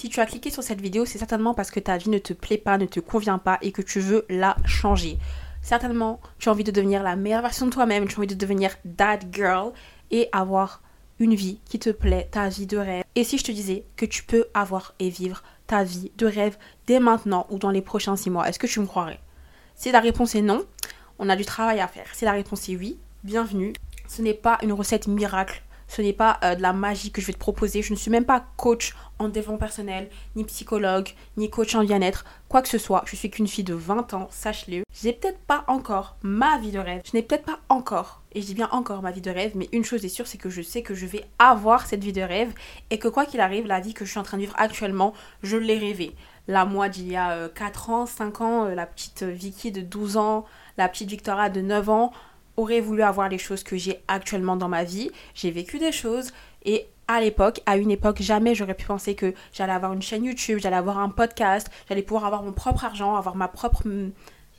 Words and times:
Si 0.00 0.08
tu 0.08 0.20
as 0.20 0.26
cliqué 0.26 0.52
sur 0.52 0.62
cette 0.62 0.80
vidéo, 0.80 1.04
c'est 1.04 1.18
certainement 1.18 1.54
parce 1.54 1.72
que 1.72 1.80
ta 1.80 1.96
vie 1.96 2.08
ne 2.08 2.18
te 2.18 2.32
plaît 2.32 2.56
pas, 2.56 2.78
ne 2.78 2.86
te 2.86 3.00
convient 3.00 3.38
pas 3.38 3.58
et 3.62 3.72
que 3.72 3.82
tu 3.82 3.98
veux 3.98 4.24
la 4.28 4.56
changer. 4.64 5.18
Certainement, 5.60 6.20
tu 6.38 6.48
as 6.48 6.52
envie 6.52 6.62
de 6.62 6.70
devenir 6.70 7.02
la 7.02 7.16
meilleure 7.16 7.42
version 7.42 7.66
de 7.66 7.72
toi-même, 7.72 8.06
tu 8.06 8.14
as 8.14 8.18
envie 8.18 8.28
de 8.28 8.34
devenir 8.36 8.76
that 8.96 9.18
girl 9.32 9.72
et 10.12 10.28
avoir 10.30 10.82
une 11.18 11.34
vie 11.34 11.58
qui 11.64 11.80
te 11.80 11.90
plaît, 11.90 12.28
ta 12.30 12.48
vie 12.48 12.68
de 12.68 12.76
rêve. 12.76 13.02
Et 13.16 13.24
si 13.24 13.38
je 13.38 13.42
te 13.42 13.50
disais 13.50 13.86
que 13.96 14.06
tu 14.06 14.22
peux 14.22 14.44
avoir 14.54 14.94
et 15.00 15.08
vivre 15.08 15.42
ta 15.66 15.82
vie 15.82 16.12
de 16.16 16.26
rêve 16.26 16.56
dès 16.86 17.00
maintenant 17.00 17.48
ou 17.50 17.58
dans 17.58 17.72
les 17.72 17.82
prochains 17.82 18.14
six 18.14 18.30
mois, 18.30 18.48
est-ce 18.48 18.60
que 18.60 18.68
tu 18.68 18.78
me 18.78 18.86
croirais? 18.86 19.18
Si 19.74 19.90
la 19.90 19.98
réponse 19.98 20.36
est 20.36 20.42
non, 20.42 20.64
on 21.18 21.28
a 21.28 21.34
du 21.34 21.44
travail 21.44 21.80
à 21.80 21.88
faire. 21.88 22.14
Si 22.14 22.24
la 22.24 22.30
réponse 22.30 22.68
est 22.68 22.76
oui, 22.76 23.00
bienvenue. 23.24 23.72
Ce 24.06 24.22
n'est 24.22 24.32
pas 24.32 24.58
une 24.62 24.72
recette 24.74 25.08
miracle 25.08 25.60
ce 25.88 26.02
n'est 26.02 26.12
pas 26.12 26.38
euh, 26.44 26.54
de 26.54 26.62
la 26.62 26.72
magie 26.72 27.10
que 27.10 27.20
je 27.20 27.26
vais 27.26 27.32
te 27.32 27.38
proposer. 27.38 27.82
Je 27.82 27.92
ne 27.92 27.98
suis 27.98 28.10
même 28.10 28.24
pas 28.24 28.44
coach 28.56 28.94
en 29.18 29.28
développement 29.28 29.58
personnel, 29.58 30.08
ni 30.36 30.44
psychologue, 30.44 31.08
ni 31.36 31.50
coach 31.50 31.74
en 31.74 31.82
bien-être, 31.82 32.24
quoi 32.48 32.62
que 32.62 32.68
ce 32.68 32.78
soit. 32.78 33.02
Je 33.06 33.16
suis 33.16 33.30
qu'une 33.30 33.48
fille 33.48 33.64
de 33.64 33.74
20 33.74 34.14
ans, 34.14 34.28
sache-le. 34.30 34.84
J'ai 34.92 35.12
peut-être 35.12 35.40
pas 35.40 35.64
encore 35.66 36.16
ma 36.22 36.58
vie 36.58 36.70
de 36.70 36.78
rêve. 36.78 37.02
Je 37.04 37.16
n'ai 37.16 37.22
peut-être 37.22 37.44
pas 37.44 37.58
encore, 37.68 38.22
et 38.32 38.40
je 38.40 38.46
dis 38.46 38.54
bien 38.54 38.68
encore 38.70 39.02
ma 39.02 39.10
vie 39.10 39.20
de 39.20 39.30
rêve, 39.30 39.52
mais 39.56 39.68
une 39.72 39.84
chose 39.84 40.04
est 40.04 40.08
sûre, 40.08 40.26
c'est 40.26 40.38
que 40.38 40.50
je 40.50 40.62
sais 40.62 40.82
que 40.82 40.94
je 40.94 41.06
vais 41.06 41.24
avoir 41.38 41.86
cette 41.86 42.04
vie 42.04 42.12
de 42.12 42.22
rêve 42.22 42.52
et 42.90 42.98
que 42.98 43.08
quoi 43.08 43.26
qu'il 43.26 43.40
arrive, 43.40 43.66
la 43.66 43.80
vie 43.80 43.94
que 43.94 44.04
je 44.04 44.10
suis 44.10 44.20
en 44.20 44.22
train 44.22 44.36
de 44.36 44.42
vivre 44.42 44.54
actuellement, 44.56 45.14
je 45.42 45.56
l'ai 45.56 45.78
rêvée. 45.78 46.14
La 46.46 46.64
moi 46.64 46.88
d'il 46.88 47.08
y 47.08 47.16
a 47.16 47.48
4 47.48 47.90
euh, 47.90 47.92
ans, 47.92 48.06
5 48.06 48.40
ans, 48.40 48.64
euh, 48.66 48.74
la 48.74 48.86
petite 48.86 49.22
Vicky 49.22 49.70
de 49.70 49.82
12 49.82 50.16
ans, 50.16 50.46
la 50.78 50.88
petite 50.88 51.10
Victoria 51.10 51.50
de 51.50 51.60
9 51.60 51.88
ans, 51.90 52.12
aurait 52.58 52.80
voulu 52.80 53.02
avoir 53.02 53.28
les 53.28 53.38
choses 53.38 53.62
que 53.62 53.76
j'ai 53.76 54.02
actuellement 54.08 54.56
dans 54.56 54.68
ma 54.68 54.84
vie. 54.84 55.10
J'ai 55.34 55.50
vécu 55.50 55.78
des 55.78 55.92
choses 55.92 56.32
et 56.64 56.88
à 57.06 57.20
l'époque, 57.20 57.60
à 57.64 57.78
une 57.78 57.90
époque, 57.90 58.20
jamais 58.20 58.54
j'aurais 58.54 58.74
pu 58.74 58.84
penser 58.84 59.14
que 59.14 59.32
j'allais 59.52 59.72
avoir 59.72 59.94
une 59.94 60.02
chaîne 60.02 60.24
YouTube, 60.24 60.58
j'allais 60.60 60.76
avoir 60.76 60.98
un 60.98 61.08
podcast, 61.08 61.70
j'allais 61.88 62.02
pouvoir 62.02 62.26
avoir 62.26 62.42
mon 62.42 62.52
propre 62.52 62.84
argent, 62.84 63.16
avoir 63.16 63.34
ma 63.34 63.48
propre 63.48 63.84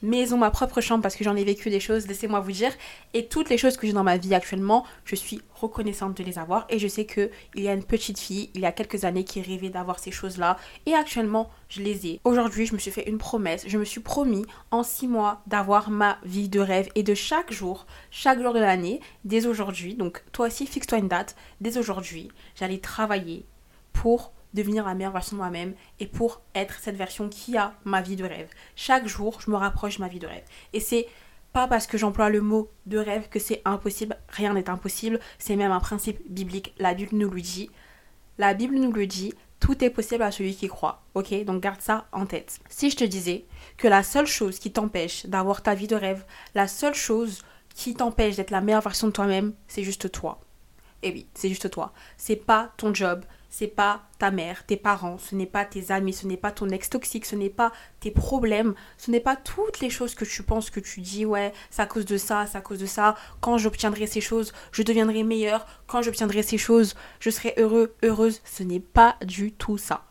maison, 0.02 0.38
ma 0.38 0.52
propre 0.52 0.81
chambre 0.81 1.02
parce 1.02 1.16
que 1.16 1.23
j'en 1.23 1.36
ai 1.36 1.44
vécu 1.44 1.69
des 1.69 1.80
choses, 1.80 2.08
laissez-moi 2.08 2.39
vous 2.39 2.52
dire. 2.52 2.72
Et 3.14 3.28
toutes 3.28 3.50
les 3.50 3.58
choses 3.58 3.78
que 3.78 3.88
j'ai 3.88 3.94
dans 3.94 4.03
ma 4.03 4.17
vie 4.17 4.33
actuellement, 4.33 4.86
je 5.06 5.16
suis 5.16 5.41
reconnaissante 5.53 6.16
de 6.17 6.23
les 6.23 6.39
avoir 6.39 6.66
et 6.69 6.80
je 6.80 6.88
sais 6.88 7.06
que 7.06 7.30
il 7.56 7.64
y 7.64 7.67
a 7.67 7.73
une 7.73 7.83
petite 7.83 8.19
fille, 8.19 8.50
il 8.53 8.61
y 8.61 8.66
a 8.66 8.72
quelques 8.72 9.06
années 9.06 9.23
qui 9.23 9.41
rêvait 9.41 9.69
d'avoir 9.69 10.00
ces 10.00 10.11
choses-là 10.11 10.58
et 10.86 10.94
actuellement, 10.94 11.50
je 11.69 11.81
les 11.81 12.08
ai. 12.08 12.19
Aujourd'hui, 12.23 12.66
je 12.66 12.73
me 12.73 12.80
suis 12.80 12.91
fait 12.91 13.08
une 13.09 13.17
promesse, 13.17 13.66
je 13.67 13.78
me 13.78 13.86
suis 13.86 14.02
promis 14.02 14.45
en 14.72 14.83
six 14.83 15.08
mois 15.08 15.41
d'avoir 15.47 15.89
ma 15.89 16.17
vie 16.23 16.50
de 16.50 16.59
rêve 16.59 16.89
et 16.95 17.03
de 17.03 17.13
chaque 17.13 17.52
jour, 17.52 17.86
chaque 18.11 18.41
jour 18.41 18.53
de 18.53 18.59
l'année, 18.59 19.02
dès 19.25 19.45
aujourd'hui. 19.45 19.95
Donc 19.95 20.23
toi 20.31 20.47
aussi, 20.47 20.66
fixe-toi 20.66 21.00
une 21.00 21.08
date. 21.08 21.36
Dès 21.61 21.78
aujourd'hui, 21.78 22.30
j'allais 22.56 22.80
travailler 22.80 23.45
pour 23.94 24.31
devenir 24.53 24.86
la 24.86 24.94
meilleure 24.94 25.11
version 25.11 25.36
de 25.36 25.42
moi-même 25.42 25.73
et 26.00 26.08
pour 26.08 26.42
être 26.55 26.80
cette 26.80 26.95
version 26.95 27.30
qui 27.30 27.58
a 27.58 27.73
ma 27.86 28.02
vie 28.02 28.16
de 28.16 28.23
rêve. 28.23 28.50
Chaque 28.75 29.08
jour, 29.08 29.39
je 29.41 29.52
me 29.52 29.56
rapproche 29.56 29.97
de 29.97 30.02
ma 30.02 30.08
vie 30.08 30.19
de 30.19 30.28
rêve. 30.28 30.44
Et 30.73 30.80
c'est 30.80 31.08
pas 31.53 31.67
parce 31.67 31.88
que 31.88 31.97
j'emploie 31.97 32.30
le 32.30 32.41
mot 32.41 32.69
de 32.86 32.97
rêve 32.97 33.30
que 33.30 33.39
c'est 33.39 33.61
impossible. 33.66 34.17
Rien 34.30 34.53
n'est 34.53 34.69
impossible. 34.69 35.19
C'est 35.38 35.56
même 35.56 35.72
un 35.72 35.80
principe 35.80 36.19
biblique. 36.31 36.73
La 36.78 36.94
Bible 36.94 37.16
nous 37.16 37.30
le 37.30 37.41
dit. 37.41 37.69
La 38.38 38.53
Bible 38.53 38.75
nous 38.75 38.91
le 38.91 39.08
dit. 39.08 39.33
Tout 39.59 39.83
est 39.83 39.89
possible 39.89 40.23
à 40.23 40.31
celui 40.31 40.56
qui 40.56 40.67
croit. 40.67 41.03
Ok? 41.16 41.34
Donc 41.44 41.61
garde 41.61 41.81
ça 41.81 42.08
en 42.11 42.25
tête. 42.25 42.59
Si 42.69 42.89
je 42.89 42.95
te 42.95 43.03
disais 43.03 43.45
que 43.78 43.88
la 43.88 44.03
seule 44.03 44.28
chose 44.28 44.58
qui 44.58 44.72
t'empêche 44.72 45.25
d'avoir 45.25 45.61
ta 45.61 45.73
vie 45.73 45.88
de 45.88 45.95
rêve, 45.95 46.25
la 46.56 46.67
seule 46.67 46.94
chose 46.94 47.44
qui 47.75 47.94
t'empêche 47.94 48.36
d'être 48.36 48.52
la 48.52 48.61
meilleure 48.61 48.81
version 48.81 49.08
de 49.08 49.11
toi-même, 49.11 49.53
c'est 49.67 49.84
juste 49.84 50.11
toi. 50.11 50.39
Eh 51.02 51.11
oui, 51.11 51.28
c'est 51.34 51.50
juste 51.50 51.69
toi. 51.69 51.94
C'est 52.17 52.36
pas 52.36 52.72
ton 52.78 52.94
job, 52.94 53.23
c'est 53.50 53.67
pas 53.67 54.03
ta 54.19 54.31
mère, 54.31 54.66
tes 54.66 54.78
parents, 54.78 55.17
ce 55.17 55.36
n'est 55.36 55.45
pas 55.45 55.66
tes 55.66 55.92
amis, 55.92 56.14
ce 56.14 56.28
n'est 56.28 56.38
pas 56.38 56.52
ton 56.52 56.69
ex 56.69 56.89
toxique, 56.89 57.25
ce 57.25 57.36
n'est 57.36 57.50
pas 57.50 57.72
tes 58.00 58.11
problèmes, 58.11 58.75
ce 58.97 59.11
n'est 59.11 59.19
pas 59.19 59.36
toutes 59.36 59.80
les 59.80 59.89
choses 59.89 60.16
que 60.16 60.25
tu 60.25 60.44
penses 60.44 60.69
que 60.69 60.80
tu 60.80 61.02
dis 61.02 61.25
ouais, 61.25 61.52
c'est 61.69 61.81
à 61.81 61.88
cause 61.88 62.06
de 62.06 62.17
ça, 62.17 62.45
c'est 62.45 62.58
à 62.58 62.61
cause 62.61 62.79
de 62.79 62.85
ça, 62.85 63.16
quand 63.41 63.57
j'obtiendrai 63.57 64.07
ces 64.07 64.22
choses, 64.22 64.53
je 64.72 64.84
deviendrai 64.84 65.23
meilleur, 65.23 65.66
quand 65.88 66.01
j'obtiendrai 66.01 66.44
ces 66.44 66.57
choses, 66.57 66.96
je 67.19 67.29
serai 67.29 67.53
heureux, 67.57 67.96
heureuse, 68.03 68.41
ce 68.46 68.63
n'est 68.63 68.79
pas 68.79 69.16
du 69.25 69.52
tout 69.52 69.78
ça. 69.78 70.06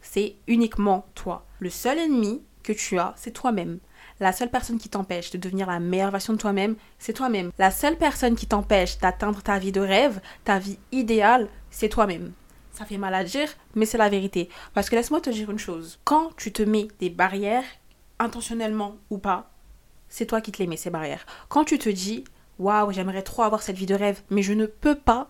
C'est 0.00 0.36
uniquement 0.46 1.06
toi. 1.14 1.44
Le 1.58 1.70
seul 1.70 1.98
ennemi 1.98 2.42
que 2.62 2.72
tu 2.72 2.98
as, 2.98 3.14
c'est 3.16 3.32
toi-même. 3.32 3.78
La 4.20 4.32
seule 4.32 4.50
personne 4.50 4.78
qui 4.78 4.88
t'empêche 4.88 5.30
de 5.32 5.38
devenir 5.38 5.66
la 5.66 5.80
meilleure 5.80 6.12
version 6.12 6.34
de 6.34 6.38
toi-même, 6.38 6.76
c'est 6.98 7.12
toi-même. 7.12 7.50
La 7.58 7.70
seule 7.70 7.96
personne 7.96 8.36
qui 8.36 8.46
t'empêche 8.46 8.98
d'atteindre 8.98 9.42
ta 9.42 9.58
vie 9.58 9.72
de 9.72 9.80
rêve, 9.80 10.20
ta 10.44 10.58
vie 10.58 10.78
idéale, 10.92 11.48
c'est 11.70 11.88
toi-même. 11.88 12.32
Ça 12.74 12.84
fait 12.84 12.98
mal 12.98 13.14
à 13.14 13.22
dire, 13.22 13.48
mais 13.76 13.86
c'est 13.86 13.98
la 13.98 14.08
vérité. 14.08 14.48
Parce 14.74 14.90
que 14.90 14.96
laisse-moi 14.96 15.20
te 15.20 15.30
dire 15.30 15.48
une 15.48 15.60
chose. 15.60 16.00
Quand 16.02 16.36
tu 16.36 16.52
te 16.52 16.62
mets 16.62 16.88
des 16.98 17.08
barrières, 17.08 17.64
intentionnellement 18.18 18.96
ou 19.10 19.18
pas, 19.18 19.52
c'est 20.08 20.26
toi 20.26 20.40
qui 20.40 20.50
te 20.50 20.58
les 20.58 20.66
mets, 20.66 20.76
ces 20.76 20.90
barrières. 20.90 21.24
Quand 21.48 21.64
tu 21.64 21.78
te 21.78 21.88
dis, 21.88 22.24
waouh, 22.58 22.90
j'aimerais 22.90 23.22
trop 23.22 23.44
avoir 23.44 23.62
cette 23.62 23.76
vie 23.76 23.86
de 23.86 23.94
rêve, 23.94 24.22
mais 24.28 24.42
je 24.42 24.52
ne 24.52 24.66
peux 24.66 24.96
pas, 24.96 25.28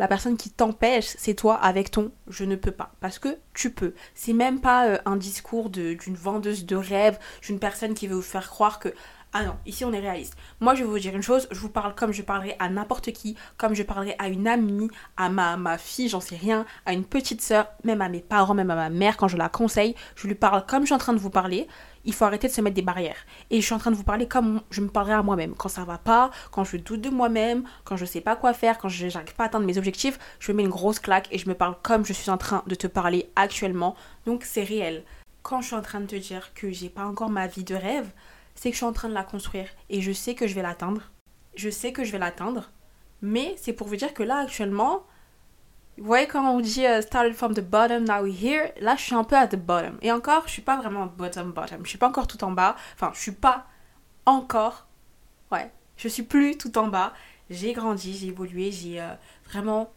la 0.00 0.08
personne 0.08 0.36
qui 0.36 0.50
t'empêche, 0.50 1.14
c'est 1.18 1.34
toi 1.34 1.54
avec 1.54 1.92
ton 1.92 2.10
je 2.26 2.44
ne 2.44 2.56
peux 2.56 2.72
pas. 2.72 2.92
Parce 2.98 3.20
que 3.20 3.38
tu 3.54 3.70
peux. 3.70 3.94
C'est 4.16 4.32
même 4.32 4.60
pas 4.60 4.88
euh, 4.88 4.98
un 5.04 5.16
discours 5.16 5.70
d'une 5.70 6.16
vendeuse 6.16 6.66
de 6.66 6.74
rêve, 6.74 7.18
d'une 7.42 7.60
personne 7.60 7.94
qui 7.94 8.08
veut 8.08 8.16
vous 8.16 8.22
faire 8.22 8.48
croire 8.50 8.80
que 8.80 8.92
ah 9.32 9.44
non, 9.44 9.56
ici 9.64 9.84
on 9.84 9.92
est 9.92 10.00
réaliste. 10.00 10.34
Moi 10.58 10.74
je 10.74 10.82
vais 10.82 10.90
vous 10.90 10.98
dire 10.98 11.14
une 11.14 11.22
chose, 11.22 11.46
je 11.52 11.60
vous 11.60 11.68
parle 11.68 11.94
comme 11.94 12.12
je 12.12 12.22
parlerai 12.22 12.56
à 12.58 12.68
n'importe 12.68 13.12
qui, 13.12 13.36
comme 13.56 13.74
je 13.74 13.84
parlerai 13.84 14.16
à 14.18 14.26
une 14.26 14.48
amie, 14.48 14.90
à 15.16 15.28
ma, 15.28 15.56
ma 15.56 15.78
fille, 15.78 16.08
j'en 16.08 16.20
sais 16.20 16.36
rien, 16.36 16.66
à 16.84 16.92
une 16.94 17.04
petite 17.04 17.40
soeur, 17.40 17.68
même 17.84 18.02
à 18.02 18.08
mes 18.08 18.22
parents, 18.22 18.54
même 18.54 18.72
à 18.72 18.74
ma 18.74 18.90
mère 18.90 19.16
quand 19.16 19.28
je 19.28 19.36
la 19.36 19.48
conseille. 19.48 19.94
Je 20.16 20.26
lui 20.26 20.34
parle 20.34 20.66
comme 20.66 20.82
je 20.82 20.86
suis 20.86 20.94
en 20.94 20.98
train 20.98 21.12
de 21.12 21.18
vous 21.18 21.30
parler. 21.30 21.68
Il 22.04 22.12
faut 22.12 22.24
arrêter 22.24 22.48
de 22.48 22.52
se 22.52 22.60
mettre 22.60 22.74
des 22.74 22.82
barrières. 22.82 23.26
Et 23.50 23.60
je 23.60 23.66
suis 23.66 23.74
en 23.74 23.78
train 23.78 23.90
de 23.90 23.96
vous 23.96 24.04
parler 24.04 24.26
comme 24.26 24.62
je 24.70 24.80
me 24.80 24.88
parlerai 24.88 25.14
à 25.14 25.22
moi-même. 25.22 25.54
Quand 25.54 25.68
ça 25.68 25.84
va 25.84 25.98
pas, 25.98 26.30
quand 26.50 26.64
je 26.64 26.78
doute 26.78 27.02
de 27.02 27.10
moi-même, 27.10 27.64
quand 27.84 27.96
je 27.96 28.06
sais 28.06 28.22
pas 28.22 28.36
quoi 28.36 28.52
faire, 28.52 28.78
quand 28.78 28.88
je 28.88 29.06
n'arrive 29.06 29.34
pas 29.34 29.44
à 29.44 29.46
atteindre 29.46 29.66
mes 29.66 29.78
objectifs, 29.78 30.18
je 30.40 30.50
me 30.50 30.56
mets 30.56 30.62
une 30.64 30.70
grosse 30.70 30.98
claque 30.98 31.28
et 31.30 31.38
je 31.38 31.48
me 31.48 31.54
parle 31.54 31.76
comme 31.82 32.04
je 32.04 32.14
suis 32.14 32.30
en 32.30 32.38
train 32.38 32.64
de 32.66 32.74
te 32.74 32.86
parler 32.86 33.30
actuellement. 33.36 33.94
Donc 34.26 34.44
c'est 34.44 34.64
réel. 34.64 35.04
Quand 35.42 35.60
je 35.60 35.68
suis 35.68 35.76
en 35.76 35.82
train 35.82 36.00
de 36.00 36.06
te 36.06 36.16
dire 36.16 36.52
que 36.54 36.70
j'ai 36.72 36.88
pas 36.88 37.04
encore 37.04 37.30
ma 37.30 37.46
vie 37.46 37.64
de 37.64 37.74
rêve, 37.74 38.10
c'est 38.54 38.70
que 38.70 38.74
je 38.74 38.78
suis 38.78 38.86
en 38.86 38.92
train 38.92 39.08
de 39.08 39.14
la 39.14 39.24
construire 39.24 39.68
et 39.88 40.00
je 40.00 40.12
sais 40.12 40.34
que 40.34 40.46
je 40.46 40.54
vais 40.54 40.62
l'atteindre. 40.62 41.02
Je 41.54 41.70
sais 41.70 41.92
que 41.92 42.04
je 42.04 42.12
vais 42.12 42.18
l'atteindre, 42.18 42.70
mais 43.22 43.54
c'est 43.56 43.72
pour 43.72 43.86
vous 43.86 43.96
dire 43.96 44.14
que 44.14 44.22
là 44.22 44.38
actuellement, 44.38 45.04
vous 45.98 46.06
voyez 46.06 46.26
quand 46.26 46.48
on 46.48 46.60
dit 46.60 46.84
uh, 46.84 47.02
started 47.02 47.34
from 47.34 47.54
the 47.54 47.60
bottom, 47.60 48.04
now 48.04 48.22
we're 48.22 48.34
here, 48.34 48.72
là 48.80 48.96
je 48.96 49.02
suis 49.02 49.14
un 49.14 49.24
peu 49.24 49.36
at 49.36 49.48
the 49.48 49.56
bottom. 49.56 49.98
Et 50.02 50.12
encore, 50.12 50.44
je 50.46 50.52
suis 50.52 50.62
pas 50.62 50.76
vraiment 50.76 51.06
bottom 51.06 51.52
bottom, 51.52 51.84
je 51.84 51.88
suis 51.88 51.98
pas 51.98 52.08
encore 52.08 52.26
tout 52.26 52.42
en 52.44 52.52
bas, 52.52 52.76
enfin 52.94 53.10
je 53.14 53.20
suis 53.20 53.32
pas 53.32 53.66
encore, 54.26 54.86
ouais, 55.50 55.70
je 55.96 56.08
suis 56.08 56.22
plus 56.22 56.56
tout 56.56 56.78
en 56.78 56.88
bas. 56.88 57.12
J'ai 57.50 57.72
grandi, 57.72 58.16
j'ai 58.16 58.28
évolué, 58.28 58.70
j'ai 58.70 59.00
euh, 59.00 59.12
vraiment 59.46 59.92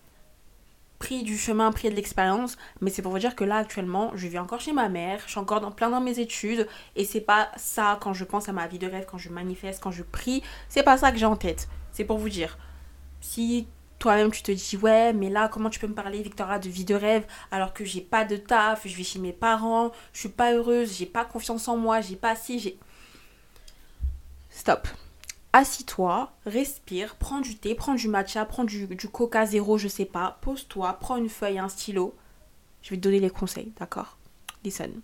du 1.12 1.38
chemin, 1.38 1.72
pris 1.72 1.90
de 1.90 1.96
l'expérience, 1.96 2.58
mais 2.82 2.90
c'est 2.90 3.02
pour 3.02 3.12
vous 3.12 3.20
dire 3.20 3.36
que 3.36 3.44
là 3.44 3.58
actuellement, 3.58 4.12
je 4.16 4.28
vis 4.28 4.40
encore 4.40 4.62
chez 4.62 4.72
ma 4.72 4.90
mère, 4.90 5.22
je 5.26 5.32
suis 5.32 5.40
encore 5.40 5.62
dans 5.62 5.72
plein 5.72 5.90
dans 5.90 6.02
mes 6.02 6.20
études 6.20 6.68
et 6.96 7.06
c'est 7.06 7.22
pas 7.22 7.50
ça 7.58 7.98
quand 8.02 8.14
je 8.14 8.24
pense 8.24 8.50
à 8.50 8.54
ma 8.54 8.68
vie 8.68 8.80
de 8.80 8.88
rêve, 8.88 9.06
quand 9.06 9.18
je 9.18 9.30
manifeste, 9.30 9.84
quand 9.84 9.92
je 9.92 10.04
prie, 10.04 10.42
c'est 10.70 10.84
pas 10.84 10.98
ça 10.98 11.12
que 11.12 11.18
j'ai 11.18 11.26
en 11.26 11.36
tête. 11.36 11.68
C'est 11.92 12.06
pour 12.06 12.18
vous 12.18 12.30
dire. 12.30 12.58
Si 13.22 13.68
toi-même 14.00 14.32
tu 14.32 14.42
te 14.44 14.52
dis 14.52 14.78
ouais, 14.78 15.14
mais 15.14 15.30
là 15.30 15.48
comment 15.48 15.70
tu 15.70 15.80
peux 15.80 15.88
me 15.88 15.94
parler 15.94 16.22
Victoria 16.22 16.60
de 16.60 16.68
vie 16.68 16.84
de 16.86 16.96
rêve 16.96 17.26
alors 17.52 17.74
que 17.74 17.86
j'ai 17.86 18.02
pas 18.02 18.26
de 18.26 18.36
taf, 18.36 18.88
je 18.88 18.96
vis 18.96 19.06
chez 19.06 19.20
mes 19.20 19.34
parents, 19.34 19.92
je 20.14 20.22
suis 20.22 20.30
pas 20.30 20.54
heureuse, 20.54 20.98
j'ai 20.98 21.06
pas 21.06 21.26
confiance 21.26 21.68
en 21.68 21.78
moi, 21.78 22.02
j'ai 22.02 22.16
pas 22.16 22.36
si, 22.36 22.60
j'ai 22.60 22.78
Stop 24.50 24.88
assis-toi, 25.54 26.32
respire, 26.46 27.16
prends 27.16 27.40
du 27.40 27.56
thé, 27.56 27.76
prends 27.76 27.94
du 27.94 28.08
matcha, 28.08 28.44
prends 28.46 28.64
du, 28.64 28.88
coca 29.12 29.46
zéro, 29.46 29.78
je 29.78 29.88
sais 29.88 30.06
pas, 30.06 30.38
pose-toi, 30.42 30.98
prends 31.00 31.16
une 31.16 31.30
feuille, 31.30 31.60
un 31.60 31.70
stylo. 31.70 32.16
Je 32.82 32.90
vais 32.90 32.98
te 32.98 33.02
donner 33.02 33.20
les 33.20 33.30
conseils, 33.30 33.72
d'accord? 33.78 34.18
Listen. 34.64 35.02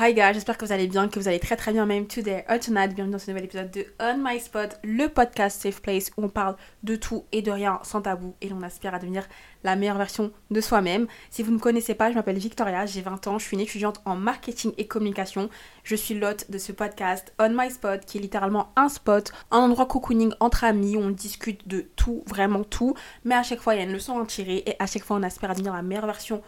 Hi 0.00 0.14
guys, 0.14 0.34
j'espère 0.34 0.56
que 0.56 0.64
vous 0.64 0.70
allez 0.70 0.86
bien, 0.86 1.08
que 1.08 1.18
vous 1.18 1.26
allez 1.26 1.40
très 1.40 1.56
très 1.56 1.72
bien 1.72 1.84
même 1.84 2.06
today 2.06 2.44
or 2.48 2.60
tonight. 2.60 2.94
Bienvenue 2.94 3.14
dans 3.14 3.18
ce 3.18 3.28
nouvel 3.32 3.46
épisode 3.46 3.72
de 3.72 3.84
On 3.98 4.16
My 4.16 4.38
Spot, 4.38 4.78
le 4.84 5.08
podcast 5.08 5.60
Safe 5.60 5.82
Place 5.82 6.12
où 6.16 6.22
on 6.22 6.28
parle 6.28 6.54
de 6.84 6.94
tout 6.94 7.24
et 7.32 7.42
de 7.42 7.50
rien 7.50 7.80
sans 7.82 8.00
tabou 8.00 8.36
et 8.40 8.48
l'on 8.48 8.62
aspire 8.62 8.94
à 8.94 9.00
devenir 9.00 9.26
la 9.64 9.74
meilleure 9.74 9.98
version 9.98 10.30
de 10.52 10.60
soi-même. 10.60 11.08
Si 11.30 11.42
vous 11.42 11.50
ne 11.50 11.56
me 11.56 11.60
connaissez 11.60 11.94
pas, 11.94 12.10
je 12.10 12.14
m'appelle 12.14 12.38
Victoria, 12.38 12.86
j'ai 12.86 13.00
20 13.00 13.26
ans, 13.26 13.40
je 13.40 13.46
suis 13.46 13.56
une 13.56 13.60
étudiante 13.60 14.00
en 14.04 14.14
marketing 14.14 14.70
et 14.78 14.86
communication. 14.86 15.50
Je 15.82 15.96
suis 15.96 16.14
l'hôte 16.14 16.48
de 16.48 16.58
ce 16.58 16.70
podcast 16.70 17.34
On 17.40 17.50
My 17.50 17.68
Spot 17.68 17.98
qui 18.06 18.18
est 18.18 18.20
littéralement 18.20 18.70
un 18.76 18.88
spot, 18.88 19.32
un 19.50 19.58
endroit 19.58 19.86
cocooning 19.86 20.32
entre 20.38 20.62
amis 20.62 20.96
où 20.96 21.00
on 21.00 21.10
discute 21.10 21.66
de 21.66 21.80
tout, 21.96 22.22
vraiment 22.24 22.62
tout, 22.62 22.94
mais 23.24 23.34
à 23.34 23.42
chaque 23.42 23.60
fois 23.60 23.74
il 23.74 23.78
y 23.78 23.80
a 23.80 23.84
une 23.84 23.94
leçon 23.94 24.16
à 24.16 24.22
en 24.22 24.26
tirer 24.26 24.62
et 24.64 24.76
à 24.78 24.86
chaque 24.86 25.02
fois 25.02 25.16
on 25.16 25.24
aspire 25.24 25.50
à 25.50 25.54
devenir 25.54 25.72
la 25.72 25.82
meilleure 25.82 26.06
version 26.06 26.36
de 26.36 26.42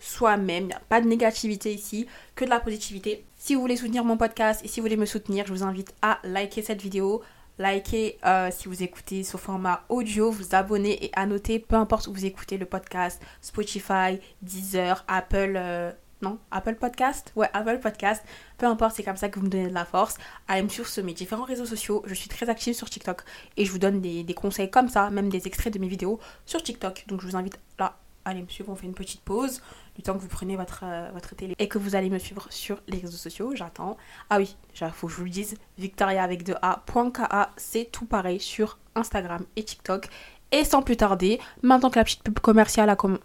soi-même. 0.00 0.64
Il 0.64 0.68
n'y 0.68 0.72
a 0.72 0.80
pas 0.88 1.00
de 1.00 1.06
négativité 1.06 1.72
ici, 1.72 2.06
que 2.34 2.44
de 2.44 2.50
la 2.50 2.60
positivité. 2.60 3.24
Si 3.36 3.54
vous 3.54 3.60
voulez 3.60 3.76
soutenir 3.76 4.04
mon 4.04 4.16
podcast 4.16 4.64
et 4.64 4.68
si 4.68 4.80
vous 4.80 4.84
voulez 4.84 4.96
me 4.96 5.06
soutenir, 5.06 5.46
je 5.46 5.52
vous 5.52 5.62
invite 5.62 5.94
à 6.02 6.18
liker 6.24 6.62
cette 6.62 6.82
vidéo, 6.82 7.22
liker 7.58 8.18
euh, 8.24 8.50
si 8.50 8.68
vous 8.68 8.82
écoutez 8.82 9.24
sous 9.24 9.38
format 9.38 9.84
audio, 9.88 10.30
vous 10.30 10.54
abonner 10.54 11.04
et 11.04 11.10
annoter, 11.14 11.58
peu 11.58 11.76
importe 11.76 12.06
où 12.06 12.12
vous 12.12 12.24
écoutez 12.24 12.58
le 12.58 12.66
podcast, 12.66 13.22
Spotify, 13.40 14.20
Deezer, 14.42 15.04
Apple, 15.08 15.54
euh, 15.56 15.92
non, 16.20 16.38
Apple 16.50 16.74
Podcast, 16.74 17.32
ouais, 17.36 17.48
Apple 17.52 17.78
Podcast, 17.78 18.24
peu 18.58 18.66
importe, 18.66 18.96
c'est 18.96 19.04
comme 19.04 19.16
ça 19.16 19.28
que 19.28 19.38
vous 19.38 19.44
me 19.44 19.50
donnez 19.50 19.68
de 19.68 19.74
la 19.74 19.84
force. 19.84 20.16
Allez 20.48 20.62
me 20.62 20.68
suivre 20.68 20.88
sur 20.88 21.04
mes 21.04 21.14
différents 21.14 21.44
réseaux 21.44 21.66
sociaux, 21.66 22.02
je 22.06 22.14
suis 22.14 22.28
très 22.28 22.48
active 22.48 22.74
sur 22.74 22.90
TikTok 22.90 23.22
et 23.56 23.64
je 23.64 23.70
vous 23.70 23.78
donne 23.78 24.00
des 24.00 24.34
conseils 24.34 24.70
comme 24.70 24.88
ça, 24.88 25.10
même 25.10 25.28
des 25.28 25.46
extraits 25.46 25.72
de 25.72 25.78
mes 25.78 25.88
vidéos 25.88 26.18
sur 26.44 26.62
TikTok. 26.62 27.04
Donc 27.06 27.20
je 27.20 27.26
vous 27.26 27.36
invite 27.36 27.58
là 27.78 27.96
allez 28.28 28.42
me 28.42 28.48
suivre, 28.48 28.70
on 28.70 28.76
fait 28.76 28.86
une 28.86 28.94
petite 28.94 29.20
pause, 29.20 29.60
du 29.96 30.02
temps 30.02 30.14
que 30.14 30.20
vous 30.20 30.28
prenez 30.28 30.56
votre, 30.56 30.82
euh, 30.84 31.10
votre 31.12 31.34
télé 31.34 31.54
et 31.58 31.68
que 31.68 31.78
vous 31.78 31.96
allez 31.96 32.10
me 32.10 32.18
suivre 32.18 32.46
sur 32.50 32.80
les 32.86 32.98
réseaux 32.98 33.16
sociaux, 33.16 33.52
j'attends. 33.54 33.96
Ah 34.30 34.38
oui, 34.38 34.56
il 34.80 34.90
faut 34.90 35.06
que 35.06 35.12
je 35.12 35.18
vous 35.18 35.24
le 35.24 35.30
dise, 35.30 35.56
Victoria 35.78 36.22
avec 36.22 36.46
2A.ka, 36.46 37.50
c'est 37.56 37.90
tout 37.90 38.06
pareil 38.06 38.40
sur 38.40 38.78
Instagram 38.94 39.44
et 39.56 39.64
TikTok. 39.64 40.08
Et 40.52 40.64
sans 40.64 40.82
plus 40.82 40.96
tarder, 40.96 41.40
maintenant 41.62 41.90
que 41.90 41.98
la 41.98 42.04
petite 42.04 42.22
pub 42.22 42.38
commerciale 42.38 42.88
a 42.88 42.96
commencé, 42.96 43.22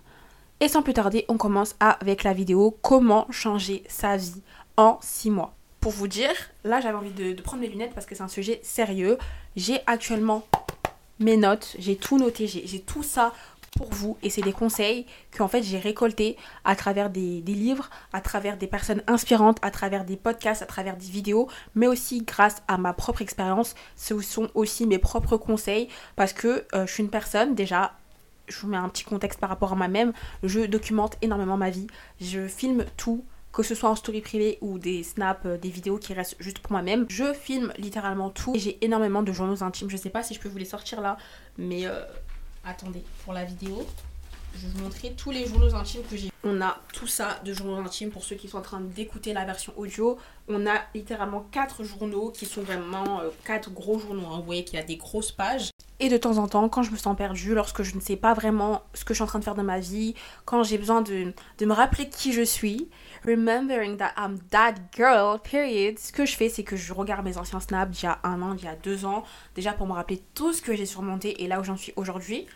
et 0.60 0.68
sans 0.68 0.82
plus 0.82 0.94
tarder, 0.94 1.26
on 1.28 1.38
commence 1.38 1.76
avec 1.80 2.24
la 2.24 2.34
vidéo 2.34 2.78
comment 2.82 3.28
changer 3.32 3.84
sa 3.90 4.18
vie 4.18 4.42
en 4.78 4.98
6 5.02 5.30
mois. 5.32 5.54
Pour 5.82 5.92
vous 5.92 6.08
dire, 6.08 6.34
là 6.64 6.80
j'avais 6.80 6.98
envie 6.98 7.12
de 7.12 7.42
prendre 7.42 7.62
mes 7.62 7.68
lunettes 7.68 7.94
parce 7.94 8.06
que 8.06 8.16
c'est 8.16 8.24
un 8.24 8.30
sujet 8.30 8.62
sérieux. 8.64 9.18
J'ai 9.58 9.82
actuellement 9.88 10.48
mes 11.20 11.38
notes, 11.38 11.76
j'ai 11.80 11.96
tout 11.96 12.18
noté, 12.18 12.48
j'ai 12.48 12.80
tout 12.80 13.04
ça 13.04 13.34
pour 13.76 13.90
vous 13.92 14.18
et 14.24 14.30
c'est 14.30 14.42
des 14.42 14.54
conseils 14.54 15.06
que 15.32 15.44
en 15.44 15.48
fait 15.48 15.64
j'ai 15.64 15.80
récoltés 15.80 16.38
à 16.64 16.76
travers 16.76 17.10
des, 17.10 17.42
livres, 17.42 17.90
à 18.12 18.22
travers 18.22 18.58
des 18.58 18.68
personnes 18.68 19.02
inspirantes, 19.08 19.58
à 19.62 19.72
travers 19.72 20.06
des 20.06 20.18
podcasts, 20.18 20.62
à 20.62 20.66
travers 20.66 20.98
des 20.98 21.06
vidéos, 21.06 21.48
mais 21.76 21.88
aussi 21.88 22.24
grâce 22.24 22.62
à 22.68 22.78
ma 22.78 22.94
propre 22.94 23.22
expérience. 23.22 23.76
Ce 23.96 24.20
sont 24.22 24.50
aussi 24.54 24.88
mes 24.88 25.00
propres 25.00 25.38
conseils 25.38 25.88
parce 26.16 26.34
que 26.34 26.66
euh, 26.74 26.86
je 26.86 26.94
suis 26.94 27.04
une 27.04 27.10
personne 27.10 27.56
déjà. 27.56 27.94
Je 28.48 28.60
vous 28.60 28.68
mets 28.68 28.78
un 28.78 28.90
petit 28.90 29.06
contexte 29.06 29.40
par 29.40 29.50
rapport 29.50 29.72
à 29.72 29.76
moi-même. 29.76 30.12
Je 30.44 30.66
documente 30.66 31.18
énormément 31.22 31.56
ma 31.56 31.70
vie. 31.70 31.88
Je 32.20 32.48
filme 32.48 32.84
tout, 32.98 33.24
que 33.54 33.64
ce 33.64 33.76
soit 33.76 33.90
en 33.90 33.96
story 33.96 34.20
privée 34.20 34.58
ou 34.62 34.80
des 34.80 35.04
snaps, 35.04 35.46
euh, 35.46 35.58
des 35.58 35.70
vidéos 35.70 35.98
qui 35.98 36.14
restent 36.14 36.36
juste 36.40 36.60
pour 36.60 36.72
moi-même. 36.72 37.06
Je 37.08 37.34
filme 37.34 37.72
littéralement 37.78 38.30
tout 38.30 38.54
et 38.56 38.60
j'ai 38.60 38.84
énormément 38.84 39.24
de 39.24 39.32
journaux 39.32 39.64
intimes. 39.64 39.90
Je 39.90 39.96
sais 39.96 40.10
pas 40.10 40.24
si 40.24 40.34
je 40.34 40.40
peux 40.40 40.50
vous 40.50 40.58
les 40.58 40.66
sortir 40.66 41.00
là, 41.00 41.18
mais 41.58 41.86
euh, 41.86 42.04
attendez, 42.64 43.04
pour 43.24 43.34
la 43.34 43.44
vidéo, 43.44 43.86
je 44.56 44.68
vais 44.68 44.74
vous 44.74 44.84
montrer 44.84 45.14
tous 45.14 45.32
les 45.32 45.48
journaux 45.48 45.74
intimes 45.76 46.04
que 46.10 46.16
j'ai. 46.16 46.30
On 46.44 46.62
a 46.62 46.78
tout 46.94 47.08
ça 47.08 47.40
de 47.44 47.54
journaux 47.54 47.78
intimes 47.78 48.12
pour 48.12 48.24
ceux 48.24 48.36
qui 48.36 48.48
sont 48.48 48.58
en 48.58 48.62
train 48.62 48.82
d'écouter 48.82 49.34
la 49.34 49.46
version 49.46 49.74
audio. 49.78 50.18
On 50.48 50.68
a 50.68 50.82
littéralement 50.94 51.46
quatre 51.52 51.84
journaux 51.84 52.32
qui 52.32 52.46
sont 52.46 52.62
vraiment 52.62 53.22
euh, 53.22 53.30
quatre 53.46 53.72
gros 53.72 53.98
journaux. 53.98 54.28
Hein. 54.28 54.38
Vous 54.40 54.46
voyez 54.46 54.64
qu'il 54.64 54.78
y 54.78 54.82
a 54.82 54.86
des 54.86 54.98
grosses 54.98 55.32
pages. 55.32 55.70
Et 56.00 56.10
de 56.10 56.18
temps 56.18 56.38
en 56.38 56.48
temps, 56.48 56.68
quand 56.70 56.84
je 56.84 56.92
me 56.92 56.98
sens 56.98 57.16
perdue, 57.16 57.56
lorsque 57.56 57.84
je 57.84 57.96
ne 57.96 58.02
sais 58.02 58.18
pas 58.18 58.34
vraiment 58.34 58.82
ce 58.94 59.06
que 59.06 59.14
je 59.14 59.20
suis 59.20 59.24
en 59.24 59.28
train 59.28 59.40
de 59.40 59.44
faire 59.44 59.56
dans 59.56 59.64
ma 59.64 59.80
vie, 59.80 60.16
quand 60.46 60.64
j'ai 60.64 60.78
besoin 60.78 61.02
de, 61.02 61.34
de 61.58 61.66
me 61.66 61.74
rappeler 61.74 62.10
qui 62.10 62.34
je 62.34 62.42
suis, 62.42 62.90
remembering 63.26 63.98
that 63.98 64.14
I'm 64.18 64.40
that 64.52 64.76
girl, 64.96 65.40
period, 65.40 65.98
ce 66.00 66.12
que 66.12 66.26
je 66.26 66.36
fais, 66.36 66.50
c'est 66.50 66.64
que 66.64 66.76
je 66.76 66.94
regarde 66.94 67.26
mes 67.26 67.38
anciens 67.38 67.60
snaps 67.60 67.92
d'il 67.92 68.06
y 68.06 68.08
a 68.08 68.20
un 68.24 68.42
an, 68.42 68.54
d'il 68.54 68.66
y 68.66 68.70
a 68.70 68.76
deux 68.76 69.06
ans, 69.06 69.24
déjà 69.56 69.74
pour 69.74 69.88
me 69.88 69.94
rappeler 69.94 70.22
tout 70.34 70.54
ce 70.54 70.62
que 70.62 70.76
j'ai 70.76 70.86
surmonté 70.86 71.44
et 71.44 71.48
là 71.48 71.60
où 71.60 71.64
j'en 71.64 71.78
suis 71.78 71.94
aujourd'hui 71.96 72.48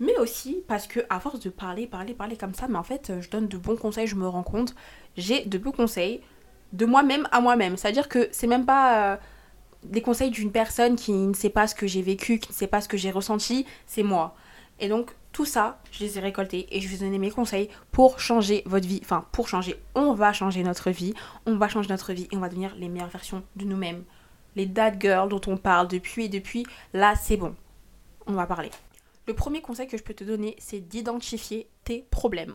mais 0.00 0.16
aussi 0.18 0.62
parce 0.68 0.86
que 0.86 1.00
à 1.10 1.20
force 1.20 1.40
de 1.40 1.50
parler, 1.50 1.86
parler, 1.86 2.14
parler 2.14 2.36
comme 2.36 2.54
ça, 2.54 2.68
mais 2.68 2.78
en 2.78 2.82
fait, 2.82 3.12
je 3.20 3.28
donne 3.30 3.48
de 3.48 3.56
bons 3.56 3.76
conseils, 3.76 4.06
je 4.06 4.14
me 4.14 4.28
rends 4.28 4.42
compte, 4.42 4.74
j'ai 5.16 5.44
de 5.44 5.58
bons 5.58 5.72
conseils 5.72 6.20
de 6.72 6.86
moi-même 6.86 7.26
à 7.32 7.40
moi-même. 7.40 7.76
C'est-à-dire 7.76 8.08
que 8.08 8.28
c'est 8.30 8.46
même 8.46 8.66
pas 8.66 9.12
euh, 9.12 9.16
des 9.84 10.02
conseils 10.02 10.30
d'une 10.30 10.52
personne 10.52 10.96
qui 10.96 11.12
ne 11.12 11.34
sait 11.34 11.50
pas 11.50 11.66
ce 11.66 11.74
que 11.74 11.86
j'ai 11.86 12.02
vécu, 12.02 12.38
qui 12.38 12.50
ne 12.50 12.54
sait 12.54 12.66
pas 12.66 12.80
ce 12.80 12.88
que 12.88 12.96
j'ai 12.96 13.10
ressenti, 13.10 13.66
c'est 13.86 14.02
moi. 14.02 14.36
Et 14.80 14.88
donc 14.88 15.10
tout 15.32 15.44
ça, 15.44 15.80
je 15.92 16.00
les 16.00 16.18
ai 16.18 16.20
récoltés 16.20 16.66
et 16.70 16.80
je 16.80 16.88
vais 16.88 16.96
vous 16.96 17.04
donner 17.04 17.18
mes 17.18 17.30
conseils 17.30 17.68
pour 17.92 18.18
changer 18.18 18.62
votre 18.66 18.86
vie. 18.86 19.00
Enfin, 19.02 19.26
pour 19.32 19.48
changer, 19.48 19.76
on 19.94 20.12
va 20.14 20.32
changer 20.32 20.62
notre 20.62 20.90
vie, 20.90 21.14
on 21.46 21.56
va 21.56 21.68
changer 21.68 21.88
notre 21.88 22.12
vie 22.12 22.28
et 22.32 22.36
on 22.36 22.40
va 22.40 22.48
devenir 22.48 22.74
les 22.76 22.88
meilleures 22.88 23.08
versions 23.08 23.42
de 23.56 23.64
nous-mêmes. 23.64 24.04
Les 24.56 24.66
dad 24.66 25.00
girls 25.00 25.28
dont 25.28 25.40
on 25.46 25.56
parle 25.56 25.88
depuis 25.88 26.24
et 26.24 26.28
depuis, 26.28 26.64
là 26.92 27.14
c'est 27.14 27.36
bon. 27.36 27.54
On 28.26 28.32
va 28.32 28.46
parler. 28.46 28.70
Le 29.26 29.34
premier 29.34 29.60
conseil 29.60 29.86
que 29.86 29.98
je 29.98 30.02
peux 30.02 30.14
te 30.14 30.24
donner, 30.24 30.56
c'est 30.58 30.80
d'identifier 30.80 31.68
tes 31.84 32.06
problèmes. 32.10 32.54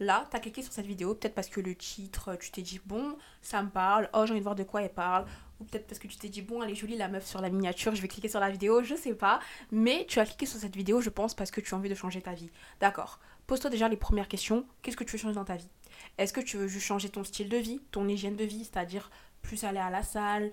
Là, 0.00 0.26
tu 0.30 0.36
as 0.36 0.40
cliqué 0.40 0.62
sur 0.62 0.72
cette 0.72 0.86
vidéo, 0.86 1.14
peut-être 1.14 1.34
parce 1.34 1.48
que 1.48 1.60
le 1.60 1.74
titre, 1.74 2.34
tu 2.36 2.50
t'es 2.50 2.62
dit, 2.62 2.80
bon, 2.84 3.16
ça 3.42 3.62
me 3.62 3.68
parle, 3.68 4.08
oh, 4.14 4.24
j'ai 4.24 4.32
envie 4.32 4.40
de 4.40 4.44
voir 4.44 4.54
de 4.56 4.64
quoi 4.64 4.82
elle 4.82 4.92
parle, 4.92 5.26
ou 5.60 5.64
peut-être 5.64 5.86
parce 5.86 5.98
que 5.98 6.08
tu 6.08 6.16
t'es 6.16 6.30
dit, 6.30 6.40
bon, 6.40 6.62
elle 6.62 6.70
est 6.70 6.74
jolie 6.74 6.96
la 6.96 7.08
meuf 7.08 7.26
sur 7.26 7.40
la 7.40 7.50
miniature, 7.50 7.94
je 7.94 8.00
vais 8.00 8.08
cliquer 8.08 8.28
sur 8.28 8.40
la 8.40 8.50
vidéo, 8.50 8.82
je 8.82 8.94
sais 8.94 9.14
pas, 9.14 9.40
mais 9.70 10.06
tu 10.08 10.18
as 10.18 10.24
cliqué 10.24 10.46
sur 10.46 10.58
cette 10.58 10.74
vidéo, 10.74 11.02
je 11.02 11.10
pense, 11.10 11.34
parce 11.34 11.50
que 11.50 11.60
tu 11.60 11.74
as 11.74 11.76
envie 11.76 11.90
de 11.90 11.94
changer 11.94 12.22
ta 12.22 12.32
vie. 12.32 12.50
D'accord. 12.80 13.20
Pose-toi 13.46 13.68
déjà 13.68 13.88
les 13.88 13.96
premières 13.96 14.28
questions. 14.28 14.64
Qu'est-ce 14.80 14.96
que 14.96 15.04
tu 15.04 15.12
veux 15.12 15.18
changer 15.18 15.34
dans 15.34 15.44
ta 15.44 15.56
vie? 15.56 15.68
Est-ce 16.16 16.32
que 16.32 16.40
tu 16.40 16.56
veux 16.56 16.66
juste 16.66 16.86
changer 16.86 17.10
ton 17.10 17.24
style 17.24 17.48
de 17.48 17.58
vie, 17.58 17.80
ton 17.90 18.08
hygiène 18.08 18.36
de 18.36 18.44
vie, 18.44 18.64
c'est-à-dire 18.64 19.10
plus 19.42 19.64
aller 19.64 19.78
à 19.78 19.90
la 19.90 20.02
salle, 20.02 20.50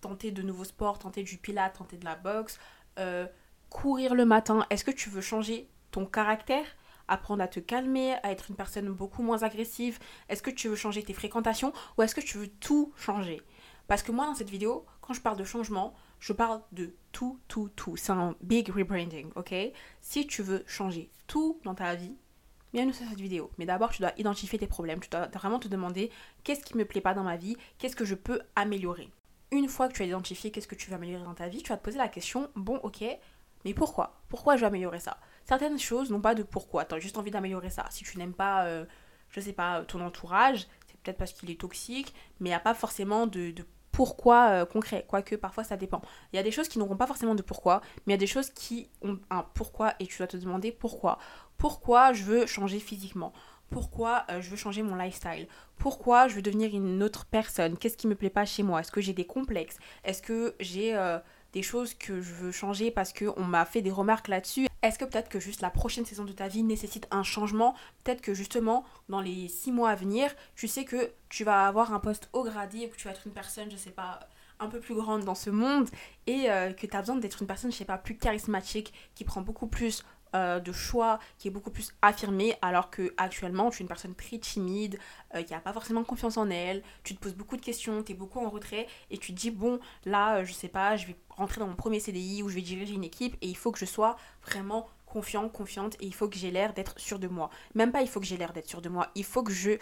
tenter 0.00 0.32
de 0.32 0.42
nouveaux 0.42 0.64
sports, 0.64 0.98
tenter 0.98 1.22
du 1.22 1.38
pilates, 1.38 1.78
tenter 1.78 1.98
de 1.98 2.04
la 2.04 2.16
boxe, 2.16 2.58
euh, 2.98 3.26
courir 3.70 4.14
le 4.14 4.24
matin, 4.24 4.66
est-ce 4.70 4.84
que 4.84 4.90
tu 4.90 5.08
veux 5.10 5.20
changer 5.20 5.68
ton 5.90 6.06
caractère? 6.06 6.64
Apprendre 7.08 7.42
à 7.42 7.48
te 7.48 7.60
calmer, 7.60 8.14
à 8.22 8.30
être 8.30 8.50
une 8.50 8.56
personne 8.56 8.88
beaucoup 8.88 9.22
moins 9.22 9.42
agressive? 9.42 9.98
Est-ce 10.28 10.42
que 10.42 10.50
tu 10.50 10.68
veux 10.68 10.76
changer 10.76 11.02
tes 11.02 11.12
fréquentations 11.12 11.72
ou 11.96 12.02
est-ce 12.02 12.14
que 12.14 12.20
tu 12.20 12.38
veux 12.38 12.48
tout 12.48 12.92
changer? 12.96 13.42
Parce 13.86 14.02
que 14.02 14.12
moi, 14.12 14.26
dans 14.26 14.34
cette 14.34 14.50
vidéo, 14.50 14.84
quand 15.00 15.14
je 15.14 15.20
parle 15.20 15.38
de 15.38 15.44
changement, 15.44 15.94
je 16.20 16.32
parle 16.32 16.60
de 16.72 16.94
tout, 17.12 17.40
tout, 17.48 17.70
tout. 17.74 17.96
C'est 17.96 18.12
un 18.12 18.36
big 18.42 18.68
rebranding, 18.68 19.30
ok? 19.34 19.54
Si 20.00 20.26
tu 20.26 20.42
veux 20.42 20.62
changer 20.66 21.10
tout 21.26 21.58
dans 21.64 21.74
ta 21.74 21.94
vie, 21.94 22.14
bienvenue 22.72 22.92
sur 22.92 23.08
cette 23.08 23.20
vidéo. 23.20 23.50
Mais 23.56 23.64
d'abord, 23.64 23.90
tu 23.90 24.02
dois 24.02 24.12
identifier 24.18 24.58
tes 24.58 24.66
problèmes. 24.66 25.00
Tu 25.00 25.08
dois 25.08 25.28
vraiment 25.28 25.58
te 25.58 25.68
demander 25.68 26.10
qu'est-ce 26.44 26.64
qui 26.64 26.76
me 26.76 26.84
plaît 26.84 27.00
pas 27.00 27.14
dans 27.14 27.22
ma 27.22 27.36
vie, 27.36 27.56
qu'est-ce 27.78 27.96
que 27.96 28.04
je 28.04 28.14
peux 28.14 28.40
améliorer? 28.56 29.08
Une 29.50 29.68
fois 29.68 29.88
que 29.88 29.94
tu 29.94 30.02
as 30.02 30.06
identifié 30.06 30.50
qu'est-ce 30.50 30.68
que 30.68 30.74
tu 30.74 30.90
veux 30.90 30.96
améliorer 30.96 31.24
dans 31.24 31.34
ta 31.34 31.48
vie, 31.48 31.62
tu 31.62 31.70
vas 31.70 31.78
te 31.78 31.84
poser 31.84 31.96
la 31.96 32.08
question, 32.08 32.50
bon, 32.54 32.76
ok, 32.82 33.02
mais 33.64 33.72
pourquoi? 33.72 34.20
Pourquoi 34.28 34.56
je 34.56 34.60
vais 34.60 34.66
améliorer 34.66 35.00
ça? 35.00 35.18
Certaines 35.48 35.78
choses 35.78 36.10
n'ont 36.10 36.20
pas 36.20 36.34
de 36.34 36.42
pourquoi. 36.42 36.84
Tu 36.84 36.94
as 36.94 36.98
juste 36.98 37.16
envie 37.16 37.30
d'améliorer 37.30 37.70
ça. 37.70 37.86
Si 37.88 38.04
tu 38.04 38.18
n'aimes 38.18 38.34
pas, 38.34 38.66
euh, 38.66 38.84
je 39.30 39.40
sais 39.40 39.54
pas, 39.54 39.82
ton 39.84 40.02
entourage, 40.02 40.66
c'est 40.86 41.00
peut-être 41.00 41.16
parce 41.16 41.32
qu'il 41.32 41.50
est 41.50 41.58
toxique, 41.58 42.12
mais 42.38 42.50
il 42.50 42.52
n'y 42.52 42.54
a 42.54 42.60
pas 42.60 42.74
forcément 42.74 43.26
de, 43.26 43.54
pourquoi 43.90 44.50
euh, 44.50 44.66
concret, 44.66 45.06
quoique 45.08 45.36
parfois 45.36 45.64
ça 45.64 45.78
dépend. 45.78 46.02
Il 46.34 46.36
y 46.36 46.38
a 46.38 46.42
des 46.42 46.50
choses 46.50 46.68
qui 46.68 46.78
n'auront 46.78 46.98
pas 46.98 47.06
forcément 47.06 47.34
de 47.34 47.40
pourquoi, 47.40 47.80
mais 48.04 48.12
il 48.12 48.16
y 48.16 48.18
a 48.18 48.18
des 48.18 48.26
choses 48.26 48.50
qui 48.50 48.90
ont 49.00 49.18
un 49.30 49.42
pourquoi 49.54 49.94
et 50.00 50.06
tu 50.06 50.18
dois 50.18 50.26
te 50.26 50.36
demander 50.36 50.70
pourquoi. 50.70 51.18
Pourquoi 51.56 52.12
je 52.12 52.24
veux 52.24 52.44
changer 52.44 52.78
physiquement? 52.78 53.32
Pourquoi 53.70 54.26
euh, 54.30 54.42
je 54.42 54.50
veux 54.50 54.56
changer 54.56 54.82
mon 54.82 54.96
lifestyle, 54.96 55.48
pourquoi 55.78 56.28
je 56.28 56.34
veux 56.34 56.42
devenir 56.42 56.74
une 56.74 57.02
autre 57.02 57.24
personne, 57.24 57.78
qu'est-ce 57.78 57.96
qui 57.96 58.06
me 58.06 58.14
plaît 58.14 58.28
pas 58.28 58.44
chez 58.44 58.62
moi, 58.62 58.80
est-ce 58.80 58.92
que 58.92 59.00
j'ai 59.00 59.14
des 59.14 59.26
complexes, 59.26 59.78
est-ce 60.04 60.20
que 60.20 60.54
j'ai 60.60 60.94
des 61.54 61.62
choses 61.62 61.94
que 61.94 62.20
je 62.20 62.34
veux 62.34 62.52
changer 62.52 62.90
parce 62.90 63.14
qu'on 63.14 63.44
m'a 63.44 63.64
fait 63.64 63.80
des 63.80 63.90
remarques 63.90 64.28
là-dessus. 64.28 64.67
Est-ce 64.82 64.98
que 64.98 65.04
peut-être 65.04 65.28
que 65.28 65.40
juste 65.40 65.60
la 65.60 65.70
prochaine 65.70 66.06
saison 66.06 66.24
de 66.24 66.32
ta 66.32 66.46
vie 66.46 66.62
nécessite 66.62 67.08
un 67.10 67.22
changement? 67.22 67.74
Peut-être 68.04 68.20
que 68.20 68.32
justement, 68.32 68.84
dans 69.08 69.20
les 69.20 69.48
six 69.48 69.72
mois 69.72 69.90
à 69.90 69.94
venir, 69.96 70.30
tu 70.54 70.68
sais 70.68 70.84
que 70.84 71.10
tu 71.28 71.42
vas 71.44 71.66
avoir 71.66 71.92
un 71.92 72.00
poste 72.00 72.28
haut 72.32 72.44
gradé 72.44 72.80
et 72.80 72.88
que 72.88 72.96
tu 72.96 73.06
vas 73.08 73.10
être 73.12 73.26
une 73.26 73.32
personne, 73.32 73.70
je 73.70 73.76
sais 73.76 73.90
pas, 73.90 74.20
un 74.60 74.68
peu 74.68 74.80
plus 74.80 74.94
grande 74.94 75.24
dans 75.24 75.34
ce 75.34 75.50
monde 75.50 75.88
et 76.26 76.50
euh, 76.50 76.72
que 76.72 76.86
tu 76.86 76.96
as 76.96 77.00
besoin 77.00 77.16
d'être 77.16 77.40
une 77.40 77.46
personne, 77.46 77.72
je 77.72 77.76
sais 77.76 77.84
pas, 77.84 77.98
plus 77.98 78.16
charismatique, 78.16 78.92
qui 79.14 79.24
prend 79.24 79.40
beaucoup 79.40 79.66
plus 79.66 80.04
euh, 80.34 80.60
de 80.60 80.72
choix 80.72 81.18
qui 81.38 81.48
est 81.48 81.50
beaucoup 81.50 81.70
plus 81.70 81.94
affirmé 82.02 82.56
alors 82.62 82.90
que 82.90 83.14
actuellement 83.16 83.70
tu 83.70 83.78
es 83.78 83.82
une 83.82 83.88
personne 83.88 84.14
très 84.14 84.38
timide 84.38 84.98
euh, 85.34 85.42
qui 85.42 85.52
n'a 85.52 85.60
pas 85.60 85.72
forcément 85.72 86.04
confiance 86.04 86.36
en 86.36 86.50
elle 86.50 86.82
tu 87.04 87.14
te 87.14 87.20
poses 87.20 87.34
beaucoup 87.34 87.56
de 87.56 87.62
questions 87.62 88.02
tu 88.02 88.12
es 88.12 88.14
beaucoup 88.14 88.44
en 88.44 88.50
retrait 88.50 88.86
et 89.10 89.18
tu 89.18 89.32
te 89.32 89.40
dis 89.40 89.50
bon 89.50 89.80
là 90.04 90.38
euh, 90.38 90.44
je 90.44 90.52
sais 90.52 90.68
pas 90.68 90.96
je 90.96 91.06
vais 91.06 91.16
rentrer 91.30 91.60
dans 91.60 91.66
mon 91.66 91.76
premier 91.76 92.00
CDI 92.00 92.42
où 92.42 92.48
je 92.48 92.54
vais 92.54 92.62
diriger 92.62 92.94
une 92.94 93.04
équipe 93.04 93.36
et 93.40 93.48
il 93.48 93.56
faut 93.56 93.72
que 93.72 93.78
je 93.78 93.84
sois 93.84 94.16
vraiment 94.44 94.88
confiant 95.06 95.48
confiante 95.48 95.96
et 96.00 96.06
il 96.06 96.14
faut 96.14 96.28
que 96.28 96.36
j'ai 96.36 96.50
l'air 96.50 96.74
d'être 96.74 96.98
sûr 97.00 97.18
de 97.18 97.28
moi. 97.28 97.48
Même 97.74 97.92
pas 97.92 98.02
il 98.02 98.08
faut 98.08 98.20
que 98.20 98.26
j'ai 98.26 98.36
l'air 98.36 98.52
d'être 98.52 98.68
sûr 98.68 98.82
de 98.82 98.88
moi 98.88 99.08
il 99.14 99.24
faut 99.24 99.42
que 99.42 99.52
je 99.52 99.78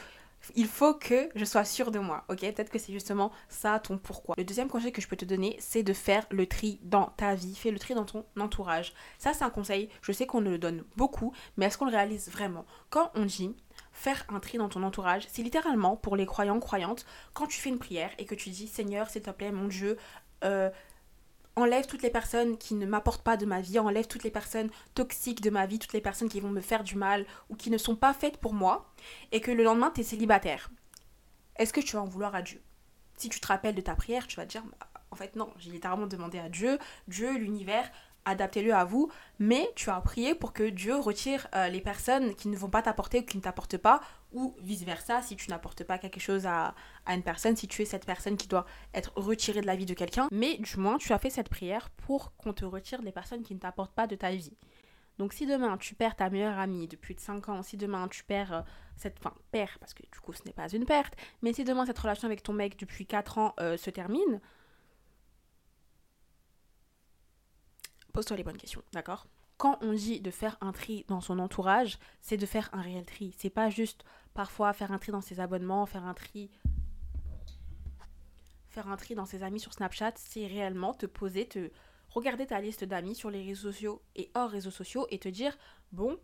il 0.54 0.66
faut 0.66 0.94
que 0.94 1.28
je 1.34 1.44
sois 1.44 1.64
sûre 1.64 1.90
de 1.90 1.98
moi, 1.98 2.24
ok? 2.28 2.40
Peut-être 2.40 2.70
que 2.70 2.78
c'est 2.78 2.92
justement 2.92 3.32
ça 3.48 3.78
ton 3.78 3.98
pourquoi. 3.98 4.34
Le 4.38 4.44
deuxième 4.44 4.68
conseil 4.68 4.92
que 4.92 5.00
je 5.00 5.08
peux 5.08 5.16
te 5.16 5.24
donner, 5.24 5.56
c'est 5.58 5.82
de 5.82 5.92
faire 5.92 6.26
le 6.30 6.46
tri 6.46 6.78
dans 6.82 7.06
ta 7.16 7.34
vie, 7.34 7.54
fais 7.54 7.70
le 7.70 7.78
tri 7.78 7.94
dans 7.94 8.04
ton 8.04 8.24
entourage. 8.38 8.92
Ça, 9.18 9.32
c'est 9.32 9.44
un 9.44 9.50
conseil, 9.50 9.88
je 10.02 10.12
sais 10.12 10.26
qu'on 10.26 10.40
le 10.40 10.58
donne 10.58 10.84
beaucoup, 10.96 11.32
mais 11.56 11.66
est-ce 11.66 11.78
qu'on 11.78 11.86
le 11.86 11.90
réalise 11.90 12.30
vraiment? 12.30 12.64
Quand 12.90 13.10
on 13.14 13.24
dit 13.24 13.54
faire 13.92 14.24
un 14.28 14.40
tri 14.40 14.58
dans 14.58 14.68
ton 14.68 14.82
entourage, 14.82 15.26
c'est 15.30 15.42
littéralement 15.42 15.96
pour 15.96 16.16
les 16.16 16.26
croyants, 16.26 16.60
croyantes, 16.60 17.06
quand 17.32 17.46
tu 17.46 17.58
fais 17.60 17.70
une 17.70 17.78
prière 17.78 18.10
et 18.18 18.26
que 18.26 18.34
tu 18.34 18.50
dis 18.50 18.68
Seigneur, 18.68 19.08
s'il 19.08 19.22
te 19.22 19.30
plaît, 19.30 19.52
mon 19.52 19.68
Dieu, 19.68 19.96
euh, 20.44 20.70
enlève 21.56 21.86
toutes 21.86 22.02
les 22.02 22.10
personnes 22.10 22.58
qui 22.58 22.74
ne 22.74 22.86
m'apportent 22.86 23.22
pas 23.22 23.36
de 23.36 23.46
ma 23.46 23.60
vie, 23.60 23.78
enlève 23.78 24.06
toutes 24.06 24.24
les 24.24 24.30
personnes 24.30 24.70
toxiques 24.94 25.40
de 25.40 25.50
ma 25.50 25.66
vie, 25.66 25.78
toutes 25.78 25.94
les 25.94 26.00
personnes 26.00 26.28
qui 26.28 26.40
vont 26.40 26.50
me 26.50 26.60
faire 26.60 26.84
du 26.84 26.96
mal 26.96 27.26
ou 27.48 27.56
qui 27.56 27.70
ne 27.70 27.78
sont 27.78 27.96
pas 27.96 28.12
faites 28.12 28.36
pour 28.36 28.52
moi, 28.52 28.92
et 29.32 29.40
que 29.40 29.50
le 29.50 29.64
lendemain, 29.64 29.90
tu 29.90 30.02
es 30.02 30.04
célibataire. 30.04 30.70
Est-ce 31.56 31.72
que 31.72 31.80
tu 31.80 31.96
vas 31.96 32.02
en 32.02 32.06
vouloir 32.06 32.34
à 32.34 32.42
Dieu? 32.42 32.60
Si 33.16 33.30
tu 33.30 33.40
te 33.40 33.46
rappelles 33.46 33.74
de 33.74 33.80
ta 33.80 33.94
prière, 33.94 34.26
tu 34.26 34.36
vas 34.36 34.44
te 34.44 34.50
dire, 34.50 34.62
bah, 34.64 34.86
en 35.10 35.16
fait 35.16 35.34
non, 35.34 35.50
j'ai 35.58 35.70
littéralement 35.70 36.06
demandé 36.06 36.38
à 36.38 36.50
Dieu, 36.50 36.78
Dieu, 37.08 37.32
l'univers, 37.38 37.90
adaptez-le 38.26 38.74
à 38.74 38.84
vous, 38.84 39.10
mais 39.38 39.70
tu 39.74 39.88
as 39.88 40.00
prié 40.02 40.34
pour 40.34 40.52
que 40.52 40.64
Dieu 40.68 40.96
retire 40.96 41.46
euh, 41.54 41.68
les 41.68 41.80
personnes 41.80 42.34
qui 42.34 42.48
ne 42.48 42.56
vont 42.56 42.68
pas 42.68 42.82
t'apporter 42.82 43.20
ou 43.20 43.22
qui 43.22 43.38
ne 43.38 43.42
t'apportent 43.42 43.78
pas, 43.78 44.02
ou 44.36 44.54
vice-versa, 44.60 45.22
si 45.22 45.34
tu 45.34 45.50
n'apportes 45.50 45.82
pas 45.82 45.98
quelque 45.98 46.20
chose 46.20 46.46
à, 46.46 46.74
à, 47.06 47.14
une 47.14 47.22
personne, 47.22 47.56
si 47.56 47.66
tu 47.66 47.82
es 47.82 47.84
cette 47.86 48.04
personne 48.04 48.36
qui 48.36 48.48
doit 48.48 48.66
être 48.94 49.12
retirée 49.16 49.62
de 49.62 49.66
la 49.66 49.76
vie 49.76 49.86
de 49.86 49.94
quelqu'un, 49.94 50.28
mais 50.30 50.58
du 50.58 50.76
moins 50.76 50.98
tu 50.98 51.12
as 51.12 51.18
fait 51.18 51.30
cette 51.30 51.48
prière 51.48 51.90
pour 51.90 52.36
qu'on 52.36 52.52
te 52.52 52.64
retire 52.64 53.00
les 53.02 53.12
personnes 53.12 53.42
qui 53.42 53.54
ne 53.54 53.60
t'apportent 53.60 53.94
pas 53.94 54.06
de 54.06 54.14
ta 54.14 54.30
vie. 54.30 54.52
Donc 55.18 55.32
si 55.32 55.46
demain 55.46 55.78
tu 55.78 55.94
perds 55.94 56.16
ta 56.16 56.28
meilleure 56.28 56.58
amie 56.58 56.86
depuis 56.86 57.14
de 57.14 57.20
5 57.20 57.48
ans, 57.48 57.62
si 57.62 57.76
demain 57.76 58.06
tu 58.08 58.22
perds 58.24 58.52
euh, 58.52 58.62
cette... 58.96 59.16
Enfin, 59.18 59.34
perds, 59.50 59.78
parce 59.80 59.94
que 59.94 60.02
du 60.02 60.20
coup 60.20 60.32
ce 60.32 60.42
n'est 60.44 60.52
pas 60.52 60.68
une 60.68 60.84
perte, 60.84 61.14
mais 61.42 61.52
si 61.52 61.64
demain 61.64 61.86
cette 61.86 61.98
relation 61.98 62.26
avec 62.26 62.42
ton 62.42 62.52
mec 62.52 62.78
depuis 62.78 63.06
4 63.06 63.38
ans 63.38 63.54
euh, 63.60 63.76
se 63.78 63.88
termine, 63.88 64.40
pose-toi 68.12 68.36
les 68.36 68.44
bonnes 68.44 68.58
questions, 68.58 68.82
d'accord? 68.92 69.26
Quand 69.56 69.78
on 69.80 69.92
dit 69.92 70.20
de 70.20 70.30
faire 70.30 70.58
un 70.60 70.72
tri 70.72 71.04
dans 71.08 71.20
son 71.20 71.38
entourage, 71.38 71.98
c'est 72.20 72.36
de 72.36 72.46
faire 72.46 72.68
un 72.72 72.82
réel 72.82 73.06
tri. 73.06 73.34
C'est 73.38 73.50
pas 73.50 73.70
juste 73.70 74.04
parfois 74.34 74.72
faire 74.74 74.92
un 74.92 74.98
tri 74.98 75.12
dans 75.12 75.22
ses 75.22 75.40
abonnements, 75.40 75.86
faire 75.86 76.04
un 76.04 76.14
tri 76.14 76.50
faire 78.76 78.88
un 78.88 78.96
tri 78.98 79.14
dans 79.14 79.24
ses 79.24 79.42
amis 79.42 79.58
sur 79.58 79.72
Snapchat, 79.72 80.12
c'est 80.16 80.46
réellement 80.46 80.92
te 80.92 81.06
poser, 81.06 81.48
te 81.48 81.70
regarder 82.10 82.44
ta 82.44 82.60
liste 82.60 82.84
d'amis 82.84 83.14
sur 83.14 83.30
les 83.30 83.42
réseaux 83.42 83.72
sociaux 83.72 84.02
et 84.14 84.30
hors 84.34 84.50
réseaux 84.50 84.70
sociaux 84.70 85.06
et 85.08 85.18
te 85.18 85.30
dire 85.30 85.56
bon, 85.92 86.18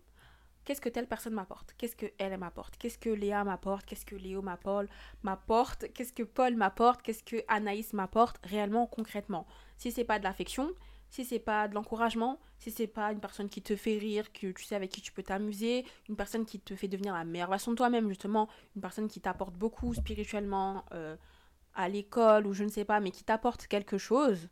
qu'est-ce 0.65 0.83
que 0.83 0.91
telle 0.91 1.09
personne 1.09 1.33
m'apporte? 1.33 1.75
Qu'est-ce 1.79 1.97
que 1.97 2.13
elle 2.19 2.37
m'apporte? 2.37 2.77
Qu'est-ce 2.77 2.99
que 2.99 3.09
Léa 3.09 3.43
m'apporte? 3.43 3.87
Qu'est-ce 3.87 4.05
que 4.05 4.17
Léo 4.17 4.43
m'apporte 4.43 5.91
Qu'est-ce 5.95 6.13
que 6.13 6.25
Paul 6.25 6.55
m'apporte? 6.55 7.01
Qu'est-ce 7.01 7.25
que 7.25 7.43
Anaïs 7.49 7.95
m'apporte 7.95 8.39
réellement 8.45 8.87
concrètement? 8.87 9.47
Si 9.79 9.91
c'est 9.91 10.05
pas 10.05 10.19
de 10.19 10.25
l'affection, 10.25 10.73
si 11.09 11.25
c'est 11.25 11.39
pas 11.39 11.69
de 11.69 11.75
l'encouragement, 11.75 12.39
si 12.63 12.71
c'est 12.71 12.87
pas 12.87 13.11
une 13.11 13.19
personne 13.19 13.49
qui 13.49 13.61
te 13.61 13.75
fait 13.75 13.99
rire, 13.99 14.33
que 14.33 14.53
tu 14.53 14.63
sais 14.63 14.77
avec 14.77 14.93
qui 14.93 15.01
tu 15.01 15.11
peux 15.11 15.25
t'amuser, 15.25 15.85
une 16.09 16.15
personne 16.15 16.47
qui 16.47 16.61
te 16.61 16.77
fait 16.77 16.87
devenir 16.87 17.13
la 17.13 17.25
meilleure 17.25 17.51
version 17.51 17.73
de 17.73 17.77
toi-même, 17.77 18.09
justement, 18.09 18.49
une 18.77 18.83
personne 18.83 19.09
qui 19.09 19.21
t'apporte 19.21 19.55
beaucoup 19.55 19.93
spirituellement 19.95 20.85
euh, 20.93 21.17
à 21.75 21.89
l'école 21.89 22.47
ou 22.47 22.53
je 22.53 22.63
ne 22.63 22.69
sais 22.69 22.85
pas, 22.85 23.01
mais 23.01 23.11
qui 23.11 23.25
t'apporte 23.25 23.67
quelque 23.67 23.99
chose, 23.99 24.49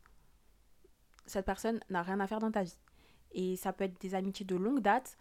cette 1.26 1.46
personne 1.46 1.78
n'a 1.88 2.02
rien 2.02 2.18
à 2.18 2.26
faire 2.26 2.40
dans 2.40 2.50
ta 2.50 2.64
vie. 2.64 2.80
Et 3.30 3.54
ça 3.54 3.72
peut 3.72 3.84
être 3.84 4.00
des 4.00 4.16
amitiés 4.16 4.44
de 4.44 4.56
longue 4.56 4.80
date, 4.80 5.16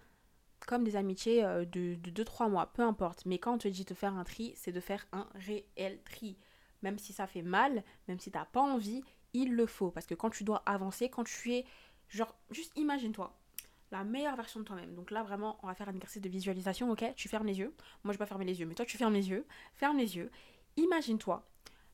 comme 0.66 0.84
des 0.84 0.96
amitiés 0.96 1.46
euh, 1.46 1.66
de 1.66 1.96
2-3 1.96 2.50
mois, 2.50 2.74
peu 2.74 2.82
importe. 2.82 3.24
Mais 3.28 3.38
quand 3.38 3.54
on 3.54 3.58
te 3.60 3.68
dit 3.68 3.86
de 3.86 3.94
faire 3.94 4.16
un 4.16 4.24
tri, 4.24 4.54
c'est 4.56 4.72
de 4.72 4.80
faire 4.80 5.06
un 5.12 5.28
réel 5.36 6.02
tri. 6.06 6.40
Même 6.82 6.98
si 6.98 7.14
ça 7.14 7.28
fait 7.28 7.44
mal, 7.44 7.84
même 8.08 8.20
si 8.20 8.32
t'as 8.32 8.46
pas 8.46 8.62
envie, 8.62 9.04
il 9.34 9.54
le 9.54 9.68
faut. 9.68 9.92
Parce 9.92 10.08
que 10.08 10.16
quand 10.16 10.32
tu 10.32 10.44
dois 10.44 10.64
avancer, 10.66 11.10
quand 11.10 11.24
tu 11.24 11.54
es. 11.54 11.66
Genre, 12.10 12.36
juste 12.52 12.72
imagine-toi 12.76 13.36
la 13.92 14.04
meilleure 14.04 14.36
version 14.36 14.60
de 14.60 14.66
toi-même. 14.66 14.94
Donc 14.94 15.10
là, 15.10 15.24
vraiment, 15.24 15.58
on 15.64 15.68
va 15.68 15.74
faire 15.74 15.90
un 15.90 15.96
exercice 15.96 16.22
de 16.22 16.30
visualisation, 16.30 16.92
ok? 16.92 17.14
Tu 17.16 17.28
fermes 17.28 17.48
les 17.48 17.58
yeux. 17.58 17.74
Moi, 18.04 18.14
je 18.14 18.18
vais 18.18 18.24
pas 18.24 18.28
fermer 18.28 18.46
les 18.46 18.60
yeux, 18.60 18.68
mais 18.68 18.76
toi, 18.76 18.86
tu 18.86 18.98
fermes 18.98 19.14
les 19.14 19.30
yeux. 19.30 19.46
Ferme 19.74 19.98
les 19.98 20.16
yeux. 20.16 20.30
Imagine-toi 20.78 21.44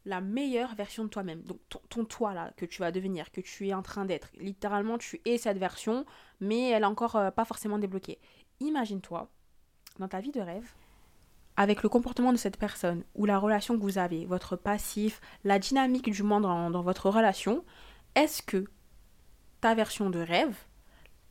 la 0.05 0.21
meilleure 0.21 0.75
version 0.75 1.03
de 1.03 1.09
toi-même. 1.09 1.41
Donc 1.41 1.59
ton, 1.89 2.05
toi 2.05 2.33
là 2.33 2.53
que 2.57 2.65
tu 2.65 2.81
vas 2.81 2.91
devenir, 2.91 3.31
que 3.31 3.41
tu 3.41 3.67
es 3.67 3.73
en 3.73 3.81
train 3.81 4.05
d'être. 4.05 4.29
Littéralement, 4.37 4.97
tu 4.97 5.19
es 5.25 5.37
cette 5.37 5.57
version, 5.57 6.05
mais 6.39 6.69
elle 6.69 6.83
est 6.83 6.87
encore 6.87 7.15
euh, 7.15 7.31
pas 7.31 7.45
forcément 7.45 7.79
débloquée. 7.79 8.19
Imagine-toi 8.59 9.29
dans 9.99 10.07
ta 10.07 10.21
vie 10.21 10.31
de 10.31 10.41
rêve 10.41 10.73
avec 11.57 11.83
le 11.83 11.89
comportement 11.89 12.33
de 12.33 12.37
cette 12.37 12.57
personne 12.57 13.03
ou 13.15 13.25
la 13.25 13.39
relation 13.39 13.77
que 13.77 13.81
vous 13.81 13.97
avez, 13.97 14.25
votre 14.25 14.57
passif, 14.57 15.21
la 15.43 15.57
dynamique 15.57 16.11
du 16.11 16.21
monde 16.21 16.43
dans, 16.43 16.81
votre 16.81 17.09
relation, 17.09 17.63
est-ce 18.15 18.41
que 18.41 18.65
ta 19.65 19.73
version 19.73 20.11
de 20.11 20.19
rêve, 20.19 20.55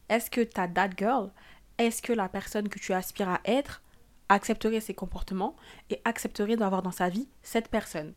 est-ce 0.09 0.29
que 0.29 0.41
ta 0.41 0.67
dad 0.67 0.95
girl, 0.99 1.31
est-ce 1.79 2.03
que 2.03 2.13
la 2.13 2.29
personne 2.29 2.69
que 2.69 2.81
tu 2.81 2.93
aspires 2.93 3.29
à 3.29 3.41
être 3.45 3.81
accepterait 4.29 4.81
ses 4.81 4.93
comportements 4.93 5.55
et 5.89 6.01
accepterait 6.05 6.57
d'avoir 6.57 6.83
dans 6.83 6.91
sa 6.91 7.09
vie 7.09 7.29
cette 7.43 7.69
personne? 7.69 8.13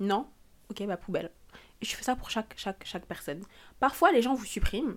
Non? 0.00 0.26
Ok, 0.68 0.84
bah 0.84 0.96
poubelle. 0.96 1.30
Et 1.80 1.84
je 1.84 1.94
fais 1.94 2.02
ça 2.02 2.16
pour 2.16 2.28
chaque, 2.28 2.54
chaque, 2.56 2.84
chaque 2.84 3.06
personne. 3.06 3.44
Parfois, 3.78 4.10
les 4.10 4.20
gens 4.20 4.34
vous 4.34 4.44
suppriment. 4.44 4.96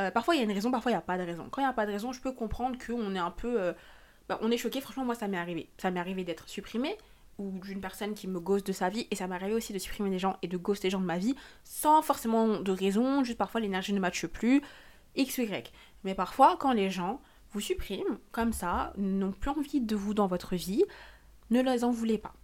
Euh, 0.00 0.10
parfois, 0.10 0.36
il 0.36 0.38
y 0.38 0.40
a 0.40 0.44
une 0.44 0.52
raison, 0.52 0.70
parfois, 0.70 0.92
il 0.92 0.94
n'y 0.94 0.98
a 0.98 1.02
pas 1.02 1.18
de 1.18 1.24
raison. 1.24 1.46
Quand 1.50 1.60
il 1.60 1.64
n'y 1.64 1.70
a 1.70 1.74
pas 1.74 1.84
de 1.84 1.92
raison, 1.92 2.12
je 2.14 2.22
peux 2.22 2.32
comprendre 2.32 2.78
qu'on 2.78 3.14
est 3.14 3.18
un 3.18 3.30
peu... 3.30 3.60
Euh, 3.60 3.74
bah, 4.26 4.38
on 4.40 4.50
est 4.50 4.56
choqué. 4.56 4.80
Franchement, 4.80 5.04
moi, 5.04 5.16
ça 5.16 5.28
m'est 5.28 5.36
arrivé. 5.36 5.68
Ça 5.76 5.90
m'est 5.90 6.00
arrivé 6.00 6.24
d'être 6.24 6.48
supprimé 6.48 6.96
ou 7.38 7.58
d'une 7.60 7.80
personne 7.80 8.14
qui 8.14 8.28
me 8.28 8.40
ghost 8.40 8.66
de 8.66 8.72
sa 8.72 8.88
vie 8.88 9.06
et 9.10 9.16
ça 9.16 9.26
m'est 9.26 9.34
arrivé 9.34 9.54
aussi 9.54 9.72
de 9.72 9.78
supprimer 9.78 10.10
des 10.10 10.18
gens 10.18 10.36
et 10.42 10.48
de 10.48 10.56
ghost 10.56 10.82
des 10.82 10.90
gens 10.90 11.00
de 11.00 11.06
ma 11.06 11.18
vie 11.18 11.34
sans 11.64 12.02
forcément 12.02 12.60
de 12.60 12.72
raison, 12.72 13.24
juste 13.24 13.38
parfois 13.38 13.60
l'énergie 13.60 13.92
ne 13.92 14.00
matche 14.00 14.26
plus, 14.26 14.62
x 15.16 15.38
y. 15.38 15.72
Mais 16.04 16.14
parfois 16.14 16.56
quand 16.58 16.72
les 16.72 16.90
gens 16.90 17.20
vous 17.50 17.60
suppriment 17.60 18.18
comme 18.32 18.52
ça, 18.52 18.92
n'ont 18.96 19.32
plus 19.32 19.50
envie 19.50 19.80
de 19.80 19.96
vous 19.96 20.14
dans 20.14 20.26
votre 20.26 20.56
vie, 20.56 20.84
ne 21.50 21.60
les 21.62 21.84
en 21.84 21.90
voulez 21.90 22.18
pas. 22.18 22.34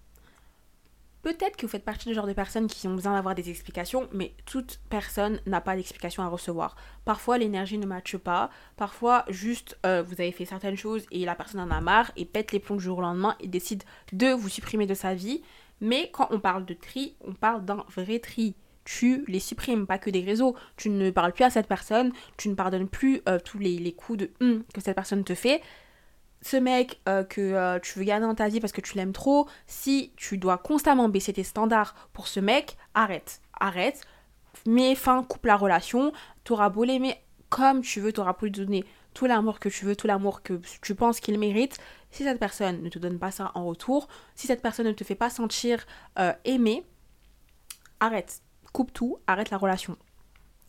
Peut-être 1.22 1.56
que 1.56 1.66
vous 1.66 1.70
faites 1.70 1.84
partie 1.84 2.08
du 2.08 2.14
genre 2.14 2.26
de 2.26 2.32
personnes 2.32 2.66
qui 2.66 2.88
ont 2.88 2.94
besoin 2.94 3.12
d'avoir 3.12 3.34
des 3.34 3.50
explications, 3.50 4.08
mais 4.12 4.32
toute 4.46 4.80
personne 4.88 5.40
n'a 5.46 5.60
pas 5.60 5.76
d'explication 5.76 6.22
à 6.22 6.28
recevoir. 6.28 6.76
Parfois 7.04 7.36
l'énergie 7.36 7.76
ne 7.76 7.86
matche 7.86 8.16
pas, 8.16 8.50
parfois 8.76 9.26
juste 9.28 9.78
euh, 9.84 10.02
vous 10.02 10.14
avez 10.14 10.32
fait 10.32 10.46
certaines 10.46 10.76
choses 10.76 11.04
et 11.10 11.26
la 11.26 11.34
personne 11.34 11.60
en 11.60 11.70
a 11.70 11.80
marre 11.82 12.10
et 12.16 12.24
pète 12.24 12.52
les 12.52 12.58
plombs 12.58 12.76
du 12.76 12.84
jour 12.84 12.98
au 12.98 13.02
lendemain 13.02 13.36
et 13.40 13.48
décide 13.48 13.82
de 14.12 14.28
vous 14.28 14.48
supprimer 14.48 14.86
de 14.86 14.94
sa 14.94 15.14
vie. 15.14 15.42
Mais 15.82 16.10
quand 16.10 16.28
on 16.30 16.40
parle 16.40 16.64
de 16.64 16.74
tri, 16.74 17.16
on 17.26 17.34
parle 17.34 17.64
d'un 17.64 17.84
vrai 17.94 18.18
tri. 18.18 18.54
Tu 18.84 19.24
les 19.28 19.40
supprimes, 19.40 19.86
pas 19.86 19.98
que 19.98 20.10
des 20.10 20.22
réseaux. 20.22 20.56
Tu 20.76 20.88
ne 20.88 21.10
parles 21.10 21.32
plus 21.32 21.44
à 21.44 21.50
cette 21.50 21.68
personne, 21.68 22.12
tu 22.38 22.48
ne 22.48 22.54
pardonnes 22.54 22.88
plus 22.88 23.20
euh, 23.28 23.38
tous 23.38 23.58
les, 23.58 23.92
coups 23.92 24.20
de 24.20 24.30
hum 24.40 24.64
que 24.72 24.80
cette 24.80 24.96
personne 24.96 25.22
te 25.22 25.34
fait 25.34 25.60
ce 26.42 26.56
mec 26.56 27.00
euh, 27.08 27.24
que 27.24 27.40
euh, 27.40 27.78
tu 27.80 27.98
veux 27.98 28.04
garder 28.04 28.26
dans 28.26 28.34
ta 28.34 28.48
vie 28.48 28.60
parce 28.60 28.72
que 28.72 28.80
tu 28.80 28.96
l'aimes 28.96 29.12
trop, 29.12 29.48
si 29.66 30.12
tu 30.16 30.38
dois 30.38 30.58
constamment 30.58 31.08
baisser 31.08 31.32
tes 31.32 31.44
standards 31.44 31.94
pour 32.12 32.28
ce 32.28 32.40
mec, 32.40 32.76
arrête, 32.94 33.40
arrête, 33.58 34.00
mets 34.66 34.94
fin, 34.94 35.22
coupe 35.22 35.46
la 35.46 35.56
relation, 35.56 36.12
t'auras 36.44 36.68
beau 36.68 36.84
l'aimer 36.84 37.16
comme 37.50 37.82
tu 37.82 38.00
veux, 38.00 38.12
t'auras 38.12 38.32
beau 38.32 38.46
lui 38.46 38.52
donner 38.52 38.84
tout 39.12 39.26
l'amour 39.26 39.58
que 39.58 39.68
tu 39.68 39.84
veux, 39.84 39.96
tout 39.96 40.06
l'amour 40.06 40.42
que 40.42 40.60
tu 40.82 40.94
penses 40.94 41.20
qu'il 41.20 41.38
mérite, 41.38 41.78
si 42.10 42.22
cette 42.22 42.38
personne 42.38 42.82
ne 42.82 42.88
te 42.88 42.98
donne 42.98 43.18
pas 43.18 43.30
ça 43.30 43.50
en 43.54 43.66
retour, 43.66 44.08
si 44.34 44.46
cette 44.46 44.62
personne 44.62 44.86
ne 44.86 44.92
te 44.92 45.04
fait 45.04 45.16
pas 45.16 45.30
sentir 45.30 45.84
euh, 46.18 46.32
aimé, 46.44 46.86
arrête, 47.98 48.42
coupe 48.72 48.92
tout, 48.92 49.18
arrête 49.26 49.50
la 49.50 49.58
relation. 49.58 49.96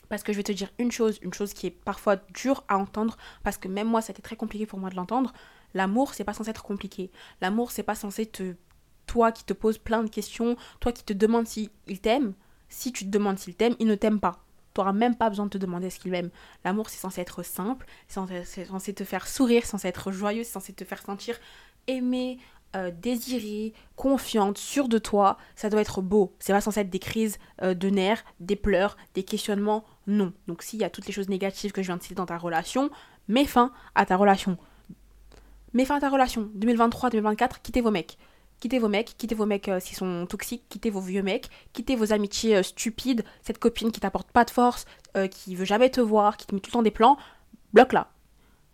Parce 0.10 0.24
que 0.24 0.34
je 0.34 0.38
vais 0.38 0.44
te 0.44 0.52
dire 0.52 0.70
une 0.78 0.92
chose, 0.92 1.20
une 1.22 1.34
chose 1.34 1.54
qui 1.54 1.68
est 1.68 1.72
parfois 1.72 2.18
dure 2.34 2.66
à 2.68 2.78
entendre, 2.78 3.16
parce 3.44 3.58
que 3.58 3.68
même 3.68 3.88
moi, 3.88 4.02
c'était 4.02 4.22
très 4.22 4.36
compliqué 4.36 4.66
pour 4.66 4.80
moi 4.80 4.90
de 4.90 4.96
l'entendre. 4.96 5.32
L'amour, 5.74 6.14
c'est 6.14 6.24
pas 6.24 6.34
censé 6.34 6.50
être 6.50 6.64
compliqué. 6.64 7.12
L'amour, 7.42 7.72
c'est 7.72 7.84
pas 7.84 7.96
censé 7.96 8.26
te. 8.26 8.56
Toi 9.08 9.32
qui 9.32 9.44
te 9.44 9.52
poses 9.52 9.78
plein 9.78 10.04
de 10.04 10.10
questions, 10.10 10.56
toi 10.80 10.94
qui 10.94 11.04
te 11.04 11.12
demandes 11.12 11.48
s'il 11.48 11.70
t'aime, 12.02 12.34
si 12.70 12.94
tu 12.94 13.04
te 13.04 13.10
demandes 13.10 13.38
s'il 13.38 13.56
t'aime, 13.56 13.76
il 13.80 13.88
ne 13.88 13.96
t'aime 13.96 14.20
pas. 14.20 14.44
Tu 14.74 14.80
n'auras 14.80 14.94
même 14.94 15.16
pas 15.16 15.30
besoin 15.30 15.46
de 15.46 15.50
te 15.50 15.58
demander 15.58 15.90
ce 15.90 16.00
qu'il 16.00 16.14
aime. 16.16 16.30
L'amour, 16.64 16.90
c'est 16.90 17.00
censé 17.00 17.20
être 17.20 17.44
simple, 17.44 17.86
c'est 18.08 18.66
censé, 18.66 18.94
te 18.94 19.04
faire 19.04 19.28
sourire, 19.28 19.64
c'est 19.64 19.72
censé 19.72 19.90
être 19.90 20.12
joyeux, 20.12 20.44
c'est 20.44 20.54
censé 20.54 20.72
te 20.72 20.86
faire 20.86 21.02
sentir 21.02 21.38
aimé, 21.88 22.40
euh, 22.76 22.90
désirée, 22.90 23.74
confiante, 23.98 24.58
sûre 24.58 24.88
de 24.88 24.98
toi. 24.98 25.38
Ça 25.56 25.70
doit 25.70 25.82
être 25.82 26.02
beau. 26.02 26.34
C'est 26.40 26.54
pas 26.54 26.62
censé 26.62 26.80
être 26.80 26.90
des 26.90 27.00
crises 27.00 27.38
euh, 27.62 27.74
de 27.74 27.90
nerfs, 27.90 28.24
des 28.40 28.56
pleurs, 28.56 28.96
des 29.14 29.24
questionnements. 29.24 29.84
Non. 30.08 30.32
Donc 30.48 30.62
s'il 30.62 30.80
y 30.80 30.86
a 30.86 30.90
toutes 30.90 31.06
les 31.06 31.14
choses 31.14 31.28
négatives 31.28 31.74
que 31.74 31.82
je 31.82 31.88
viens 31.88 31.98
de 31.98 32.02
citer 32.02 32.16
dans 32.16 32.26
ta 32.26 32.38
relation, 32.38 32.90
mets 33.28 33.46
fin 33.46 33.74
à 33.96 34.06
ta 34.06 34.16
relation. 34.16 34.58
Mets 35.74 35.86
fin 35.86 35.96
à 35.96 36.00
ta 36.02 36.10
relation. 36.10 36.50
2023-2024, 36.58 37.62
quittez 37.64 37.82
vos 37.82 37.92
mecs. 37.92 38.18
Quittez 38.60 38.78
vos 38.78 38.90
mecs, 38.90 39.16
quittez 39.18 39.36
vos 39.36 39.46
mecs 39.46 39.70
euh, 39.70 39.80
s'ils 39.80 39.96
sont 39.98 40.28
toxiques, 40.28 40.64
quittez 40.70 40.90
vos 40.90 41.00
vieux 41.00 41.24
mecs, 41.24 41.50
quittez 41.74 41.96
vos 41.96 42.14
amitiés 42.14 42.58
euh, 42.58 42.64
stupides, 42.64 43.24
cette 43.42 43.58
copine 43.58 43.92
qui 43.92 44.00
t'apporte 44.00 44.30
pas 44.32 44.44
de 44.44 44.52
force, 44.52 44.86
euh, 45.18 45.28
qui 45.28 45.56
veut 45.56 45.66
jamais 45.66 45.90
te 45.90 46.02
voir, 46.02 46.38
qui 46.38 46.46
te 46.46 46.54
met 46.54 46.62
tout 46.62 46.70
le 46.70 46.74
temps 46.74 46.84
des 46.84 46.92
plans, 46.92 47.18
bloque-la. 47.74 48.12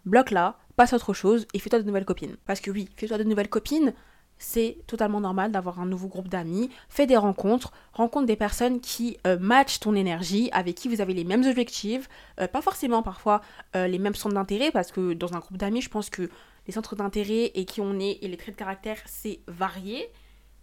Bloque-la, 0.05 0.57
passe 0.75 0.91
à 0.91 0.97
autre 0.97 1.13
chose 1.13 1.47
et 1.53 1.59
fais-toi 1.59 1.79
de 1.79 1.85
nouvelles 1.85 2.03
copines. 2.03 2.35
Parce 2.45 2.59
que 2.59 2.71
oui, 2.71 2.89
fais-toi 2.97 3.19
de 3.19 3.23
nouvelles 3.23 3.47
copines, 3.47 3.93
c'est 4.39 4.79
totalement 4.87 5.21
normal 5.21 5.51
d'avoir 5.51 5.79
un 5.79 5.85
nouveau 5.85 6.07
groupe 6.07 6.27
d'amis, 6.27 6.69
fais 6.89 7.05
des 7.05 7.15
rencontres, 7.15 7.71
rencontre 7.93 8.25
des 8.25 8.35
personnes 8.35 8.81
qui 8.81 9.17
matchent 9.39 9.79
ton 9.79 9.95
énergie, 9.95 10.49
avec 10.51 10.75
qui 10.75 10.89
vous 10.89 11.01
avez 11.01 11.15
les 11.15 11.23
mêmes 11.23 11.43
objectifs, 11.43 12.07
pas 12.35 12.61
forcément 12.61 13.01
parfois 13.01 13.41
les 13.73 13.97
mêmes 13.97 14.13
centres 14.13 14.35
d'intérêt, 14.35 14.69
parce 14.69 14.91
que 14.91 15.13
dans 15.13 15.33
un 15.33 15.39
groupe 15.39 15.57
d'amis, 15.57 15.81
je 15.81 15.89
pense 15.89 16.11
que 16.11 16.29
les 16.67 16.73
centres 16.73 16.95
d'intérêt 16.95 17.51
et 17.55 17.65
qui 17.65 17.81
on 17.81 17.99
est 17.99 18.19
et 18.21 18.27
les 18.27 18.37
traits 18.37 18.55
de 18.55 18.59
caractère, 18.59 18.97
c'est 19.05 19.39
varié. 19.47 20.11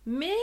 Mais 0.06 0.34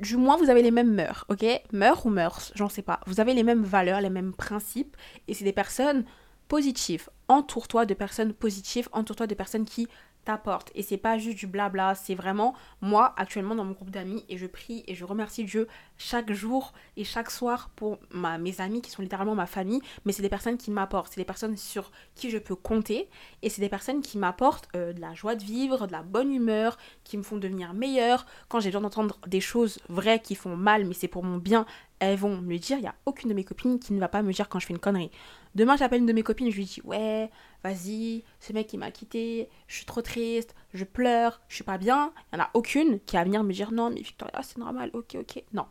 du 0.00 0.16
moins 0.16 0.36
vous 0.36 0.50
avez 0.50 0.62
les 0.62 0.70
mêmes 0.70 0.92
mœurs, 0.92 1.24
ok? 1.28 1.44
Mœurs 1.72 2.04
ou 2.06 2.10
mœurs, 2.10 2.52
j'en 2.54 2.68
sais 2.68 2.82
pas. 2.82 3.00
Vous 3.06 3.20
avez 3.20 3.34
les 3.34 3.44
mêmes 3.44 3.62
valeurs, 3.62 4.00
les 4.00 4.10
mêmes 4.10 4.34
principes, 4.34 4.96
et 5.28 5.34
c'est 5.34 5.44
des 5.44 5.52
personnes 5.52 6.04
positives. 6.48 7.08
Entoure-toi 7.28 7.86
de 7.86 7.94
personnes 7.94 8.32
positives, 8.32 8.88
entoure-toi 8.92 9.26
de 9.26 9.34
personnes 9.34 9.64
qui 9.64 9.88
t'apporte. 10.24 10.70
Et 10.74 10.82
c'est 10.82 10.96
pas 10.96 11.18
juste 11.18 11.38
du 11.38 11.46
blabla, 11.46 11.94
c'est 11.94 12.14
vraiment 12.14 12.54
moi 12.80 13.14
actuellement 13.16 13.54
dans 13.54 13.64
mon 13.64 13.72
groupe 13.72 13.90
d'amis 13.90 14.24
et 14.28 14.38
je 14.38 14.46
prie 14.46 14.84
et 14.86 14.94
je 14.94 15.04
remercie 15.04 15.44
Dieu 15.44 15.68
chaque 15.96 16.32
jour 16.32 16.72
et 16.96 17.04
chaque 17.04 17.30
soir 17.30 17.70
pour 17.76 17.98
mes 18.12 18.60
amis 18.60 18.82
qui 18.82 18.90
sont 18.90 19.02
littéralement 19.02 19.34
ma 19.34 19.46
famille, 19.46 19.80
mais 20.04 20.12
c'est 20.12 20.22
des 20.22 20.28
personnes 20.28 20.56
qui 20.56 20.70
m'apportent, 20.70 21.12
c'est 21.12 21.20
des 21.20 21.24
personnes 21.24 21.56
sur 21.56 21.90
qui 22.14 22.30
je 22.30 22.38
peux 22.38 22.56
compter 22.56 23.08
et 23.42 23.50
c'est 23.50 23.60
des 23.60 23.68
personnes 23.68 24.02
qui 24.02 24.18
m'apportent 24.18 24.68
euh, 24.74 24.92
de 24.92 25.00
la 25.00 25.14
joie 25.14 25.34
de 25.34 25.44
vivre, 25.44 25.86
de 25.86 25.92
la 25.92 26.02
bonne 26.02 26.32
humeur, 26.32 26.76
qui 27.04 27.16
me 27.16 27.22
font 27.22 27.36
devenir 27.36 27.74
meilleure. 27.74 28.26
Quand 28.48 28.60
j'ai 28.60 28.70
besoin 28.70 28.82
d'entendre 28.82 29.18
des 29.26 29.40
choses 29.40 29.78
vraies 29.88 30.20
qui 30.20 30.34
font 30.34 30.56
mal, 30.56 30.84
mais 30.84 30.94
c'est 30.94 31.08
pour 31.08 31.24
mon 31.24 31.38
bien, 31.38 31.66
elles 32.04 32.18
vont 32.18 32.36
me 32.36 32.56
dire. 32.58 32.78
Il 32.78 32.82
n'y 32.82 32.88
a 32.88 32.94
aucune 33.06 33.28
de 33.28 33.34
mes 33.34 33.44
copines 33.44 33.78
qui 33.78 33.92
ne 33.92 34.00
va 34.00 34.08
pas 34.08 34.22
me 34.22 34.32
dire 34.32 34.48
quand 34.48 34.58
je 34.58 34.66
fais 34.66 34.72
une 34.72 34.78
connerie. 34.78 35.10
Demain, 35.54 35.76
j'appelle 35.76 36.00
une 36.00 36.06
de 36.06 36.12
mes 36.12 36.22
copines, 36.22 36.50
je 36.50 36.56
lui 36.56 36.64
dis 36.64 36.80
Ouais, 36.84 37.30
vas-y, 37.62 38.24
ce 38.40 38.52
mec 38.52 38.66
qui 38.66 38.78
m'a 38.78 38.90
quitté, 38.90 39.48
je 39.68 39.76
suis 39.76 39.86
trop 39.86 40.02
triste, 40.02 40.54
je 40.72 40.84
pleure, 40.84 41.40
je 41.48 41.56
suis 41.56 41.64
pas 41.64 41.78
bien. 41.78 42.12
Il 42.32 42.36
n'y 42.36 42.42
en 42.42 42.44
a 42.44 42.50
aucune 42.54 43.00
qui 43.00 43.16
va 43.16 43.24
venir 43.24 43.42
me 43.44 43.52
dire 43.52 43.72
Non, 43.72 43.90
mais 43.90 44.00
Victoria, 44.00 44.42
c'est 44.42 44.58
normal, 44.58 44.90
ok, 44.92 45.16
ok. 45.20 45.42
Non, 45.52 45.66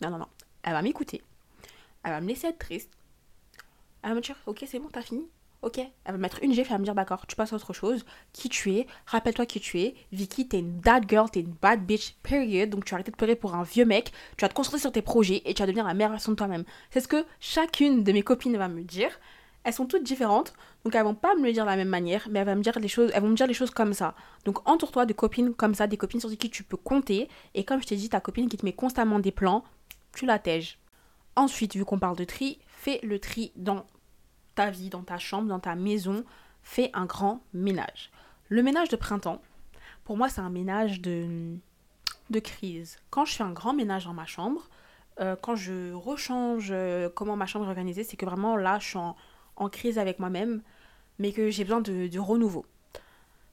non, 0.00 0.10
non, 0.10 0.18
non. 0.18 0.28
Elle 0.62 0.72
va 0.72 0.82
m'écouter. 0.82 1.22
Elle 2.04 2.12
va 2.12 2.20
me 2.20 2.28
laisser 2.28 2.48
être 2.48 2.58
triste. 2.58 2.90
Elle 4.02 4.10
va 4.10 4.16
me 4.16 4.20
dire 4.20 4.36
Ok, 4.46 4.64
c'est 4.66 4.78
bon, 4.78 4.88
t'as 4.92 5.02
fini 5.02 5.28
Ok, 5.62 5.78
elle 5.78 6.12
va 6.12 6.18
mettre 6.18 6.42
une 6.42 6.52
gifle, 6.52 6.72
elle 6.72 6.74
va 6.74 6.78
me 6.78 6.84
dire 6.84 6.94
d'accord, 6.96 7.24
tu 7.28 7.36
passes 7.36 7.52
à 7.52 7.56
autre 7.56 7.72
chose. 7.72 8.04
Qui 8.32 8.48
tu 8.48 8.72
es, 8.74 8.88
rappelle-toi 9.06 9.46
qui 9.46 9.60
tu 9.60 9.80
es. 9.80 9.94
Vicky, 10.10 10.48
t'es 10.48 10.58
une 10.58 10.72
bad 10.72 11.08
girl, 11.08 11.30
t'es 11.30 11.40
une 11.40 11.54
bad 11.62 11.86
bitch, 11.86 12.16
period. 12.24 12.70
Donc 12.70 12.84
tu 12.84 12.90
vas 12.90 12.96
arrêter 12.96 13.12
de 13.12 13.16
pleurer 13.16 13.36
pour 13.36 13.54
un 13.54 13.62
vieux 13.62 13.84
mec, 13.84 14.12
tu 14.36 14.42
vas 14.42 14.48
te 14.48 14.54
concentrer 14.54 14.80
sur 14.80 14.90
tes 14.90 15.02
projets 15.02 15.40
et 15.44 15.54
tu 15.54 15.62
vas 15.62 15.66
devenir 15.66 15.84
la 15.84 15.94
meilleure 15.94 16.10
version 16.10 16.32
de 16.32 16.36
toi-même. 16.36 16.64
C'est 16.90 17.00
ce 17.00 17.06
que 17.06 17.24
chacune 17.38 18.02
de 18.02 18.10
mes 18.10 18.22
copines 18.22 18.56
va 18.56 18.66
me 18.66 18.82
dire. 18.82 19.10
Elles 19.62 19.72
sont 19.72 19.86
toutes 19.86 20.02
différentes, 20.02 20.52
donc 20.84 20.96
elles 20.96 21.04
vont 21.04 21.14
pas 21.14 21.36
me 21.36 21.44
le 21.44 21.52
dire 21.52 21.64
de 21.64 21.70
la 21.70 21.76
même 21.76 21.88
manière, 21.88 22.26
mais 22.28 22.40
elles 22.40 22.48
vont 22.48 22.56
me 22.56 22.62
dire 22.62 22.76
les 22.80 22.88
choses, 22.88 23.12
elles 23.14 23.22
vont 23.22 23.28
me 23.28 23.36
dire 23.36 23.46
les 23.46 23.54
choses 23.54 23.70
comme 23.70 23.94
ça. 23.94 24.16
Donc 24.44 24.68
entoure-toi 24.68 25.06
de 25.06 25.12
copines 25.12 25.54
comme 25.54 25.76
ça, 25.76 25.86
des 25.86 25.96
copines 25.96 26.18
sur 26.18 26.36
qui 26.36 26.50
tu 26.50 26.64
peux 26.64 26.76
compter. 26.76 27.28
Et 27.54 27.62
comme 27.62 27.80
je 27.80 27.86
t'ai 27.86 27.94
dit, 27.94 28.08
ta 28.08 28.18
copine 28.18 28.48
qui 28.48 28.56
te 28.56 28.64
met 28.64 28.72
constamment 28.72 29.20
des 29.20 29.30
plans, 29.30 29.62
tu 30.16 30.26
la 30.26 30.40
tèges. 30.40 30.80
Ensuite, 31.36 31.76
vu 31.76 31.84
qu'on 31.84 32.00
parle 32.00 32.16
de 32.16 32.24
tri, 32.24 32.58
fais 32.66 32.98
le 33.04 33.20
tri 33.20 33.52
dans 33.54 33.86
ta 34.54 34.70
vie, 34.70 34.90
dans 34.90 35.02
ta 35.02 35.18
chambre, 35.18 35.48
dans 35.48 35.60
ta 35.60 35.74
maison, 35.74 36.24
fais 36.62 36.90
un 36.94 37.06
grand 37.06 37.42
ménage. 37.52 38.10
Le 38.48 38.62
ménage 38.62 38.88
de 38.88 38.96
printemps, 38.96 39.40
pour 40.04 40.16
moi, 40.16 40.28
c'est 40.28 40.40
un 40.40 40.50
ménage 40.50 41.00
de, 41.00 41.56
de 42.30 42.38
crise. 42.38 42.98
Quand 43.10 43.24
je 43.24 43.34
fais 43.34 43.44
un 43.44 43.52
grand 43.52 43.72
ménage 43.72 44.04
dans 44.04 44.14
ma 44.14 44.26
chambre, 44.26 44.68
euh, 45.20 45.36
quand 45.40 45.56
je 45.56 45.92
rechange 45.92 46.68
euh, 46.70 47.08
comment 47.14 47.36
ma 47.36 47.46
chambre 47.46 47.66
est 47.66 47.68
organisée, 47.68 48.04
c'est 48.04 48.16
que 48.16 48.26
vraiment 48.26 48.56
là, 48.56 48.78
je 48.78 48.88
suis 48.88 48.98
en, 48.98 49.16
crise 49.68 49.98
avec 49.98 50.18
moi-même, 50.18 50.62
mais 51.18 51.32
que 51.32 51.50
j'ai 51.50 51.62
besoin 51.64 51.80
de, 51.80 52.18
renouveau. 52.18 52.66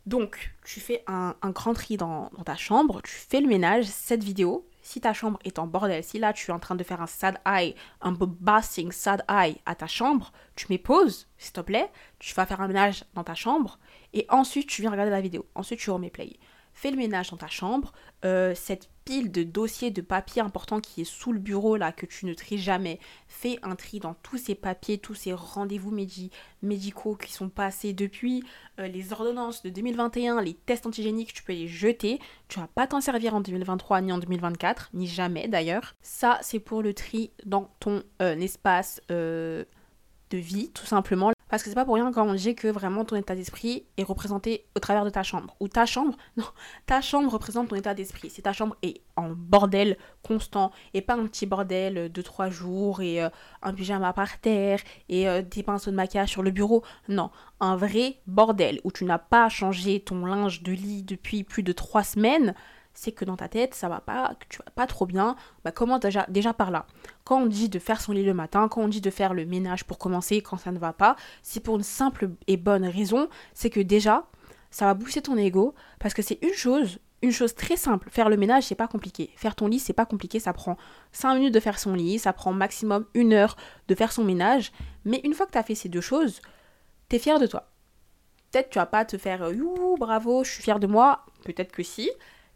Donc, 0.05 0.55
tu 0.65 0.79
fais 0.79 1.03
un, 1.05 1.35
grand 1.51 1.73
tri 1.73 1.97
dans, 1.97 2.31
dans, 2.35 2.43
ta 2.43 2.55
chambre, 2.55 3.01
tu 3.03 3.11
fais 3.11 3.41
le 3.41 3.47
ménage. 3.47 3.85
Cette 3.85 4.23
vidéo, 4.23 4.65
si 4.89 5.01
ta 5.01 5.13
chambre 5.13 5.37
est 5.43 5.59
en 5.59 5.67
bordel, 5.67 6.03
si 6.03 6.17
là 6.17 6.33
tu 6.33 6.49
es 6.49 6.53
en 6.53 6.57
train 6.57 6.73
de 6.73 6.83
faire 6.83 6.99
un 6.99 7.05
sad 7.05 7.37
eye, 7.45 7.75
un 8.01 8.11
bossing 8.11 8.91
sad 8.91 9.23
eye 9.29 9.57
à 9.67 9.75
ta 9.75 9.85
chambre, 9.85 10.31
tu 10.55 10.65
mets 10.69 10.79
pause, 10.79 11.27
s'il 11.37 11.53
te 11.53 11.61
plaît, 11.61 11.91
tu 12.17 12.33
vas 12.33 12.47
faire 12.47 12.59
un 12.59 12.67
ménage 12.67 13.03
dans 13.13 13.23
ta 13.23 13.35
chambre 13.35 13.77
et 14.13 14.25
ensuite 14.29 14.67
tu 14.67 14.81
viens 14.81 14.89
regarder 14.89 15.11
la 15.11 15.21
vidéo. 15.21 15.45
Ensuite 15.53 15.79
tu 15.79 15.91
remets 15.91 16.09
play 16.09 16.39
fais 16.73 16.91
le 16.91 16.97
ménage 16.97 17.29
dans 17.31 17.37
ta 17.37 17.47
chambre, 17.47 17.91
euh, 18.23 18.55
cette 18.55 18.89
de 19.09 19.43
dossiers, 19.43 19.91
de 19.91 20.01
papiers 20.01 20.41
importants 20.41 20.79
qui 20.79 21.01
est 21.01 21.05
sous 21.05 21.33
le 21.33 21.39
bureau 21.39 21.75
là, 21.77 21.91
que 21.91 22.05
tu 22.05 22.25
ne 22.25 22.33
tries 22.33 22.59
jamais, 22.59 22.99
fais 23.27 23.57
un 23.63 23.75
tri 23.75 23.99
dans 23.99 24.13
tous 24.13 24.37
ces 24.37 24.55
papiers, 24.55 24.99
tous 24.99 25.15
ces 25.15 25.33
rendez-vous 25.33 25.91
médicaux 26.61 27.15
qui 27.15 27.33
sont 27.33 27.49
passés 27.49 27.93
depuis, 27.93 28.43
euh, 28.79 28.87
les 28.87 29.11
ordonnances 29.11 29.63
de 29.63 29.69
2021, 29.69 30.41
les 30.41 30.53
tests 30.53 30.85
antigéniques, 30.85 31.33
tu 31.33 31.43
peux 31.43 31.53
les 31.53 31.67
jeter, 31.67 32.19
tu 32.47 32.59
vas 32.59 32.67
pas 32.67 32.87
t'en 32.87 33.01
servir 33.01 33.33
en 33.33 33.41
2023 33.41 34.01
ni 34.01 34.11
en 34.11 34.19
2024, 34.19 34.91
ni 34.93 35.07
jamais 35.07 35.47
d'ailleurs. 35.47 35.95
Ça, 36.01 36.37
c'est 36.41 36.59
pour 36.59 36.83
le 36.83 36.93
tri 36.93 37.31
dans 37.45 37.69
ton 37.79 38.03
euh, 38.21 38.37
espace 38.39 39.01
de 39.09 39.65
vie, 40.31 40.69
tout 40.71 40.85
simplement. 40.85 41.31
Parce 41.49 41.63
que 41.63 41.69
c'est 41.69 41.75
pas 41.75 41.85
pour 41.85 41.95
rien 41.95 42.11
quand 42.11 42.27
on 42.27 42.33
dit 42.33 42.55
que 42.55 42.67
vraiment 42.67 43.03
ton 43.05 43.15
état 43.15 43.35
d'esprit 43.35 43.85
est 43.97 44.03
représenté 44.03 44.65
au 44.75 44.79
travers 44.79 45.03
de 45.03 45.09
ta 45.09 45.23
chambre. 45.23 45.55
Ou 45.59 45.67
ta 45.67 45.85
chambre, 45.85 46.15
non, 46.37 46.45
ta 46.85 47.01
chambre 47.01 47.31
représente 47.31 47.69
ton 47.69 47.75
état 47.75 47.93
d'esprit. 47.93 48.29
Si 48.29 48.41
ta 48.41 48.53
chambre 48.53 48.77
est 48.83 49.01
en 49.15 49.29
bordel 49.29 49.97
constant 50.23 50.71
et 50.93 51.01
pas 51.01 51.15
un 51.15 51.25
petit 51.25 51.45
bordel 51.45 52.11
de 52.11 52.21
trois 52.21 52.49
jours 52.49 53.01
et 53.01 53.21
euh, 53.23 53.29
un 53.63 53.73
pyjama 53.73 54.13
par 54.13 54.39
terre 54.39 54.79
et 55.09 55.27
euh, 55.27 55.41
des 55.41 55.63
pinceaux 55.63 55.91
de 55.91 55.95
maquillage 55.95 56.29
sur 56.29 56.43
le 56.43 56.51
bureau, 56.51 56.83
non, 57.07 57.31
un 57.59 57.75
vrai 57.75 58.21
bordel 58.27 58.79
où 58.83 58.91
tu 58.91 59.03
n'as 59.05 59.17
pas 59.17 59.49
changé 59.49 59.99
ton 59.99 60.25
linge 60.25 60.61
de 60.61 60.71
lit 60.71 61.03
depuis 61.03 61.43
plus 61.43 61.63
de 61.63 61.71
trois 61.71 62.03
semaines, 62.03 62.53
c'est 62.93 63.11
que 63.11 63.25
dans 63.25 63.37
ta 63.37 63.47
tête, 63.47 63.73
ça 63.73 63.87
va 63.87 64.01
pas, 64.01 64.35
que 64.39 64.45
tu 64.49 64.57
vas 64.57 64.71
pas 64.71 64.87
trop 64.87 65.05
bien. 65.05 65.35
Bah, 65.63 65.71
comment 65.71 65.99
déjà, 65.99 66.25
déjà 66.29 66.53
par 66.53 66.71
là 66.71 66.85
Quand 67.23 67.41
on 67.41 67.45
dit 67.45 67.69
de 67.69 67.79
faire 67.79 68.01
son 68.01 68.11
lit 68.11 68.23
le 68.25 68.33
matin, 68.33 68.67
quand 68.67 68.81
on 68.81 68.87
dit 68.87 69.01
de 69.01 69.09
faire 69.09 69.33
le 69.33 69.45
ménage 69.45 69.85
pour 69.85 69.97
commencer 69.97 70.41
quand 70.41 70.57
ça 70.57 70.71
ne 70.71 70.79
va 70.79 70.93
pas, 70.93 71.15
c'est 71.41 71.61
pour 71.61 71.77
une 71.77 71.83
simple 71.83 72.29
et 72.47 72.57
bonne 72.57 72.85
raison, 72.85 73.29
c'est 73.53 73.69
que 73.69 73.79
déjà, 73.79 74.25
ça 74.71 74.85
va 74.85 74.93
booster 74.93 75.21
ton 75.21 75.37
ego 75.37 75.73
parce 75.99 76.13
que 76.13 76.21
c'est 76.21 76.39
une 76.41 76.53
chose, 76.53 76.99
une 77.21 77.31
chose 77.31 77.55
très 77.55 77.77
simple. 77.77 78.09
Faire 78.09 78.29
le 78.29 78.37
ménage, 78.37 78.63
c'est 78.63 78.75
pas 78.75 78.87
compliqué. 78.87 79.31
Faire 79.35 79.55
ton 79.55 79.67
lit, 79.67 79.79
c'est 79.79 79.93
pas 79.93 80.05
compliqué. 80.05 80.39
Ça 80.39 80.53
prend 80.53 80.77
5 81.11 81.35
minutes 81.35 81.53
de 81.53 81.59
faire 81.59 81.79
son 81.79 81.93
lit, 81.93 82.19
ça 82.19 82.33
prend 82.33 82.53
maximum 82.53 83.05
une 83.13 83.33
heure 83.33 83.55
de 83.87 83.95
faire 83.95 84.11
son 84.11 84.23
ménage. 84.23 84.71
Mais 85.05 85.21
une 85.23 85.33
fois 85.33 85.45
que 85.45 85.51
tu 85.51 85.57
as 85.57 85.63
fait 85.63 85.75
ces 85.75 85.89
deux 85.89 86.01
choses, 86.01 86.41
tu 87.09 87.15
es 87.15 87.19
fier 87.19 87.39
de 87.39 87.47
toi. 87.47 87.69
Peut-être 88.51 88.69
tu 88.71 88.79
vas 88.79 88.87
pas 88.87 89.05
te 89.05 89.17
faire 89.17 89.51
youhou, 89.51 89.95
bravo, 89.97 90.43
je 90.43 90.51
suis 90.51 90.63
fier 90.63 90.79
de 90.79 90.87
moi. 90.87 91.25
Peut-être 91.45 91.71
que 91.71 91.83
si 91.83 92.09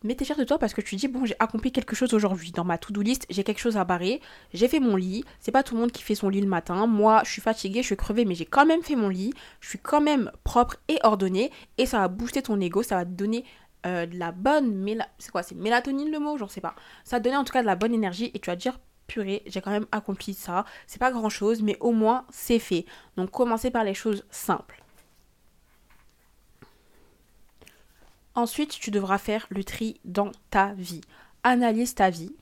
mais 0.03 0.15
t'es 0.15 0.25
fier 0.25 0.37
de 0.37 0.43
toi 0.43 0.59
parce 0.59 0.73
que 0.73 0.81
tu 0.81 0.95
dis 0.95 1.07
bon 1.07 1.25
j'ai 1.25 1.35
accompli 1.39 1.71
quelque 1.71 1.95
chose 1.95 2.13
aujourd'hui. 2.13 2.51
Dans 2.51 2.63
ma 2.63 2.77
to-do 2.77 3.01
list, 3.01 3.25
j'ai 3.29 3.43
quelque 3.43 3.59
chose 3.59 3.77
à 3.77 3.83
barrer, 3.83 4.21
j'ai 4.53 4.67
fait 4.67 4.79
mon 4.79 4.95
lit, 4.95 5.23
c'est 5.39 5.51
pas 5.51 5.63
tout 5.63 5.75
le 5.75 5.81
monde 5.81 5.91
qui 5.91 6.03
fait 6.03 6.15
son 6.15 6.29
lit 6.29 6.41
le 6.41 6.47
matin, 6.47 6.87
moi 6.87 7.21
je 7.25 7.31
suis 7.31 7.41
fatiguée, 7.41 7.81
je 7.81 7.87
suis 7.87 7.97
crevée 7.97 8.25
mais 8.25 8.35
j'ai 8.35 8.45
quand 8.45 8.65
même 8.65 8.83
fait 8.83 8.95
mon 8.95 9.09
lit, 9.09 9.33
je 9.59 9.69
suis 9.69 9.79
quand 9.79 10.01
même 10.01 10.31
propre 10.43 10.77
et 10.87 10.99
ordonnée. 11.03 11.51
Et 11.77 11.85
ça 11.85 11.99
va 11.99 12.07
booster 12.07 12.41
ton 12.41 12.59
ego, 12.59 12.83
ça 12.83 12.95
va 12.95 13.05
te 13.05 13.11
donner 13.11 13.45
euh, 13.85 14.05
de 14.05 14.17
la 14.17 14.31
bonne 14.31 14.87
c'est 15.17 15.31
quoi? 15.31 15.43
C'est 15.43 15.55
mélatonine 15.55 16.11
le 16.11 16.19
mot, 16.19 16.37
j'en 16.37 16.47
sais 16.47 16.61
pas. 16.61 16.75
Ça 17.03 17.17
va 17.17 17.19
te 17.19 17.25
donner 17.25 17.37
en 17.37 17.43
tout 17.43 17.53
cas 17.53 17.61
de 17.61 17.67
la 17.67 17.75
bonne 17.75 17.93
énergie 17.93 18.31
et 18.33 18.39
tu 18.39 18.49
vas 18.49 18.55
te 18.55 18.61
dire 18.61 18.79
purée, 19.07 19.43
j'ai 19.45 19.61
quand 19.61 19.71
même 19.71 19.87
accompli 19.91 20.33
ça, 20.33 20.65
c'est 20.87 20.99
pas 20.99 21.11
grand 21.11 21.29
chose 21.29 21.61
mais 21.61 21.77
au 21.79 21.91
moins 21.91 22.25
c'est 22.29 22.59
fait. 22.59 22.85
Donc 23.17 23.31
commencez 23.31 23.71
par 23.71 23.83
les 23.83 23.93
choses 23.93 24.25
simples. 24.29 24.82
Ensuite, 28.35 28.79
tu 28.79 28.89
devras 28.89 29.19
faire 29.19 29.45
le 29.49 29.63
tri 29.63 29.99
dans 30.05 30.31
ta 30.49 30.73
vie. 30.73 31.01
Analyse 31.43 31.93
ta 31.93 32.09
vie. 32.09 32.35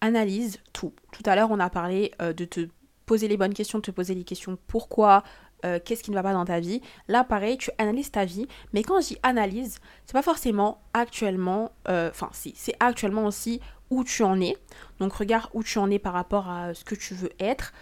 Analyse 0.00 0.58
tout. 0.72 0.92
Tout 1.10 1.22
à 1.26 1.34
l'heure, 1.34 1.50
on 1.50 1.58
a 1.58 1.68
parlé 1.68 2.12
euh, 2.22 2.32
de 2.32 2.44
te 2.44 2.68
poser 3.06 3.26
les 3.26 3.36
bonnes 3.36 3.54
questions, 3.54 3.78
de 3.78 3.84
te 3.84 3.90
poser 3.90 4.14
les 4.14 4.22
questions 4.22 4.56
pourquoi, 4.68 5.24
euh, 5.64 5.80
qu'est-ce 5.84 6.04
qui 6.04 6.12
ne 6.12 6.16
va 6.16 6.22
pas 6.22 6.32
dans 6.32 6.44
ta 6.44 6.60
vie. 6.60 6.80
Là, 7.08 7.24
pareil, 7.24 7.58
tu 7.58 7.70
analyses 7.78 8.12
ta 8.12 8.24
vie. 8.24 8.46
Mais 8.72 8.84
quand 8.84 9.00
je 9.00 9.08
dis 9.08 9.18
analyse, 9.24 9.80
c'est 10.06 10.12
pas 10.12 10.22
forcément 10.22 10.80
actuellement, 10.94 11.72
euh, 11.88 12.10
enfin, 12.10 12.30
c'est 12.32 12.76
actuellement 12.78 13.26
aussi 13.26 13.60
où 13.90 14.04
tu 14.04 14.22
en 14.22 14.40
es. 14.40 14.56
Donc, 15.00 15.12
regarde 15.14 15.50
où 15.54 15.64
tu 15.64 15.78
en 15.78 15.90
es 15.90 15.98
par 15.98 16.12
rapport 16.12 16.48
à 16.48 16.72
ce 16.72 16.84
que 16.84 16.94
tu 16.94 17.14
veux 17.14 17.32
être, 17.40 17.72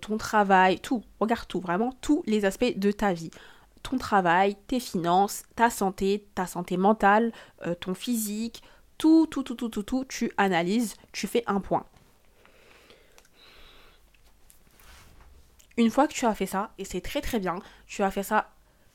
ton 0.00 0.16
travail, 0.16 0.80
tout. 0.80 1.02
Regarde 1.20 1.46
tout, 1.46 1.60
vraiment 1.60 1.92
tous 2.00 2.24
les 2.26 2.44
aspects 2.44 2.76
de 2.76 2.90
ta 2.90 3.12
vie 3.12 3.30
ton 3.82 3.98
travail, 3.98 4.56
tes 4.66 4.80
finances, 4.80 5.44
ta 5.56 5.70
santé, 5.70 6.26
ta 6.34 6.46
santé 6.46 6.76
mentale, 6.76 7.32
euh, 7.66 7.74
ton 7.74 7.94
physique, 7.94 8.62
tout, 8.98 9.26
tout, 9.26 9.42
tout, 9.42 9.54
tout, 9.54 9.82
tout, 9.82 10.04
tu 10.04 10.32
analyses, 10.36 10.94
tu 11.12 11.26
fais 11.26 11.42
un 11.46 11.60
point. 11.60 11.86
Une 15.76 15.90
fois 15.90 16.06
que 16.06 16.12
tu 16.12 16.26
as 16.26 16.34
fait 16.34 16.46
ça, 16.46 16.72
et 16.78 16.84
c'est 16.84 17.00
très 17.00 17.22
très 17.22 17.38
bien, 17.38 17.58
tu 17.86 18.02
as 18.02 18.10
fait 18.10 18.22
ça, 18.22 18.50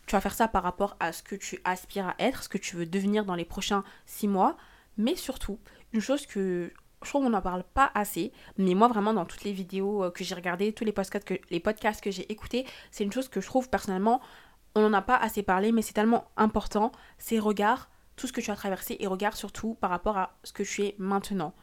tu 0.06 0.12
vas 0.16 0.22
faire 0.22 0.36
ça 0.36 0.48
par 0.48 0.62
rapport 0.62 0.96
à 1.00 1.12
ce 1.12 1.24
que 1.24 1.36
tu 1.36 1.60
aspires 1.64 2.10
à 2.10 2.16
être, 2.20 2.44
ce 2.44 2.50
que 2.50 2.60
tu 2.60 2.76
veux 2.76 2.86
devenir 2.86 3.26
dans 3.26 3.34
les 3.34 3.46
prochains 3.46 3.84
six 4.06 4.28
mois, 4.28 4.56
mais 4.98 5.16
surtout, 5.16 5.60
une 5.94 6.02
chose 6.02 6.28
que 6.28 6.72
je 7.06 7.10
trouve 7.10 7.24
qu'on 7.24 7.30
n'en 7.30 7.42
parle 7.42 7.64
pas 7.64 7.92
assez, 7.94 8.32
mais 8.58 8.74
moi 8.74 8.88
vraiment 8.88 9.14
dans 9.14 9.26
toutes 9.26 9.44
les 9.44 9.52
vidéos 9.52 10.04
euh, 10.04 10.12
que 10.12 10.24
j'ai 10.24 10.36
regardées, 10.36 10.74
tous 10.74 10.84
les 10.84 10.92
podcasts 10.92 11.26
que, 11.26 11.36
les 11.50 11.60
podcasts 11.60 12.04
que 12.04 12.12
j'ai 12.12 12.30
écoutés, 12.32 12.66
c'est 12.92 13.04
une 13.04 13.12
chose 13.12 13.30
que 13.30 13.42
je 13.42 13.46
trouve 13.46 13.70
personnellement 13.70 14.22
on 14.76 14.82
n'en 14.82 14.94
a 14.94 15.02
pas 15.02 15.16
assez 15.16 15.44
parlé, 15.44 15.72
mais 15.72 15.82
c'est 15.82 15.94
tellement 15.94 16.26
important, 16.38 16.92
c'est 17.18 17.40
regarde 17.40 17.82
tout 18.16 18.28
ce 18.28 18.34
que 18.34 18.42
tu 18.42 18.52
as 18.52 18.56
traversé 18.56 18.98
et 19.00 19.08
regarde 19.08 19.36
surtout 19.36 19.76
par 19.76 19.90
rapport 19.90 20.18
à 20.18 20.38
ce 20.44 20.54
que 20.54 20.64
tu 20.64 20.84
es 20.84 20.96
maintenant. 20.98 21.54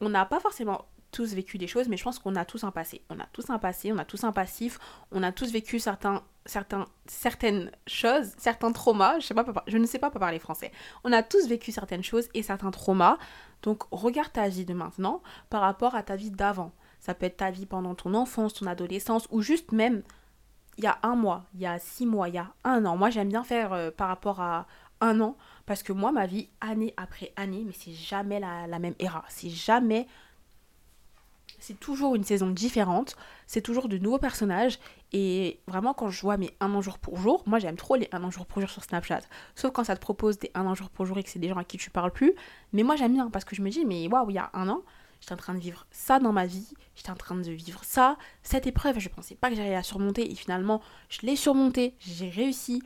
On 0.00 0.08
n'a 0.08 0.24
pas 0.24 0.40
forcément 0.40 0.86
tous 1.10 1.34
vécu 1.34 1.58
des 1.58 1.66
choses, 1.66 1.88
mais 1.88 1.96
je 1.96 2.04
pense 2.04 2.18
qu'on 2.18 2.36
a 2.36 2.44
tous 2.44 2.64
un 2.64 2.70
passé. 2.70 3.02
On 3.08 3.18
a 3.20 3.26
tous 3.32 3.48
un 3.50 3.58
passé, 3.58 3.92
on 3.92 3.98
a 3.98 4.04
tous 4.04 4.24
un 4.24 4.32
passif, 4.32 4.78
on 5.12 5.22
a 5.22 5.32
tous 5.32 5.52
vécu 5.52 5.78
certains 5.78 6.22
certains, 6.46 6.86
certaines 7.06 7.70
choses, 7.86 8.32
certains 8.38 8.72
traumas. 8.72 9.18
Je, 9.20 9.32
pas, 9.32 9.44
ne 9.72 9.86
sais 9.86 9.98
pas 9.98 10.10
parler 10.10 10.38
français. 10.38 10.72
On 11.04 11.12
a 11.12 11.22
tous 11.22 11.46
vécu 11.48 11.72
certaines 11.72 12.04
choses 12.04 12.28
et 12.34 12.42
certains 12.42 12.70
traumas. 12.70 13.18
Donc 13.62 13.84
regarde 13.90 14.32
ta 14.32 14.48
vie 14.48 14.64
de 14.64 14.74
maintenant 14.74 15.22
par 15.50 15.62
rapport 15.62 15.94
à 15.94 16.02
ta 16.02 16.16
vie 16.16 16.30
d'avant. 16.30 16.72
Ça 17.00 17.14
peut 17.14 17.26
être 17.26 17.38
ta 17.38 17.50
vie 17.50 17.66
pendant 17.66 17.94
ton 17.94 18.14
enfance, 18.14 18.54
ton 18.54 18.66
adolescence 18.66 19.26
ou 19.30 19.42
juste 19.42 19.72
même 19.72 20.02
il 20.78 20.84
y 20.84 20.86
a 20.86 20.98
un 21.02 21.14
mois, 21.14 21.44
il 21.54 21.60
y 21.60 21.66
a 21.66 21.78
six 21.78 22.06
mois, 22.06 22.28
il 22.28 22.34
y 22.34 22.38
a 22.38 22.52
un 22.64 22.84
an. 22.84 22.96
Moi 22.96 23.10
j'aime 23.10 23.28
bien 23.28 23.44
faire 23.44 23.72
euh, 23.72 23.90
par 23.90 24.08
rapport 24.08 24.40
à 24.40 24.66
un 25.00 25.20
an 25.20 25.36
parce 25.66 25.82
que 25.82 25.92
moi 25.92 26.12
ma 26.12 26.26
vie 26.26 26.48
année 26.60 26.94
après 26.96 27.32
année, 27.36 27.62
mais 27.66 27.72
c'est 27.72 27.92
jamais 27.92 28.40
la, 28.40 28.78
même 28.78 28.94
era. 28.98 29.24
C'est 29.28 29.50
jamais 29.50 30.06
c'est 31.60 31.80
toujours 31.80 32.14
une 32.14 32.24
saison 32.24 32.50
différente, 32.50 33.16
c'est 33.46 33.62
toujours 33.62 33.88
de 33.88 33.96
nouveaux 33.96 34.18
personnages. 34.18 34.78
Et 35.12 35.60
vraiment, 35.66 35.94
quand 35.94 36.10
je 36.10 36.20
vois 36.20 36.36
mes 36.36 36.50
un 36.60 36.74
an 36.74 36.82
jour 36.82 36.98
pour 36.98 37.16
jour, 37.16 37.42
moi 37.46 37.58
j'aime 37.58 37.76
trop 37.76 37.96
les 37.96 38.08
un 38.12 38.22
an 38.22 38.30
jour 38.30 38.44
pour 38.44 38.60
jour 38.60 38.68
sur 38.68 38.84
Snapchat. 38.84 39.20
Sauf 39.54 39.72
quand 39.72 39.84
ça 39.84 39.96
te 39.96 40.00
propose 40.00 40.38
des 40.38 40.50
un 40.54 40.66
an 40.66 40.74
jour 40.74 40.90
pour 40.90 41.06
jour 41.06 41.16
et 41.16 41.22
que 41.22 41.30
c'est 41.30 41.38
des 41.38 41.48
gens 41.48 41.56
à 41.56 41.64
qui 41.64 41.78
tu 41.78 41.88
parles 41.88 42.10
plus. 42.10 42.34
Mais 42.74 42.82
moi 42.82 42.96
j'aime 42.96 43.14
bien 43.14 43.30
parce 43.30 43.46
que 43.46 43.56
je 43.56 43.62
me 43.62 43.70
dis, 43.70 43.86
mais 43.86 44.06
waouh, 44.08 44.28
il 44.28 44.34
y 44.34 44.38
a 44.38 44.50
un 44.52 44.68
an, 44.68 44.82
j'étais 45.24 45.32
en 45.32 45.38
train 45.38 45.54
de 45.54 45.58
vivre 45.58 45.86
ça 45.90 46.18
dans 46.18 46.32
ma 46.32 46.44
vie, 46.44 46.68
j'étais 46.94 47.10
en 47.10 47.16
train 47.16 47.34
de 47.34 47.50
vivre 47.50 47.82
ça, 47.82 48.18
cette 48.42 48.66
épreuve, 48.66 48.98
je 48.98 49.08
pensais 49.08 49.34
pas 49.34 49.48
que 49.48 49.56
j'allais 49.56 49.72
la 49.72 49.82
surmonter 49.82 50.30
et 50.30 50.34
finalement 50.34 50.82
je 51.08 51.20
l'ai 51.22 51.34
surmontée, 51.34 51.94
j'ai 51.98 52.28
réussi. 52.28 52.82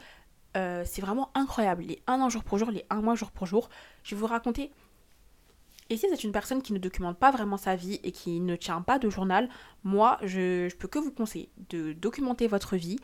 Euh, 0.57 0.83
c'est 0.87 1.03
vraiment 1.03 1.31
incroyable. 1.35 1.83
Les 1.83 2.01
un 2.07 2.21
an 2.21 2.31
jour 2.31 2.45
pour 2.45 2.59
jour, 2.59 2.71
les 2.71 2.85
un 2.91 3.03
mois 3.03 3.17
jour 3.17 3.33
pour 3.33 3.47
jour. 3.47 3.69
Je 4.05 4.15
vais 4.15 4.21
vous 4.21 4.27
raconter 4.29 4.71
et 5.91 5.97
si 5.97 6.07
c'est 6.09 6.23
une 6.23 6.31
personne 6.31 6.63
qui 6.63 6.73
ne 6.73 6.79
documente 6.79 7.19
pas 7.19 7.33
vraiment 7.33 7.57
sa 7.57 7.75
vie 7.75 7.99
et 8.05 8.13
qui 8.13 8.39
ne 8.39 8.55
tient 8.55 8.83
pas 8.83 9.01
de 9.01 9.11
journal, 9.11 9.49
moi, 9.83 10.19
je, 10.23 10.69
je 10.69 10.77
peux 10.77 10.87
que 10.87 11.01
vous 11.01 11.11
conseiller 11.11 11.51
de 11.71 11.93
documenter 11.93 12.47
votre 12.47 12.77
vie, 12.77 12.99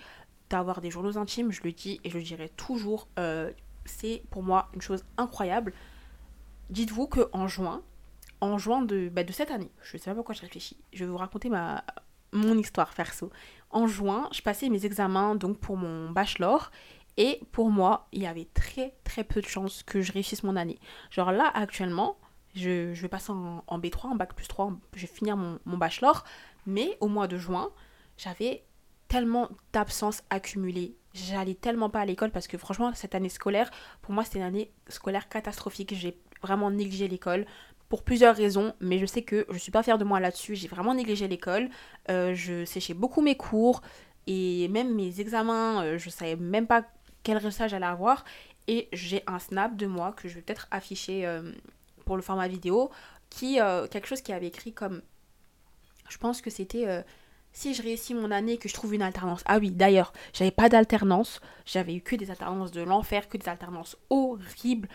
d'avoir 0.48 0.80
des 0.80 0.90
journaux 0.90 1.18
intimes, 1.18 1.50
je 1.50 1.62
le 1.64 1.72
dis 1.72 2.00
et 2.04 2.10
je 2.10 2.18
le 2.18 2.22
dirai 2.22 2.50
toujours, 2.50 3.08
euh, 3.18 3.50
c'est 3.84 4.22
pour 4.30 4.44
moi 4.44 4.68
une 4.74 4.82
chose 4.82 5.04
incroyable. 5.16 5.72
Dites-vous 6.70 7.06
que 7.06 7.28
en 7.32 7.48
juin, 7.48 7.82
en 8.44 8.58
juin 8.58 8.82
de, 8.82 9.08
bah, 9.08 9.24
de 9.24 9.32
cette 9.32 9.50
année, 9.50 9.70
je 9.82 9.96
sais 9.96 10.10
pas 10.10 10.14
pourquoi 10.14 10.34
je 10.34 10.42
réfléchis, 10.42 10.76
je 10.92 11.04
vais 11.04 11.10
vous 11.10 11.16
raconter 11.16 11.48
ma, 11.48 11.84
mon 12.32 12.58
histoire 12.58 12.92
perso. 12.94 13.30
En 13.70 13.86
juin, 13.86 14.28
je 14.32 14.42
passais 14.42 14.68
mes 14.68 14.84
examens 14.84 15.34
donc 15.34 15.58
pour 15.58 15.76
mon 15.76 16.10
bachelor 16.10 16.70
et 17.16 17.40
pour 17.52 17.70
moi, 17.70 18.08
il 18.12 18.22
y 18.22 18.26
avait 18.26 18.48
très 18.52 18.94
très 19.04 19.24
peu 19.24 19.40
de 19.40 19.46
chances 19.46 19.82
que 19.82 20.02
je 20.02 20.12
réussisse 20.12 20.42
mon 20.42 20.56
année. 20.56 20.78
Genre 21.10 21.32
là, 21.32 21.50
actuellement, 21.54 22.18
je, 22.54 22.92
vais 22.92 23.08
passer 23.08 23.32
en, 23.32 23.78
B3, 23.78 24.08
en 24.08 24.16
bac 24.16 24.34
plus 24.34 24.46
3, 24.46 24.72
je 24.94 25.00
vais 25.00 25.06
finir 25.06 25.36
mon, 25.36 25.58
bachelor. 25.76 26.24
Mais 26.66 26.96
au 27.00 27.08
mois 27.08 27.26
de 27.28 27.36
juin, 27.36 27.70
j'avais 28.16 28.64
tellement 29.08 29.48
d'absences 29.72 30.22
accumulées. 30.30 30.96
J'allais 31.14 31.54
tellement 31.54 31.90
pas 31.90 32.00
à 32.00 32.04
l'école 32.04 32.30
parce 32.30 32.48
que 32.48 32.58
franchement, 32.58 32.92
cette 32.94 33.14
année 33.14 33.28
scolaire, 33.28 33.70
pour 34.02 34.12
moi, 34.12 34.24
c'était 34.24 34.38
une 34.38 34.44
année 34.44 34.72
scolaire 34.88 35.28
catastrophique. 35.28 35.94
J'ai 35.94 36.18
vraiment 36.42 36.70
négligé 36.70 37.06
l'école 37.06 37.46
pour 37.88 38.02
plusieurs 38.02 38.34
raisons, 38.34 38.74
mais 38.80 38.98
je 38.98 39.06
sais 39.06 39.22
que 39.22 39.46
je 39.50 39.58
suis 39.58 39.70
pas 39.70 39.82
fière 39.82 39.98
de 39.98 40.04
moi 40.04 40.20
là-dessus. 40.20 40.56
J'ai 40.56 40.68
vraiment 40.68 40.94
négligé 40.94 41.28
l'école. 41.28 41.68
Euh, 42.10 42.34
je 42.34 42.64
séchais 42.64 42.94
beaucoup 42.94 43.20
mes 43.20 43.36
cours 43.36 43.82
et 44.26 44.68
même 44.68 44.94
mes 44.94 45.20
examens, 45.20 45.84
euh, 45.84 45.98
je 45.98 46.10
savais 46.10 46.36
même 46.36 46.66
pas 46.66 46.84
quel 47.22 47.36
résultat 47.36 47.68
j'allais 47.68 47.86
avoir. 47.86 48.24
Et 48.66 48.88
j'ai 48.92 49.22
un 49.26 49.38
snap 49.38 49.76
de 49.76 49.86
moi 49.86 50.12
que 50.12 50.28
je 50.28 50.36
vais 50.36 50.42
peut-être 50.42 50.66
afficher 50.70 51.26
euh, 51.26 51.52
pour 52.06 52.16
le 52.16 52.22
format 52.22 52.48
vidéo, 52.48 52.90
qui 53.28 53.60
euh, 53.60 53.86
quelque 53.86 54.06
chose 54.06 54.22
qui 54.22 54.32
avait 54.32 54.46
écrit 54.46 54.72
comme, 54.72 55.02
je 56.08 56.16
pense 56.16 56.40
que 56.40 56.50
c'était 56.50 57.04
si 57.52 57.74
je 57.74 57.82
réussis 57.82 58.14
mon 58.14 58.30
année 58.30 58.56
que 58.56 58.68
je 58.68 58.74
trouve 58.74 58.94
une 58.94 59.02
alternance. 59.02 59.42
Ah 59.46 59.58
oui, 59.58 59.70
d'ailleurs, 59.70 60.12
j'avais 60.32 60.50
pas 60.50 60.68
d'alternance, 60.68 61.40
j'avais 61.66 61.94
eu 61.94 62.00
que 62.00 62.16
des 62.16 62.30
alternances 62.30 62.72
de 62.72 62.82
l'enfer, 62.82 63.28
que 63.28 63.36
des 63.36 63.48
alternances 63.48 63.96
horribles. 64.10 64.88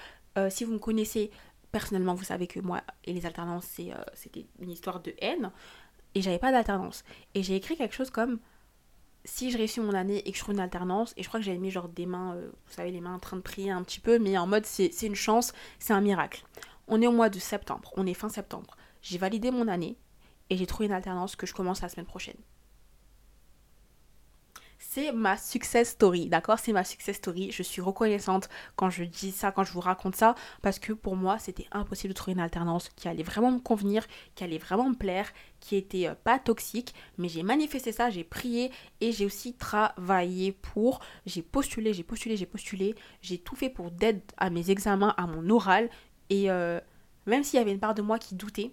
Si 0.50 0.64
vous 0.64 0.74
me 0.74 0.80
connaissez 0.80 1.32
personnellement, 1.72 2.14
vous 2.14 2.24
savez 2.24 2.48
que 2.48 2.60
moi 2.60 2.82
et 3.06 3.14
les 3.14 3.26
alternances 3.26 3.80
c'était 4.14 4.48
une 4.60 4.72
histoire 4.72 5.00
de 5.00 5.14
haine 5.20 5.52
et 6.16 6.22
j'avais 6.22 6.40
pas 6.40 6.52
d'alternance. 6.52 7.04
Et 7.36 7.44
j'ai 7.44 7.56
écrit 7.56 7.78
quelque 7.78 7.96
chose 7.96 8.10
comme 8.10 8.40
si 9.26 9.52
je 9.52 9.58
réussis 9.58 9.80
mon 9.80 9.94
année 9.94 10.28
et 10.28 10.32
que 10.32 10.38
je 10.38 10.44
trouve 10.44 10.56
une 10.56 10.62
alternance, 10.62 11.14
et 11.18 11.24
je 11.24 11.28
crois 11.28 11.40
que 11.40 11.46
j'avais 11.46 11.58
mis 11.58 11.72
genre 11.72 11.90
des 11.90 12.06
mains, 12.06 12.36
vous 12.36 12.74
savez, 12.74 12.92
les 12.92 13.02
mains 13.02 13.16
en 13.16 13.20
train 13.20 13.38
de 13.38 13.42
prier 13.42 13.70
un 13.70 13.84
petit 13.84 14.00
peu, 14.00 14.18
mais 14.18 14.38
en 14.38 14.48
mode 14.48 14.66
c'est 14.66 14.90
une 15.04 15.16
chance, 15.16 15.54
c'est 15.78 15.94
un 15.94 16.02
miracle. 16.02 16.44
On 16.88 17.02
est 17.02 17.08
au 17.08 17.12
mois 17.12 17.30
de 17.30 17.38
septembre, 17.38 17.92
on 17.98 18.08
est 18.08 18.14
fin 18.14 18.30
septembre. 18.30 18.76
J'ai 19.02 19.18
validé 19.18 19.52
mon 19.52 19.68
année 19.68 19.98
et 20.50 20.58
j'ai 20.58 20.66
trouvé 20.66 20.88
une 20.88 20.94
alternance 20.94 21.36
que 21.36 21.46
je 21.46 21.54
commence 21.54 21.82
la 21.82 21.90
semaine 21.90 22.06
prochaine. 22.06 22.38
C'est 24.92 25.12
ma 25.12 25.38
success 25.38 25.90
story, 25.90 26.30
d'accord? 26.30 26.58
C'est 26.58 26.74
ma 26.74 26.84
success 26.84 27.18
story. 27.18 27.52
Je 27.52 27.62
suis 27.62 27.80
reconnaissante 27.80 28.50
quand 28.76 28.90
je 28.90 29.04
dis 29.04 29.30
ça, 29.32 29.52
quand 29.52 29.64
je 29.64 29.72
vous 29.72 29.82
raconte 29.82 30.16
ça, 30.16 30.34
parce 30.64 30.80
que 30.80 30.94
pour 30.94 31.16
moi, 31.16 31.38
c'était 31.38 31.68
impossible 31.72 32.12
de 32.12 32.16
trouver 32.16 32.34
une 32.34 32.40
alternance 32.40 32.90
qui 32.96 33.08
allait 33.08 33.22
vraiment 33.22 33.52
me 33.52 33.60
convenir, 33.60 34.08
qui 34.34 34.44
allait 34.44 34.58
vraiment 34.58 34.90
me 34.90 34.96
plaire, 34.96 35.32
qui 35.60 35.76
était 35.76 36.08
euh, 36.08 36.16
pas 36.16 36.40
toxique. 36.40 36.96
Mais 37.20 37.30
j'ai 37.30 37.44
manifesté 37.44 37.92
ça, 37.92 38.10
j'ai 38.10 38.24
prié 38.24 38.72
et 39.00 39.12
j'ai 39.12 39.28
aussi 39.28 39.54
travaillé 39.54 40.54
pour. 40.54 41.02
J'ai 41.28 41.44
postulé, 41.44 41.94
j'ai 41.94 42.02
postulé, 42.04 42.36
j'ai 42.36 42.48
postulé. 42.48 42.96
J'ai 43.22 43.38
tout 43.38 43.56
fait 43.56 43.70
pour 43.70 43.92
d'aide 43.92 44.24
à 44.38 44.50
mes 44.50 44.72
examens, 44.72 45.14
à 45.18 45.28
mon 45.28 45.52
oral. 45.52 45.92
Et 46.32 46.50
euh, 46.50 46.80
même 47.28 47.44
s'il 47.44 47.60
y 47.60 47.62
avait 47.62 47.74
une 47.74 47.80
part 47.80 47.94
de 47.94 48.02
moi 48.02 48.18
qui 48.18 48.34
doutait, 48.34 48.72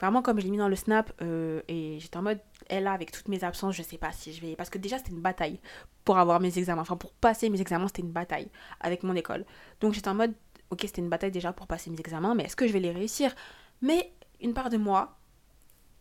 vraiment 0.00 0.22
comme 0.22 0.38
je 0.38 0.44
l'ai 0.44 0.50
mis 0.50 0.58
dans 0.58 0.68
le 0.68 0.76
snap, 0.76 1.12
euh, 1.22 1.62
et 1.68 1.98
j'étais 2.00 2.16
en 2.16 2.22
mode, 2.22 2.40
elle 2.68 2.84
là, 2.84 2.92
avec 2.92 3.10
toutes 3.10 3.28
mes 3.28 3.44
absences, 3.44 3.74
je 3.74 3.82
sais 3.82 3.98
pas 3.98 4.12
si 4.12 4.32
je 4.32 4.40
vais. 4.40 4.56
Parce 4.56 4.70
que 4.70 4.78
déjà, 4.78 4.98
c'était 4.98 5.10
une 5.10 5.20
bataille 5.20 5.60
pour 6.04 6.18
avoir 6.18 6.40
mes 6.40 6.58
examens. 6.58 6.82
Enfin, 6.82 6.96
pour 6.96 7.12
passer 7.12 7.50
mes 7.50 7.60
examens, 7.60 7.88
c'était 7.88 8.02
une 8.02 8.12
bataille 8.12 8.48
avec 8.80 9.02
mon 9.02 9.14
école. 9.14 9.44
Donc 9.80 9.94
j'étais 9.94 10.08
en 10.08 10.14
mode, 10.14 10.34
ok, 10.70 10.80
c'était 10.82 11.02
une 11.02 11.08
bataille 11.08 11.32
déjà 11.32 11.52
pour 11.52 11.66
passer 11.66 11.90
mes 11.90 11.98
examens, 11.98 12.34
mais 12.34 12.44
est-ce 12.44 12.56
que 12.56 12.66
je 12.66 12.72
vais 12.72 12.80
les 12.80 12.92
réussir? 12.92 13.34
Mais 13.82 14.12
une 14.40 14.54
part 14.54 14.70
de 14.70 14.76
moi, 14.76 15.18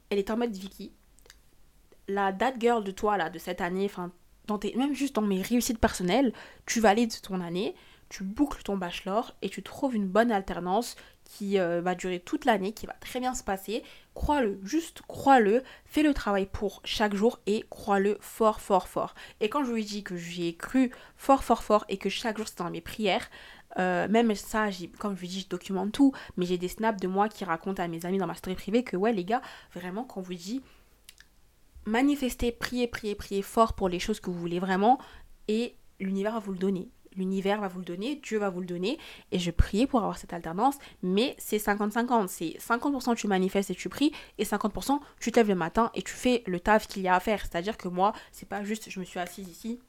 elle 0.10 0.20
est 0.20 0.30
en 0.32 0.38
mode 0.38 0.52
Vicky, 0.52 0.94
la 2.08 2.32
date 2.32 2.56
girl 2.60 2.84
de 2.84 2.92
toi, 2.92 3.18
là, 3.18 3.30
de 3.30 3.40
cette 3.40 3.62
année, 3.62 3.86
enfin, 3.86 4.12
même 4.76 4.94
juste 4.94 5.16
dans 5.16 5.22
mes 5.22 5.42
réussites 5.42 5.80
personnelles, 5.80 6.34
tu 6.66 6.80
valides 6.80 7.20
ton 7.22 7.42
année, 7.42 7.76
tu 8.10 8.24
boucles 8.24 8.64
ton 8.64 8.78
bachelor 8.78 9.36
et 9.42 9.50
tu 9.50 9.62
trouves 9.62 9.96
une 9.96 10.08
bonne 10.08 10.32
alternance 10.32 10.96
qui 11.28 11.60
euh, 11.60 11.82
va 11.82 11.94
durer 11.94 12.20
toute 12.20 12.46
l'année, 12.46 12.72
qui 12.72 12.86
va 12.86 12.94
très 12.94 13.20
bien 13.20 13.36
se 13.36 13.44
passer. 13.44 13.84
Crois-le, 14.14 14.60
juste 14.64 15.02
crois-le, 15.08 15.62
fais 15.86 16.02
le 16.02 16.14
travail 16.14 16.46
pour 16.46 16.82
chaque 16.86 17.14
jour 17.14 17.40
et 17.46 17.66
crois-le 17.70 18.18
fort, 18.22 18.62
fort, 18.62 18.88
fort. 18.88 19.14
Et 19.42 19.50
quand 19.50 19.64
je 19.64 19.74
lui 19.74 19.84
dis 19.84 20.04
que 20.04 20.16
j'y 20.16 20.48
ai 20.48 20.56
cru 20.56 20.92
fort, 21.18 21.44
fort, 21.44 21.64
fort 21.64 21.86
et 21.90 21.98
que 21.98 22.10
chaque 22.10 22.38
jour 22.38 22.48
c'est 22.48 22.58
dans 22.60 22.72
mes 22.72 22.82
prières, 22.82 23.30
euh, 23.78 24.08
même 24.08 24.34
ça, 24.36 24.70
comme 24.98 25.16
je 25.16 25.22
vous 25.22 25.28
dis, 25.28 25.42
je 25.42 25.50
documente 25.50 25.92
tout, 25.92 26.14
mais 26.38 26.46
j'ai 26.46 26.58
des 26.58 26.70
snaps 26.70 27.00
de 27.00 27.08
moi 27.08 27.30
qui 27.30 27.44
racontent 27.44 27.84
à 27.84 27.88
mes 27.88 28.06
amis 28.06 28.18
dans 28.18 28.26
ma 28.28 28.36
story 28.36 28.56
privée 28.56 28.84
que 28.84 28.96
ouais 28.96 29.14
les 29.14 29.26
gars, 29.26 29.42
vraiment 29.76 30.04
quand 30.04 30.22
vous 30.22 30.34
dit 30.34 30.62
manifestez, 31.86 32.52
priez, 32.52 32.88
priez, 32.88 33.16
priez 33.16 33.42
fort 33.42 33.74
pour 33.74 33.90
les 33.90 34.00
choses 34.00 34.20
que 34.20 34.30
vous 34.30 34.40
voulez 34.40 34.60
vraiment 34.60 35.00
et 35.48 35.76
l'univers 36.00 36.34
va 36.34 36.40
vous 36.40 36.52
le 36.52 36.58
donner 36.58 36.90
l'univers 37.18 37.60
va 37.60 37.68
vous 37.68 37.80
le 37.80 37.86
donner, 37.86 38.16
Dieu 38.16 38.38
va 38.38 38.50
vous 38.50 38.62
le 38.62 38.66
donner. 38.66 38.98
Et 39.32 39.40
je 39.40 39.52
priais 39.52 39.88
pour 39.88 40.00
avoir 40.00 40.18
cette 40.18 40.34
alternance, 40.34 40.76
mais 41.02 41.36
c'est 41.38 41.58
50-50. 41.58 42.28
C'est 42.28 42.58
50%, 42.60 43.16
tu 43.16 43.28
manifestes 43.28 43.72
et 43.72 43.76
tu 43.76 43.90
pries, 43.90 44.12
et 44.38 44.46
50% 44.46 45.00
tu 45.20 45.32
te 45.32 45.40
lèves 45.40 45.50
le 45.50 45.56
matin 45.56 45.92
et 45.94 46.02
tu 46.02 46.14
fais 46.14 46.44
le 46.46 46.60
taf 46.60 46.88
qu'il 46.88 47.02
y 47.02 47.08
a 47.08 47.16
à 47.16 47.20
faire. 47.20 47.42
C'est-à-dire 47.42 47.78
que 47.78 47.88
moi, 47.88 48.14
c'est 48.32 48.48
pas 48.48 48.64
juste 48.64 48.90
je 48.90 49.00
me 49.00 49.06
suis 49.06 49.20
assise 49.20 49.50
ici, 49.50 49.80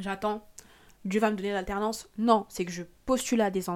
j'attends. 0.00 0.48
Dieu 1.04 1.20
va 1.20 1.30
me 1.30 1.36
donner 1.36 1.52
l'alternance. 1.52 2.08
Non, 2.18 2.44
c'est 2.48 2.64
que 2.64 2.72
je 2.72 2.82
postule 3.06 3.40
à 3.40 3.50
des, 3.50 3.70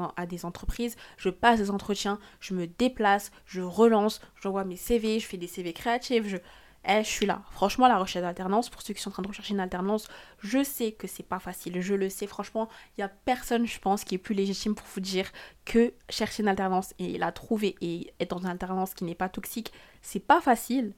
entreprises, 0.45 0.97
je 1.17 1.31
passe 1.31 1.59
des 1.59 1.71
entretiens, 1.71 2.19
je 2.41 2.53
me 2.55 2.67
déplace, 2.67 3.31
je 3.47 3.61
relance, 3.61 4.21
j'envoie 4.41 4.65
mes 4.65 4.77
CV, 4.77 5.21
je 5.21 5.27
fais 5.27 5.37
des 5.37 5.47
CV 5.47 5.73
créatifs, 5.73 6.27
je, 6.27 6.37
eh, 6.85 7.05
je 7.05 7.09
suis 7.09 7.27
là. 7.27 7.43
Franchement, 7.53 7.87
la 7.87 7.99
recherche 7.99 8.25
d'alternance, 8.25 8.69
pour 8.69 8.83
ceux 8.83 8.93
qui 8.93 9.01
sont 9.01 9.11
en 9.11 9.13
train 9.13 9.23
de 9.23 9.29
rechercher 9.29 9.55
une 9.55 9.61
alternance, 9.61 10.09
je 10.41 10.65
sais 10.65 10.93
que 10.93 11.07
c'est 11.07 11.23
pas 11.23 11.39
facile. 11.39 11.81
Je 11.81 11.95
le 11.95 12.09
sais, 12.09 12.27
franchement, 12.27 12.69
il 12.97 13.03
y 13.03 13.05
a 13.05 13.09
personne, 13.09 13.67
je 13.67 13.79
pense, 13.79 14.03
qui 14.03 14.17
est 14.17 14.19
plus 14.19 14.35
légitime 14.35 14.75
pour 14.75 14.87
vous 14.93 15.01
dire 15.01 15.31
que 15.65 15.93
chercher 16.09 16.43
une 16.43 16.49
alternance 16.49 16.93
et 16.99 17.19
la 17.19 17.31
trouver 17.31 17.77
et 17.81 18.13
être 18.19 18.31
dans 18.31 18.41
une 18.41 18.51
alternance 18.51 18.95
qui 18.95 19.05
n'est 19.05 19.15
pas 19.15 19.29
toxique, 19.29 19.73
c'est 20.01 20.21
pas 20.21 20.41
facile, 20.41 20.93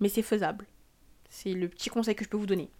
mais 0.00 0.08
c'est 0.08 0.22
faisable. 0.22 0.66
C'est 1.28 1.52
le 1.52 1.68
petit 1.68 1.90
conseil 1.90 2.14
que 2.14 2.24
je 2.24 2.30
peux 2.30 2.38
vous 2.38 2.46
donner. 2.46 2.70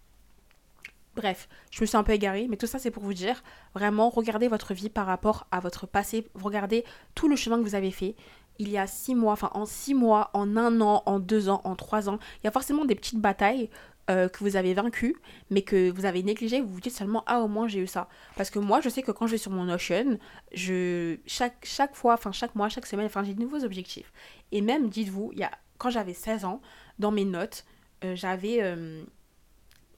Bref, 1.15 1.49
je 1.71 1.81
me 1.81 1.85
suis 1.85 1.97
un 1.97 2.03
peu 2.03 2.13
égarée, 2.13 2.47
mais 2.49 2.55
tout 2.55 2.67
ça 2.67 2.79
c'est 2.79 2.89
pour 2.89 3.03
vous 3.03 3.13
dire, 3.13 3.43
vraiment, 3.75 4.09
regardez 4.09 4.47
votre 4.47 4.73
vie 4.73 4.89
par 4.89 5.05
rapport 5.05 5.45
à 5.51 5.59
votre 5.59 5.85
passé, 5.85 6.25
regardez 6.35 6.85
tout 7.15 7.27
le 7.27 7.35
chemin 7.35 7.57
que 7.57 7.63
vous 7.63 7.75
avez 7.75 7.91
fait 7.91 8.15
il 8.61 8.69
y 8.69 8.77
a 8.77 8.85
six 8.85 9.15
mois, 9.15 9.33
enfin 9.33 9.49
en 9.53 9.65
six 9.65 9.95
mois, 9.95 10.29
en 10.33 10.55
un 10.55 10.81
an, 10.81 11.01
en 11.07 11.19
deux 11.19 11.49
ans, 11.49 11.61
en 11.63 11.75
trois 11.75 12.09
ans, 12.09 12.19
il 12.39 12.45
y 12.45 12.47
a 12.47 12.51
forcément 12.51 12.85
des 12.85 12.93
petites 12.93 13.19
batailles 13.19 13.69
euh, 14.11 14.29
que 14.29 14.43
vous 14.43 14.55
avez 14.55 14.75
vaincues, 14.75 15.15
mais 15.49 15.63
que 15.63 15.89
vous 15.89 16.05
avez 16.05 16.21
négligées, 16.21 16.61
vous 16.61 16.67
vous 16.75 16.79
dites 16.79 16.95
seulement 16.95 17.23
ah 17.25 17.41
au 17.41 17.47
moins 17.47 17.67
j'ai 17.67 17.79
eu 17.79 17.87
ça. 17.87 18.07
Parce 18.37 18.51
que 18.51 18.59
moi 18.59 18.79
je 18.79 18.89
sais 18.89 19.01
que 19.01 19.11
quand 19.11 19.25
je 19.25 19.31
vais 19.31 19.37
sur 19.39 19.51
mon 19.51 19.63
Notion, 19.63 20.19
je 20.53 21.17
chaque 21.25 21.65
chaque 21.65 21.95
fois, 21.95 22.13
enfin 22.13 22.31
chaque 22.31 22.53
mois, 22.53 22.69
chaque 22.69 22.85
semaine, 22.85 23.07
enfin 23.07 23.23
j'ai 23.23 23.33
de 23.33 23.41
nouveaux 23.41 23.63
objectifs. 23.63 24.13
Et 24.51 24.61
même 24.61 24.89
dites-vous, 24.89 25.31
il 25.33 25.39
y 25.39 25.43
a 25.43 25.51
quand 25.79 25.89
j'avais 25.89 26.13
16 26.13 26.45
ans, 26.45 26.61
dans 26.99 27.11
mes 27.11 27.25
notes, 27.25 27.65
euh, 28.03 28.15
j'avais 28.15 28.59
euh, 28.61 29.03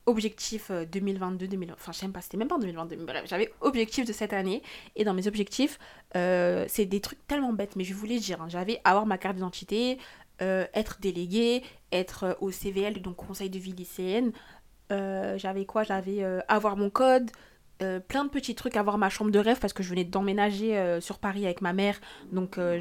objectif 0.06 0.72
2022, 0.72 1.48
2020, 1.48 1.74
enfin, 1.74 1.92
je 1.92 2.08
pas, 2.12 2.22
c'était 2.22 2.38
même 2.38 2.48
pas 2.48 2.56
en 2.56 2.60
2022, 2.60 2.98
mais 2.98 3.06
bref, 3.06 3.24
j'avais 3.26 3.54
objectif 3.62 4.06
de 4.06 4.14
cette 4.14 4.34
année. 4.34 4.62
Et 4.96 5.04
dans 5.04 5.14
mes 5.14 5.28
objectifs, 5.28 5.80
c'est 6.14 6.86
des 6.86 7.00
trucs 7.00 7.26
tellement 7.28 7.54
bêtes, 7.54 7.76
mais 7.76 7.84
je 7.84 7.94
voulais 7.94 8.20
dire, 8.20 8.42
hein, 8.42 8.48
j'avais 8.50 8.82
avoir 8.84 9.06
ma 9.06 9.18
carte 9.18 9.36
d'identité, 9.36 9.98
être 10.40 10.98
délégué, 11.00 11.64
être 11.92 12.38
au 12.42 12.52
CVL, 12.52 13.02
donc 13.02 13.16
Conseil 13.16 13.50
de 13.50 13.60
vie 13.60 13.72
lycéenne. 13.72 14.34
j'avais 14.90 15.66
quoi 15.66 15.84
J'avais 15.84 16.24
avoir 16.48 16.76
mon 16.76 16.90
code, 16.90 17.32
euh, 17.84 18.00
plein 18.00 18.24
de 18.24 18.30
petits 18.30 18.56
trucs, 18.56 18.78
avoir 18.78 18.98
ma 18.98 19.10
chambre 19.10 19.32
de 19.32 19.40
rêve 19.40 19.60
parce 19.60 19.74
que 19.74 19.84
je 19.84 19.90
venais 19.90 20.04
d'emménager 20.04 20.78
euh, 20.78 21.02
sur 21.02 21.20
Paris 21.20 21.46
avec 21.46 21.62
ma 21.62 21.74
mère. 21.74 22.00
Donc, 22.32 22.58
euh, 22.58 22.80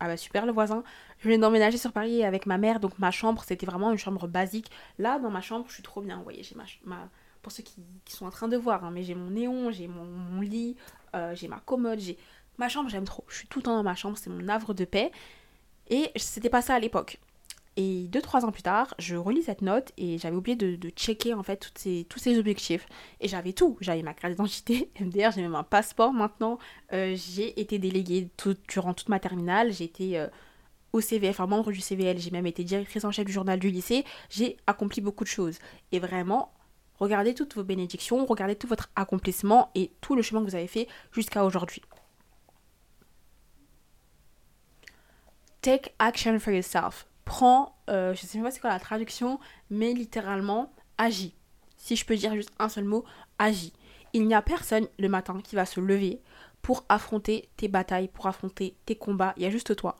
ah 0.00 0.06
bah 0.06 0.16
super 0.16 0.46
le 0.46 0.52
voisin. 0.52 0.82
Je 1.18 1.24
venais 1.24 1.38
d'emménager 1.38 1.78
sur 1.78 1.92
Paris 1.92 2.24
avec 2.24 2.46
ma 2.46 2.58
mère, 2.58 2.80
donc 2.80 2.98
ma 2.98 3.10
chambre 3.10 3.42
c'était 3.44 3.66
vraiment 3.66 3.92
une 3.92 3.98
chambre 3.98 4.26
basique. 4.28 4.70
Là, 4.98 5.18
dans 5.18 5.30
ma 5.30 5.40
chambre, 5.40 5.66
je 5.68 5.74
suis 5.74 5.82
trop 5.82 6.00
bien. 6.00 6.16
Vous 6.18 6.24
voyez, 6.24 6.42
j'ai 6.42 6.54
ma, 6.54 6.64
ma, 6.84 7.08
Pour 7.42 7.52
ceux 7.52 7.62
qui, 7.62 7.82
sont 8.06 8.26
en 8.26 8.30
train 8.30 8.48
de 8.48 8.56
voir, 8.56 8.84
hein, 8.84 8.90
mais 8.92 9.02
j'ai 9.02 9.14
mon 9.14 9.30
néon, 9.30 9.70
j'ai 9.70 9.88
mon, 9.88 10.40
lit, 10.40 10.76
j'ai 11.34 11.48
ma 11.48 11.60
commode, 11.60 12.00
j'ai. 12.00 12.18
Ma 12.58 12.68
chambre, 12.68 12.88
j'aime 12.88 13.04
trop. 13.04 13.24
Je 13.28 13.36
suis 13.36 13.48
tout 13.48 13.58
le 13.58 13.64
temps 13.64 13.76
dans 13.76 13.82
ma 13.82 13.94
chambre, 13.94 14.16
c'est 14.16 14.30
mon 14.30 14.48
havre 14.48 14.72
de 14.72 14.84
paix. 14.84 15.12
Et 15.88 16.10
c'était 16.16 16.50
pas 16.50 16.62
ça 16.62 16.74
à 16.74 16.78
l'époque. 16.78 17.18
Et 17.78 18.08
deux, 18.08 18.22
trois 18.22 18.46
ans 18.46 18.52
plus 18.52 18.62
tard, 18.62 18.94
je 18.98 19.16
relis 19.16 19.42
cette 19.42 19.60
note 19.60 19.92
et 19.98 20.16
j'avais 20.16 20.36
oublié 20.36 20.56
de, 20.56 20.88
checker 20.90 21.34
en 21.34 21.42
fait 21.42 21.70
tous 22.08 22.18
ces 22.18 22.38
objectifs. 22.38 22.86
Et 23.20 23.28
j'avais 23.28 23.52
tout. 23.52 23.76
J'avais 23.82 24.02
ma 24.02 24.14
carte 24.14 24.32
d'identité, 24.32 24.90
MDR, 25.00 25.30
j'ai 25.32 25.42
même 25.42 25.54
un 25.54 25.62
passeport 25.62 26.12
maintenant. 26.14 26.58
Euh, 26.94 27.14
j'ai 27.16 27.60
été 27.60 27.78
déléguée 27.78 28.30
durant 28.68 28.94
toute 28.94 29.10
ma 29.10 29.20
terminale. 29.20 29.72
J'ai 29.72 29.84
été 29.84 30.18
euh, 30.18 30.28
au 30.94 31.02
CVF, 31.02 31.38
un 31.40 31.46
membre 31.46 31.70
du 31.70 31.80
CVL. 31.82 32.18
J'ai 32.18 32.30
même 32.30 32.46
été 32.46 32.64
directrice 32.64 33.04
en 33.04 33.10
chef 33.10 33.26
du 33.26 33.32
journal 33.32 33.58
du 33.58 33.68
lycée. 33.68 34.06
J'ai 34.30 34.56
accompli 34.66 35.02
beaucoup 35.02 35.24
de 35.24 35.28
choses. 35.28 35.58
Et 35.92 35.98
vraiment, 35.98 36.54
regardez 36.98 37.34
toutes 37.34 37.56
vos 37.56 37.64
bénédictions, 37.64 38.24
regardez 38.24 38.56
tout 38.56 38.68
votre 38.68 38.88
accomplissement 38.96 39.70
et 39.74 39.92
tout 40.00 40.16
le 40.16 40.22
chemin 40.22 40.40
que 40.42 40.48
vous 40.48 40.56
avez 40.56 40.66
fait 40.66 40.88
jusqu'à 41.12 41.44
aujourd'hui. 41.44 41.82
Take 45.60 45.90
action 45.98 46.38
for 46.38 46.54
yourself 46.54 47.06
prends, 47.26 47.76
euh, 47.90 48.14
je 48.14 48.24
sais 48.24 48.40
pas 48.40 48.50
c'est 48.50 48.60
quoi 48.60 48.70
la 48.70 48.80
traduction, 48.80 49.38
mais 49.68 49.92
littéralement, 49.92 50.72
agis. 50.96 51.34
Si 51.76 51.94
je 51.94 52.06
peux 52.06 52.16
dire 52.16 52.34
juste 52.34 52.52
un 52.58 52.70
seul 52.70 52.84
mot, 52.84 53.04
agis. 53.38 53.74
Il 54.14 54.26
n'y 54.26 54.34
a 54.34 54.40
personne 54.40 54.88
le 54.98 55.10
matin 55.10 55.40
qui 55.44 55.56
va 55.56 55.66
se 55.66 55.78
lever 55.80 56.22
pour 56.62 56.86
affronter 56.88 57.50
tes 57.58 57.68
batailles, 57.68 58.08
pour 58.08 58.26
affronter 58.26 58.76
tes 58.86 58.96
combats. 58.96 59.34
Il 59.36 59.42
y 59.42 59.46
a 59.46 59.50
juste 59.50 59.76
toi 59.76 59.96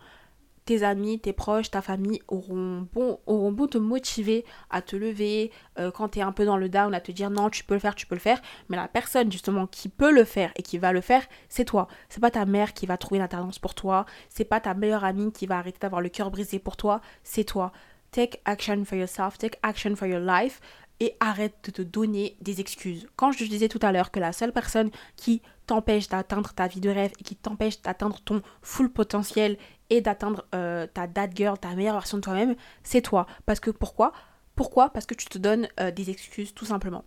tes 0.66 0.82
amis, 0.82 1.18
tes 1.20 1.32
proches, 1.32 1.70
ta 1.70 1.80
famille 1.80 2.20
auront 2.28 2.86
bon, 2.92 3.20
auront 3.26 3.52
beau 3.52 3.66
te 3.66 3.78
motiver 3.78 4.44
à 4.68 4.82
te 4.82 4.96
lever 4.96 5.50
euh, 5.78 5.90
quand 5.90 6.10
tu 6.10 6.18
es 6.18 6.22
un 6.22 6.32
peu 6.32 6.44
dans 6.44 6.56
le 6.56 6.68
down, 6.68 6.92
à 6.92 7.00
te 7.00 7.12
dire 7.12 7.30
non, 7.30 7.48
tu 7.48 7.64
peux 7.64 7.74
le 7.74 7.80
faire, 7.80 7.94
tu 7.94 8.06
peux 8.06 8.16
le 8.16 8.20
faire. 8.20 8.42
Mais 8.68 8.76
la 8.76 8.88
personne 8.88 9.32
justement 9.32 9.66
qui 9.66 9.88
peut 9.88 10.12
le 10.12 10.24
faire 10.24 10.52
et 10.56 10.62
qui 10.62 10.76
va 10.76 10.92
le 10.92 11.00
faire, 11.00 11.24
c'est 11.48 11.64
toi. 11.64 11.88
C'est 12.08 12.20
pas 12.20 12.32
ta 12.32 12.44
mère 12.44 12.74
qui 12.74 12.84
va 12.84 12.98
trouver 12.98 13.20
l'interdence 13.20 13.58
pour 13.58 13.74
toi. 13.74 14.04
C'est 14.28 14.44
pas 14.44 14.60
ta 14.60 14.74
meilleure 14.74 15.04
amie 15.04 15.32
qui 15.32 15.46
va 15.46 15.58
arrêter 15.58 15.78
d'avoir 15.80 16.02
le 16.02 16.08
cœur 16.08 16.30
brisé 16.30 16.58
pour 16.58 16.76
toi. 16.76 17.00
C'est 17.22 17.44
toi. 17.44 17.72
Take 18.10 18.40
action 18.44 18.84
for 18.84 18.98
yourself, 18.98 19.38
take 19.38 19.58
action 19.62 19.94
for 19.94 20.08
your 20.08 20.20
life 20.20 20.60
et 21.00 21.14
arrête 21.20 21.54
de 21.64 21.70
te 21.70 21.82
donner 21.82 22.36
des 22.40 22.60
excuses. 22.60 23.06
Quand 23.16 23.30
je 23.30 23.44
disais 23.44 23.68
tout 23.68 23.80
à 23.82 23.92
l'heure 23.92 24.10
que 24.10 24.20
la 24.20 24.32
seule 24.32 24.52
personne 24.52 24.90
qui 25.16 25.42
t'empêche 25.66 26.08
d'atteindre 26.08 26.52
ta 26.52 26.66
vie 26.66 26.80
de 26.80 26.90
rêve 26.90 27.12
et 27.18 27.24
qui 27.24 27.36
t'empêche 27.36 27.80
d'atteindre 27.82 28.20
ton 28.20 28.42
full 28.62 28.90
potentiel 28.90 29.58
et 29.90 30.00
d'atteindre 30.00 30.46
euh, 30.54 30.86
ta 30.86 31.06
dad 31.06 31.32
girl, 31.34 31.58
ta 31.58 31.74
meilleure 31.74 31.94
version 31.94 32.18
de 32.18 32.22
toi-même, 32.22 32.56
c'est 32.82 33.02
toi. 33.02 33.26
Parce 33.44 33.60
que 33.60 33.70
pourquoi? 33.70 34.12
Pourquoi? 34.54 34.90
Parce 34.90 35.06
que 35.06 35.14
tu 35.14 35.26
te 35.26 35.38
donnes 35.38 35.68
euh, 35.80 35.90
des 35.90 36.10
excuses 36.10 36.54
tout 36.54 36.64
simplement. 36.64 37.04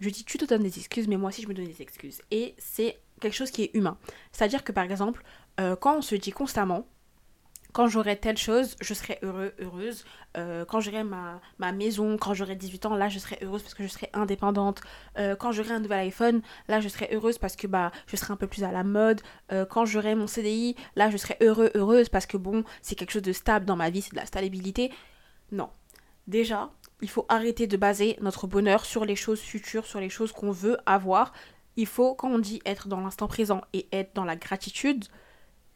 Je 0.00 0.10
dis 0.10 0.24
tu 0.24 0.38
te 0.38 0.44
donnes 0.44 0.62
des 0.62 0.78
excuses, 0.78 1.08
mais 1.08 1.16
moi 1.16 1.28
aussi 1.28 1.42
je 1.42 1.48
me 1.48 1.54
donne 1.54 1.66
des 1.66 1.82
excuses. 1.82 2.20
Et 2.30 2.54
c'est 2.58 3.00
quelque 3.20 3.34
chose 3.34 3.50
qui 3.50 3.64
est 3.64 3.70
humain. 3.74 3.98
C'est-à-dire 4.32 4.64
que 4.64 4.72
par 4.72 4.84
exemple, 4.84 5.24
euh, 5.60 5.76
quand 5.76 5.98
on 5.98 6.02
se 6.02 6.14
dit 6.14 6.30
constamment, 6.30 6.86
quand 7.78 7.86
j'aurai 7.86 8.16
telle 8.16 8.36
chose, 8.36 8.74
je 8.80 8.92
serai 8.92 9.20
heureux, 9.22 9.54
heureuse. 9.60 10.04
Euh, 10.36 10.64
quand 10.64 10.80
j'aurai 10.80 11.04
ma, 11.04 11.40
ma, 11.58 11.70
maison, 11.70 12.16
quand 12.18 12.34
j'aurai 12.34 12.56
18 12.56 12.86
ans, 12.86 12.96
là, 12.96 13.08
je 13.08 13.20
serai 13.20 13.38
heureuse 13.40 13.62
parce 13.62 13.74
que 13.74 13.84
je 13.84 13.88
serai 13.88 14.10
indépendante. 14.14 14.80
Euh, 15.16 15.36
quand 15.36 15.52
j'aurai 15.52 15.74
un 15.74 15.78
nouvel 15.78 16.00
iPhone, 16.00 16.42
là, 16.66 16.80
je 16.80 16.88
serai 16.88 17.08
heureuse 17.12 17.38
parce 17.38 17.54
que 17.54 17.68
bah, 17.68 17.92
je 18.08 18.16
serai 18.16 18.32
un 18.32 18.36
peu 18.36 18.48
plus 18.48 18.64
à 18.64 18.72
la 18.72 18.82
mode. 18.82 19.20
Euh, 19.52 19.64
quand 19.64 19.84
j'aurai 19.84 20.16
mon 20.16 20.26
CDI, 20.26 20.74
là, 20.96 21.08
je 21.08 21.16
serai 21.16 21.36
heureux, 21.40 21.70
heureuse 21.76 22.08
parce 22.08 22.26
que 22.26 22.36
bon, 22.36 22.64
c'est 22.82 22.96
quelque 22.96 23.12
chose 23.12 23.22
de 23.22 23.32
stable 23.32 23.64
dans 23.64 23.76
ma 23.76 23.90
vie, 23.90 24.02
c'est 24.02 24.10
de 24.10 24.16
la 24.16 24.26
stabilité. 24.26 24.90
Non. 25.52 25.70
Déjà, 26.26 26.72
il 27.00 27.08
faut 27.08 27.26
arrêter 27.28 27.68
de 27.68 27.76
baser 27.76 28.18
notre 28.20 28.48
bonheur 28.48 28.84
sur 28.84 29.04
les 29.04 29.14
choses 29.14 29.38
futures, 29.40 29.86
sur 29.86 30.00
les 30.00 30.10
choses 30.10 30.32
qu'on 30.32 30.50
veut 30.50 30.78
avoir. 30.84 31.32
Il 31.76 31.86
faut, 31.86 32.16
quand 32.16 32.28
on 32.28 32.40
dit 32.40 32.60
être 32.66 32.88
dans 32.88 33.00
l'instant 33.00 33.28
présent 33.28 33.60
et 33.72 33.86
être 33.92 34.16
dans 34.16 34.24
la 34.24 34.34
gratitude, 34.34 35.04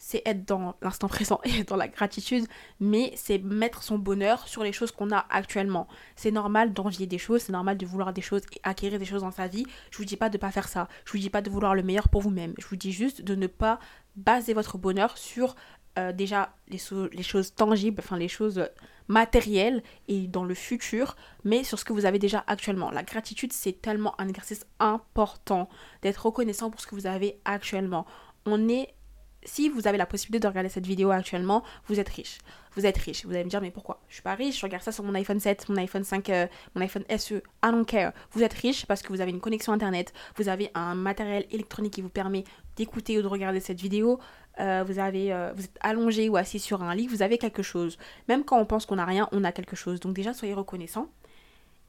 c'est 0.05 0.21
être 0.27 0.45
dans 0.45 0.75
l'instant 0.83 1.07
présent 1.07 1.41
et 1.45 1.63
dans 1.63 1.77
la 1.77 1.87
gratitude, 1.87 2.45
mais 2.81 3.13
c'est 3.15 3.39
mettre 3.39 3.85
son 3.85 3.99
bonheur 3.99 4.49
sur 4.49 4.65
les 4.65 4.73
choses 4.73 4.91
qu'on 4.91 5.13
a 5.13 5.25
actuellement. 5.31 5.87
C'est 6.17 6.33
normal 6.33 6.73
d'envier 6.73 7.07
des 7.07 7.19
choses, 7.19 7.43
c'est 7.43 7.53
normal 7.53 7.79
de 7.79 7.87
vouloir 7.87 8.13
des 8.13 8.21
choses 8.21 8.43
et 8.53 8.61
acquérir 8.65 8.99
des 8.99 9.05
choses 9.05 9.23
dans 9.23 9.31
sa 9.31 9.47
vie. 9.47 9.65
Je 9.93 9.99
vous 9.99 10.05
dis 10.05 10.17
pas 10.17 10.29
de 10.29 10.39
pas 10.39 10.51
faire 10.51 10.67
ça. 10.67 10.89
Je 11.05 11.13
vous 11.13 11.19
dis 11.19 11.31
pas 11.31 11.41
de 11.41 11.49
vouloir 11.49 11.77
le 11.77 11.85
meilleur 11.85 12.09
pour 12.09 12.21
vous-même. 12.21 12.53
Je 12.59 12.67
vous 12.67 12.75
dis 12.75 12.91
juste 12.91 13.23
de 13.23 13.37
ne 13.37 13.47
pas 13.47 13.79
baser 14.17 14.55
votre 14.55 14.77
bonheur 14.77 15.17
sur 15.17 15.55
euh, 16.01 16.11
déjà 16.11 16.53
les, 16.67 16.81
les, 17.13 17.23
choses 17.23 17.55
tangibles, 17.55 18.03
enfin 18.05 18.17
les 18.19 18.27
choses 18.27 18.69
matérielles 19.07 19.85
et 20.09 20.27
dans 20.27 20.45
le 20.45 20.55
futur, 20.55 21.15
mais 21.45 21.63
sur 21.63 21.79
ce 21.79 21.85
que 21.85 21.93
vous 21.93 22.07
avez 22.07 22.19
déjà 22.19 22.43
actuellement. 22.49 22.91
La 22.91 23.05
gratitude, 23.05 23.53
c'est 23.53 23.81
tellement 23.81 24.21
un 24.21 24.27
exercice 24.27 24.67
important 24.81 25.69
d'être 26.03 26.27
reconnaissant 26.27 26.73
pour 26.73 26.81
ce 26.81 26.89
que 26.89 26.97
vous 26.97 27.07
avez 27.07 27.39
actuellement. 27.45 28.05
On 28.47 28.69
est 28.69 28.95
si 29.45 29.69
vous 29.69 29.87
avez 29.87 29.99
la 29.99 30.07
possibilité 30.07 30.41
de 30.41 30.49
regarder 30.49 30.69
cette 30.69 30.87
vidéo 30.87 31.11
actuellement, 31.11 31.63
vous 31.87 31.99
êtes 31.99 32.09
riche. 32.09 32.39
Vous 32.75 32.87
êtes 32.87 32.97
riche. 32.97 33.25
Vous 33.27 33.33
allez 33.33 33.45
me 33.45 33.51
dire, 33.51 33.61
mais 33.61 33.71
pourquoi? 33.71 34.01
Je 34.09 34.15
suis 34.15 34.23
pas 34.23 34.35
riche, 34.35 34.61
je 34.61 34.67
regarde 34.67 34.83
ça 34.83 34.93
sur 34.93 35.05
mon 35.05 35.15
iPhone 35.15 35.41
7, 35.41 35.69
mon 35.69 35.77
iPhone 35.77 36.05
5, 36.05 36.31
euh, 36.31 36.47
mon 36.75 36.83
iPhone 36.83 37.05
SE. 37.19 37.35
I 37.35 37.71
don't 37.71 37.85
care. 37.85 38.13
Vous 38.33 38.43
êtes 38.43 38.55
riche 38.55 38.87
parce 38.87 39.03
que 39.03 39.13
vous 39.13 39.21
avez 39.21 39.31
une 39.31 39.41
connexion 39.41 39.73
Internet, 39.73 40.13
vous 40.37 40.49
avez 40.49 40.71
un 40.75 40.95
matériel 40.95 41.47
électronique 41.51 41.95
qui 41.95 42.03
vous 42.03 42.09
permet 42.09 42.45
d'écouter 42.77 43.19
ou 43.19 43.23
de 43.23 43.27
regarder 43.27 43.61
cette 43.61 43.81
vidéo, 43.81 44.19
euh, 44.61 44.85
vous, 44.87 44.99
avez, 44.99 45.33
euh, 45.33 45.53
vous 45.55 45.65
êtes 45.65 45.79
allongé 45.81 46.29
ou 46.29 46.37
assis 46.37 46.59
sur 46.59 46.83
un 46.83 46.95
lit, 46.95 47.07
vous 47.07 47.23
avez 47.23 47.39
quelque 47.39 47.63
chose. 47.63 47.99
Même 48.29 48.45
quand 48.45 48.59
on 48.59 48.67
pense 48.67 48.87
qu'on 48.87 48.97
n'a 48.97 49.05
rien, 49.05 49.29
on 49.33 49.45
a 49.45 49.53
quelque 49.53 49.77
chose. 49.77 50.01
Donc 50.01 50.15
déjà, 50.15 50.33
soyez 50.33 50.55
reconnaissant. 50.55 51.09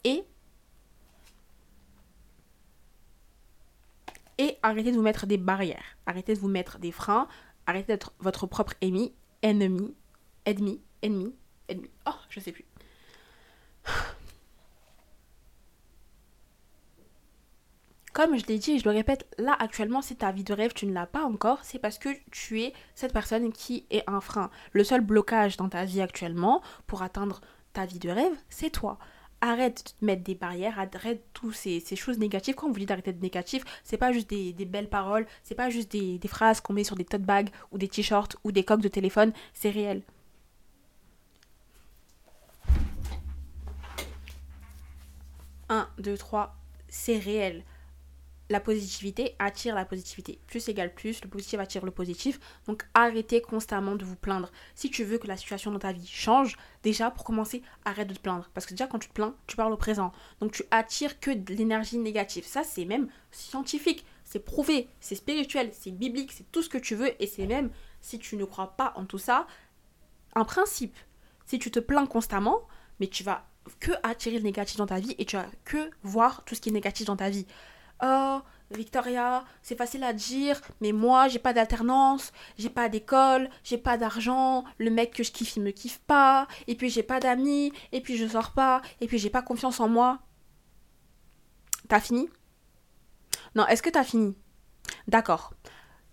Et 0.03 0.23
et 4.43 4.57
arrêtez 4.61 4.91
de 4.91 4.97
vous 4.97 5.01
mettre 5.01 5.25
des 5.25 5.37
barrières, 5.37 5.97
arrêtez 6.05 6.33
de 6.33 6.39
vous 6.39 6.49
mettre 6.49 6.77
des 6.77 6.91
freins, 6.91 7.29
arrêtez 7.65 7.93
d'être 7.93 8.13
votre 8.19 8.45
propre 8.45 8.73
ennemi, 8.81 9.13
ennemi, 9.41 9.95
ennemi, 10.45 10.81
ennemi, 11.01 11.33
ennemi. 11.69 11.89
Oh, 12.05 12.11
je 12.27 12.41
sais 12.41 12.51
plus. 12.51 12.65
Comme 18.11 18.37
je 18.37 18.45
l'ai 18.45 18.59
dit 18.59 18.73
et 18.73 18.79
je 18.79 18.83
le 18.83 18.91
répète, 18.91 19.25
là 19.37 19.55
actuellement, 19.57 20.01
si 20.01 20.17
ta 20.17 20.33
vie 20.33 20.43
de 20.43 20.53
rêve, 20.53 20.73
tu 20.73 20.85
ne 20.85 20.93
l'as 20.93 21.07
pas 21.07 21.23
encore, 21.23 21.63
c'est 21.63 21.79
parce 21.79 21.97
que 21.97 22.09
tu 22.31 22.61
es 22.61 22.73
cette 22.95 23.13
personne 23.13 23.53
qui 23.53 23.87
est 23.91 24.03
un 24.07 24.19
frein. 24.19 24.51
Le 24.73 24.83
seul 24.83 25.01
blocage 25.01 25.55
dans 25.55 25.69
ta 25.69 25.85
vie 25.85 26.01
actuellement 26.01 26.61
pour 26.85 27.01
atteindre 27.01 27.39
ta 27.71 27.85
vie 27.85 27.99
de 27.99 28.09
rêve, 28.09 28.35
c'est 28.49 28.69
toi 28.69 28.99
arrête 29.43 29.95
de 29.99 30.05
mettre 30.05 30.23
des 30.23 30.35
barrières, 30.35 30.79
arrête 30.79 31.23
toutes 31.33 31.55
ces, 31.55 31.81
choses 31.95 32.17
négatives. 32.17 32.55
Quand 32.55 32.67
on 32.67 32.71
vous 32.71 32.79
dit 32.79 32.85
d'arrêter 32.85 33.13
de 33.13 33.21
négatif, 33.21 33.63
c'est 33.83 33.97
pas 33.97 34.11
juste 34.11 34.29
des, 34.29 34.53
belles 34.65 34.89
paroles, 34.89 35.27
c'est 35.43 35.55
pas 35.55 35.69
juste 35.69 35.91
des, 35.91 36.17
des 36.17 36.27
phrases 36.27 36.61
qu'on 36.61 36.73
met 36.73 36.83
sur 36.83 36.95
des 36.95 37.05
tote 37.05 37.21
bags 37.21 37.49
ou 37.71 37.77
des 37.77 37.87
t-shirts 37.87 38.37
ou 38.43 38.51
des 38.51 38.63
coques 38.63 38.81
de 38.81 38.87
téléphone, 38.87 39.33
c'est 39.53 39.69
réel. 39.69 40.01
1, 45.69 45.87
2, 45.99 46.17
3, 46.17 46.55
c'est 46.87 47.17
réel 47.17 47.63
la 48.49 48.59
positivité 48.59 49.35
attire 49.39 49.75
la 49.75 49.85
positivité. 49.85 50.39
Plus 50.47 50.67
égale 50.69 50.93
plus, 50.93 51.23
le 51.23 51.29
positif 51.29 51.59
attire 51.59 51.85
le 51.85 51.91
positif. 51.91 52.39
Donc 52.67 52.85
arrêtez 52.93 53.41
constamment 53.41 53.95
de 53.95 54.05
vous 54.05 54.15
plaindre. 54.15 54.51
Si 54.75 54.89
tu 54.89 55.03
veux 55.03 55.17
que 55.17 55.27
la 55.27 55.37
situation 55.37 55.71
dans 55.71 55.79
ta 55.79 55.91
vie 55.91 56.07
change, 56.07 56.57
déjà 56.83 57.09
pour 57.09 57.23
commencer, 57.23 57.63
arrête 57.85 58.07
de 58.07 58.13
te 58.13 58.19
plaindre. 58.19 58.49
Parce 58.53 58.65
que 58.65 58.73
déjà 58.73 58.87
quand 58.87 58.99
tu 58.99 59.09
te 59.09 59.13
plains, 59.13 59.35
tu 59.47 59.55
parles 59.55 59.73
au 59.73 59.77
présent. 59.77 60.11
Donc 60.39 60.51
tu 60.51 60.63
attires 60.71 61.19
que 61.19 61.31
de 61.31 61.53
l'énergie 61.53 61.97
négative. 61.97 62.45
Ça 62.45 62.63
c'est 62.63 62.85
même 62.85 63.07
scientifique, 63.31 64.05
c'est 64.23 64.39
prouvé, 64.39 64.89
c'est 64.99 65.15
spirituel, 65.15 65.71
c'est 65.73 65.91
biblique, 65.91 66.31
c'est 66.31 66.51
tout 66.51 66.61
ce 66.61 66.69
que 66.69 66.77
tu 66.77 66.95
veux. 66.95 67.21
Et 67.21 67.27
c'est 67.27 67.47
même, 67.47 67.71
si 68.01 68.19
tu 68.19 68.35
ne 68.35 68.45
crois 68.45 68.75
pas 68.75 68.93
en 68.95 69.05
tout 69.05 69.17
ça, 69.17 69.47
un 70.35 70.45
principe. 70.45 70.97
Si 71.45 71.59
tu 71.59 71.71
te 71.71 71.79
plains 71.79 72.05
constamment, 72.05 72.67
mais 72.99 73.07
tu 73.07 73.23
vas 73.23 73.45
que 73.79 73.91
attirer 74.03 74.37
le 74.37 74.43
négatif 74.43 74.77
dans 74.77 74.85
ta 74.85 74.99
vie 74.99 75.15
et 75.17 75.25
tu 75.25 75.35
vas 75.35 75.45
que 75.63 75.89
voir 76.03 76.43
tout 76.45 76.55
ce 76.55 76.61
qui 76.61 76.69
est 76.69 76.73
négatif 76.73 77.05
dans 77.05 77.15
ta 77.15 77.29
vie. 77.29 77.45
Oh, 78.01 78.41
Victoria, 78.71 79.43
c'est 79.61 79.77
facile 79.77 80.03
à 80.03 80.13
dire, 80.13 80.59
mais 80.81 80.91
moi, 80.91 81.27
j'ai 81.27 81.39
pas 81.39 81.53
d'alternance, 81.53 82.31
j'ai 82.57 82.69
pas 82.69 82.89
d'école, 82.89 83.49
j'ai 83.63 83.77
pas 83.77 83.97
d'argent, 83.97 84.63
le 84.77 84.89
mec 84.89 85.13
que 85.13 85.23
je 85.23 85.31
kiffe, 85.31 85.55
il 85.57 85.63
me 85.63 85.71
kiffe 85.71 85.99
pas, 85.99 86.47
et 86.67 86.75
puis 86.75 86.89
j'ai 86.89 87.03
pas 87.03 87.19
d'amis, 87.19 87.71
et 87.91 88.01
puis 88.01 88.17
je 88.17 88.27
sors 88.27 88.51
pas, 88.51 88.81
et 88.99 89.07
puis 89.07 89.19
j'ai 89.19 89.29
pas 89.29 89.41
confiance 89.41 89.79
en 89.79 89.87
moi. 89.87 90.19
T'as 91.87 91.99
fini? 91.99 92.29
Non, 93.55 93.67
est-ce 93.67 93.83
que 93.83 93.89
t'as 93.89 94.03
fini? 94.03 94.35
D'accord. 95.07 95.53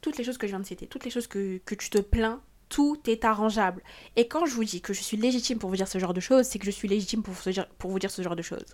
Toutes 0.01 0.19
les 0.19 0.25
choses 0.25 0.39
que 0.39 0.47
je 0.47 0.53
viens 0.53 0.61
de 0.61 0.67
citer, 0.67 0.87
toutes 0.87 1.05
les 1.05 1.11
choses 1.11 1.27
que, 1.27 1.59
tu 1.67 1.91
te 1.91 1.99
plains, 1.99 2.43
tout 2.69 2.99
est 3.07 3.25
arrangeable. 3.25 3.83
Et 4.17 4.29
quand 4.29 4.47
je 4.47 4.55
vous 4.55 4.65
dis 4.65 4.81
que 4.81 4.93
je 4.93 5.03
suis 5.03 5.17
légitime 5.17 5.59
pour 5.59 5.71
vous 5.71 5.77
dire 5.77 5.89
ce 5.89 5.99
genre 5.99 6.15
de 6.15 6.21
choses, 6.21 6.47
c'est 6.47 6.59
que 6.59 6.67
je 6.67 6.71
suis 6.71 6.89
légitime 6.89 7.23
pour 7.23 7.35
pour 7.79 7.91
vous 7.91 7.99
dire 7.99 8.11
ce 8.11 8.23
genre 8.23 8.37
de 8.37 8.43
choses. 8.43 8.65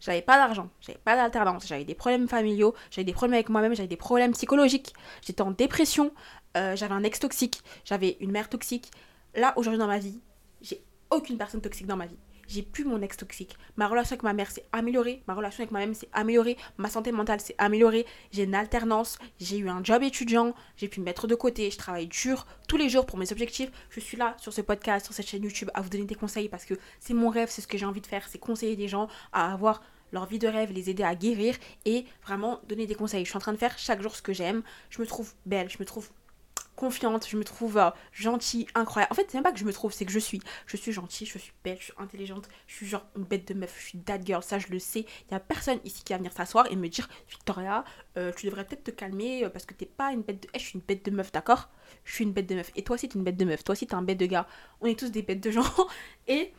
J'avais 0.00 0.22
pas 0.22 0.36
d'argent, 0.36 0.68
j'avais 0.80 0.98
pas 0.98 1.16
d'alternance, 1.16 1.66
j'avais 1.66 1.84
des 1.84 1.94
problèmes 1.94 2.28
familiaux, 2.28 2.74
j'avais 2.90 3.04
des 3.04 3.12
problèmes 3.12 3.34
avec 3.34 3.48
moi-même, 3.48 3.74
j'avais 3.74 3.88
des 3.88 3.96
problèmes 3.96 4.32
psychologiques, 4.32 4.94
j'étais 5.22 5.42
en 5.42 5.50
dépression, 5.50 6.12
euh, 6.56 6.76
j'avais 6.76 6.94
un 6.94 7.02
ex 7.02 7.18
toxique, 7.18 7.62
j'avais 7.84 8.16
une 8.20 8.30
mère 8.30 8.48
toxique. 8.48 8.90
Là, 9.34 9.54
aujourd'hui 9.56 9.78
dans 9.78 9.86
ma 9.86 9.98
vie, 9.98 10.20
j'ai 10.60 10.82
aucune 11.10 11.38
personne 11.38 11.60
toxique 11.60 11.86
dans 11.86 11.96
ma 11.96 12.06
vie 12.06 12.18
j'ai 12.48 12.62
plus 12.62 12.84
mon 12.84 13.00
ex 13.02 13.16
toxique. 13.16 13.56
Ma 13.76 13.88
relation 13.88 14.14
avec 14.14 14.22
ma 14.22 14.32
mère 14.32 14.50
s'est 14.50 14.64
améliorée, 14.72 15.22
ma 15.26 15.34
relation 15.34 15.62
avec 15.62 15.72
mère 15.72 15.94
s'est 15.94 16.08
améliorée, 16.12 16.56
ma 16.78 16.88
santé 16.88 17.12
mentale 17.12 17.40
s'est 17.40 17.54
améliorée, 17.58 18.06
j'ai 18.32 18.44
une 18.44 18.54
alternance, 18.54 19.18
j'ai 19.40 19.58
eu 19.58 19.68
un 19.68 19.82
job 19.82 20.02
étudiant, 20.02 20.54
j'ai 20.76 20.88
pu 20.88 21.00
me 21.00 21.04
mettre 21.04 21.26
de 21.26 21.34
côté, 21.34 21.70
je 21.70 21.78
travaille 21.78 22.06
dur 22.06 22.46
tous 22.68 22.76
les 22.76 22.88
jours 22.88 23.06
pour 23.06 23.18
mes 23.18 23.32
objectifs. 23.32 23.70
Je 23.90 24.00
suis 24.00 24.16
là 24.16 24.36
sur 24.38 24.52
ce 24.52 24.60
podcast, 24.60 25.06
sur 25.06 25.14
cette 25.14 25.26
chaîne 25.26 25.42
YouTube 25.42 25.70
à 25.74 25.80
vous 25.80 25.88
donner 25.88 26.04
des 26.04 26.14
conseils 26.14 26.48
parce 26.48 26.64
que 26.64 26.74
c'est 27.00 27.14
mon 27.14 27.28
rêve, 27.28 27.48
c'est 27.50 27.62
ce 27.62 27.68
que 27.68 27.78
j'ai 27.78 27.86
envie 27.86 28.00
de 28.00 28.06
faire, 28.06 28.26
c'est 28.28 28.38
conseiller 28.38 28.76
des 28.76 28.88
gens 28.88 29.08
à 29.32 29.52
avoir 29.52 29.82
leur 30.12 30.26
vie 30.26 30.38
de 30.38 30.48
rêve, 30.48 30.72
les 30.72 30.88
aider 30.90 31.02
à 31.02 31.14
guérir 31.14 31.56
et 31.84 32.04
vraiment 32.22 32.60
donner 32.68 32.86
des 32.86 32.94
conseils. 32.94 33.24
Je 33.24 33.30
suis 33.30 33.36
en 33.36 33.40
train 33.40 33.52
de 33.52 33.58
faire 33.58 33.76
chaque 33.78 34.02
jour 34.02 34.14
ce 34.14 34.22
que 34.22 34.32
j'aime. 34.32 34.62
Je 34.90 35.00
me 35.00 35.06
trouve 35.06 35.32
belle, 35.44 35.68
je 35.68 35.78
me 35.78 35.84
trouve 35.84 36.08
confiante, 36.76 37.26
je 37.28 37.36
me 37.36 37.44
trouve 37.44 37.78
euh, 37.78 37.90
gentille, 38.12 38.66
incroyable. 38.74 39.12
En 39.12 39.16
fait, 39.16 39.26
c'est 39.28 39.34
même 39.34 39.42
pas 39.42 39.52
que 39.52 39.58
je 39.58 39.64
me 39.64 39.72
trouve, 39.72 39.92
c'est 39.92 40.04
que 40.04 40.12
je 40.12 40.18
suis. 40.18 40.40
Je 40.66 40.76
suis 40.76 40.92
gentille, 40.92 41.26
je 41.26 41.38
suis 41.38 41.52
belle, 41.64 41.78
je 41.78 41.84
suis 41.84 41.94
intelligente, 41.98 42.48
je 42.66 42.76
suis 42.76 42.86
genre 42.86 43.06
une 43.16 43.24
bête 43.24 43.48
de 43.48 43.54
meuf, 43.54 43.74
je 43.78 43.86
suis 43.86 43.98
that 43.98 44.20
girl, 44.24 44.42
ça 44.42 44.58
je 44.58 44.68
le 44.68 44.78
sais. 44.78 45.06
Il 45.28 45.32
y 45.32 45.34
a 45.34 45.40
personne 45.40 45.80
ici 45.84 46.04
qui 46.04 46.12
va 46.12 46.18
venir 46.18 46.32
s'asseoir 46.32 46.70
et 46.70 46.76
me 46.76 46.88
dire 46.88 47.08
Victoria, 47.28 47.84
euh, 48.16 48.32
tu 48.36 48.46
devrais 48.46 48.64
peut-être 48.64 48.84
te 48.84 48.90
calmer 48.90 49.44
euh, 49.44 49.50
parce 49.50 49.66
que 49.66 49.74
t'es 49.74 49.86
pas 49.86 50.12
une 50.12 50.22
bête 50.22 50.42
de. 50.42 50.48
Eh, 50.54 50.58
je 50.58 50.64
suis 50.64 50.78
une 50.78 50.84
bête 50.84 51.04
de 51.04 51.10
meuf, 51.10 51.32
d'accord? 51.32 51.70
Je 52.04 52.14
suis 52.14 52.24
une 52.24 52.32
bête 52.32 52.46
de 52.46 52.54
meuf. 52.54 52.70
Et 52.76 52.84
toi 52.84 52.94
aussi, 52.94 53.08
t'es 53.08 53.18
une 53.18 53.24
bête 53.24 53.36
de 53.36 53.44
meuf. 53.44 53.64
Toi 53.64 53.72
aussi, 53.72 53.86
t'es 53.86 53.94
un 53.94 54.02
bête 54.02 54.18
de 54.18 54.26
gars. 54.26 54.46
On 54.80 54.86
est 54.86 54.98
tous 54.98 55.10
des 55.10 55.22
bêtes 55.22 55.42
de 55.42 55.50
gens. 55.50 55.64
et 56.28 56.52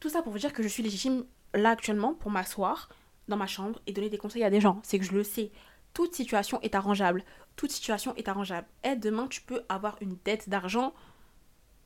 tout 0.00 0.10
ça 0.10 0.22
pour 0.22 0.32
vous 0.32 0.38
dire 0.38 0.52
que 0.52 0.62
je 0.62 0.68
suis 0.68 0.82
légitime 0.82 1.24
là 1.54 1.70
actuellement 1.70 2.14
pour 2.14 2.30
m'asseoir 2.30 2.90
dans 3.28 3.36
ma 3.36 3.46
chambre 3.46 3.80
et 3.86 3.92
donner 3.92 4.10
des 4.10 4.18
conseils 4.18 4.44
à 4.44 4.50
des 4.50 4.60
gens. 4.60 4.80
C'est 4.82 4.98
que 4.98 5.04
je 5.04 5.12
le 5.12 5.24
sais. 5.24 5.50
Toute 5.94 6.14
situation 6.14 6.60
est 6.60 6.74
arrangeable 6.74 7.24
toute 7.56 7.70
situation 7.70 8.14
est 8.16 8.28
arrangeable. 8.28 8.66
Et 8.82 8.96
demain, 8.96 9.26
tu 9.28 9.40
peux 9.40 9.62
avoir 9.68 9.96
une 10.00 10.16
dette 10.24 10.48
d'argent. 10.48 10.92